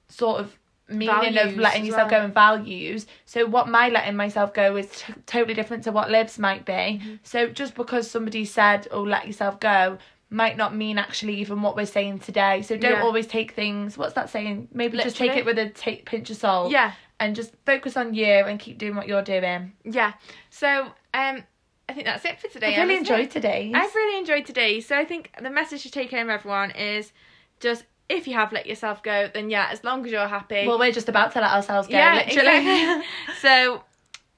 sort 0.09 0.41
of 0.41 0.59
meaning 0.89 1.35
Values 1.35 1.53
of 1.53 1.59
letting 1.59 1.85
yourself 1.87 2.11
well. 2.11 2.21
go 2.21 2.25
and 2.27 2.35
values. 2.35 3.07
So 3.25 3.47
what 3.47 3.69
my 3.69 3.89
letting 3.89 4.17
myself 4.17 4.53
go 4.53 4.77
is 4.77 4.91
t- 4.91 5.15
totally 5.27 5.55
different 5.55 5.85
to 5.85 5.93
what 5.93 6.11
Liv's 6.11 6.39
might 6.39 6.65
be. 6.65 6.73
Mm-hmm. 6.73 7.15
So 7.23 7.49
just 7.49 7.75
because 7.75 8.11
somebody 8.11 8.45
said, 8.45 8.89
"Oh, 8.91 9.03
let 9.03 9.27
yourself 9.27 9.61
go," 9.61 9.99
might 10.33 10.57
not 10.57 10.75
mean 10.75 10.99
actually 10.99 11.35
even 11.37 11.63
what 11.63 11.77
we're 11.77 11.87
saying 11.87 12.21
today. 12.21 12.63
So 12.63 12.77
don't 12.77 12.93
Yeah. 12.93 13.03
always 13.03 13.27
take 13.27 13.53
things. 13.53 13.99
What's 13.99 14.15
that 14.15 14.31
saying? 14.31 14.69
Maybe 14.73 14.99
just 14.99 15.17
take 15.17 15.37
it 15.37 15.45
with 15.45 15.59
a 15.59 15.71
pinch 16.05 16.31
of 16.31 16.37
salt. 16.37 16.73
Yeah. 16.73 16.93
And 17.21 17.37
just 17.37 17.53
focus 17.67 17.97
on 17.97 18.15
you 18.15 18.25
and 18.27 18.59
keep 18.59 18.79
doing 18.79 18.97
what 18.97 19.07
you're 19.07 19.23
doing. 19.23 19.73
Yeah. 19.85 20.15
So 20.51 20.87
um 21.15 21.45
I 21.89 21.93
think 21.95 22.07
that's 22.07 22.25
it 22.25 22.41
for 22.41 22.49
today. 22.49 22.75
I 22.77 22.83
really 22.83 22.97
enjoyed 22.97 23.27
it? 23.27 23.31
today's. 23.31 23.75
I've 23.75 23.95
really 23.95 24.19
enjoyed 24.19 24.47
today. 24.47 24.81
So 24.81 24.97
I 24.97 25.05
think 25.05 25.31
the 25.41 25.51
message 25.51 25.83
to 25.83 25.91
take 25.91 26.11
home 26.11 26.31
everyone 26.31 26.71
is 26.71 27.13
just 27.61 27.85
if 28.09 28.27
you 28.27 28.35
have 28.35 28.53
let 28.53 28.67
yourself 28.67 29.03
go, 29.03 29.29
then 29.33 29.51
yeah, 29.51 29.69
as 29.71 29.85
long 29.85 30.05
as 30.05 30.13
you're 30.13 30.27
happy. 30.29 30.67
well, 30.67 30.79
we're 30.79 30.93
just 30.93 31.09
about 31.09 31.33
to 31.33 31.41
let 31.41 31.51
ourselves 31.51 31.89
go. 31.89 31.97
yeah, 31.97 32.25
literally. 32.27 32.57
exactly. 32.59 33.07
so 33.41 33.83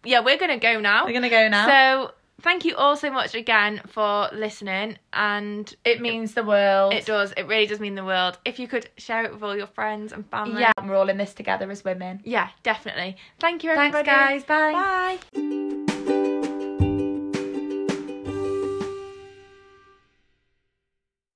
yeah, 0.04 0.20
we're 0.20 0.38
gonna 0.38 0.58
go 0.58 0.80
now. 0.80 1.04
we're 1.06 1.12
gonna 1.12 1.30
go 1.30 1.48
now. 1.48 1.66
So 1.66 2.14
thank 2.42 2.64
you 2.64 2.74
all 2.76 2.96
so 2.96 3.10
much 3.10 3.34
again 3.34 3.80
for 3.86 4.28
listening 4.32 4.98
and 5.12 5.74
it 5.84 6.00
means 6.00 6.34
the 6.34 6.44
world. 6.44 6.92
it 6.92 7.06
does 7.06 7.32
it 7.36 7.46
really 7.46 7.66
does 7.66 7.80
mean 7.80 7.94
the 7.94 8.04
world. 8.04 8.38
If 8.44 8.58
you 8.58 8.68
could 8.68 8.88
share 8.96 9.24
it 9.24 9.32
with 9.32 9.42
all 9.42 9.56
your 9.56 9.66
friends 9.66 10.12
and 10.12 10.28
family. 10.30 10.60
Yeah, 10.60 10.72
we're 10.82 10.96
all 10.96 11.08
in 11.08 11.18
this 11.18 11.34
together 11.34 11.70
as 11.70 11.84
women. 11.84 12.20
Yeah, 12.24 12.48
definitely. 12.62 13.16
Thank 13.40 13.64
you 13.64 13.70
everybody 13.70 14.08
Thanks, 14.08 14.44
guys. 14.44 14.72
Bye. 14.72 15.18
Bye. 15.34 15.93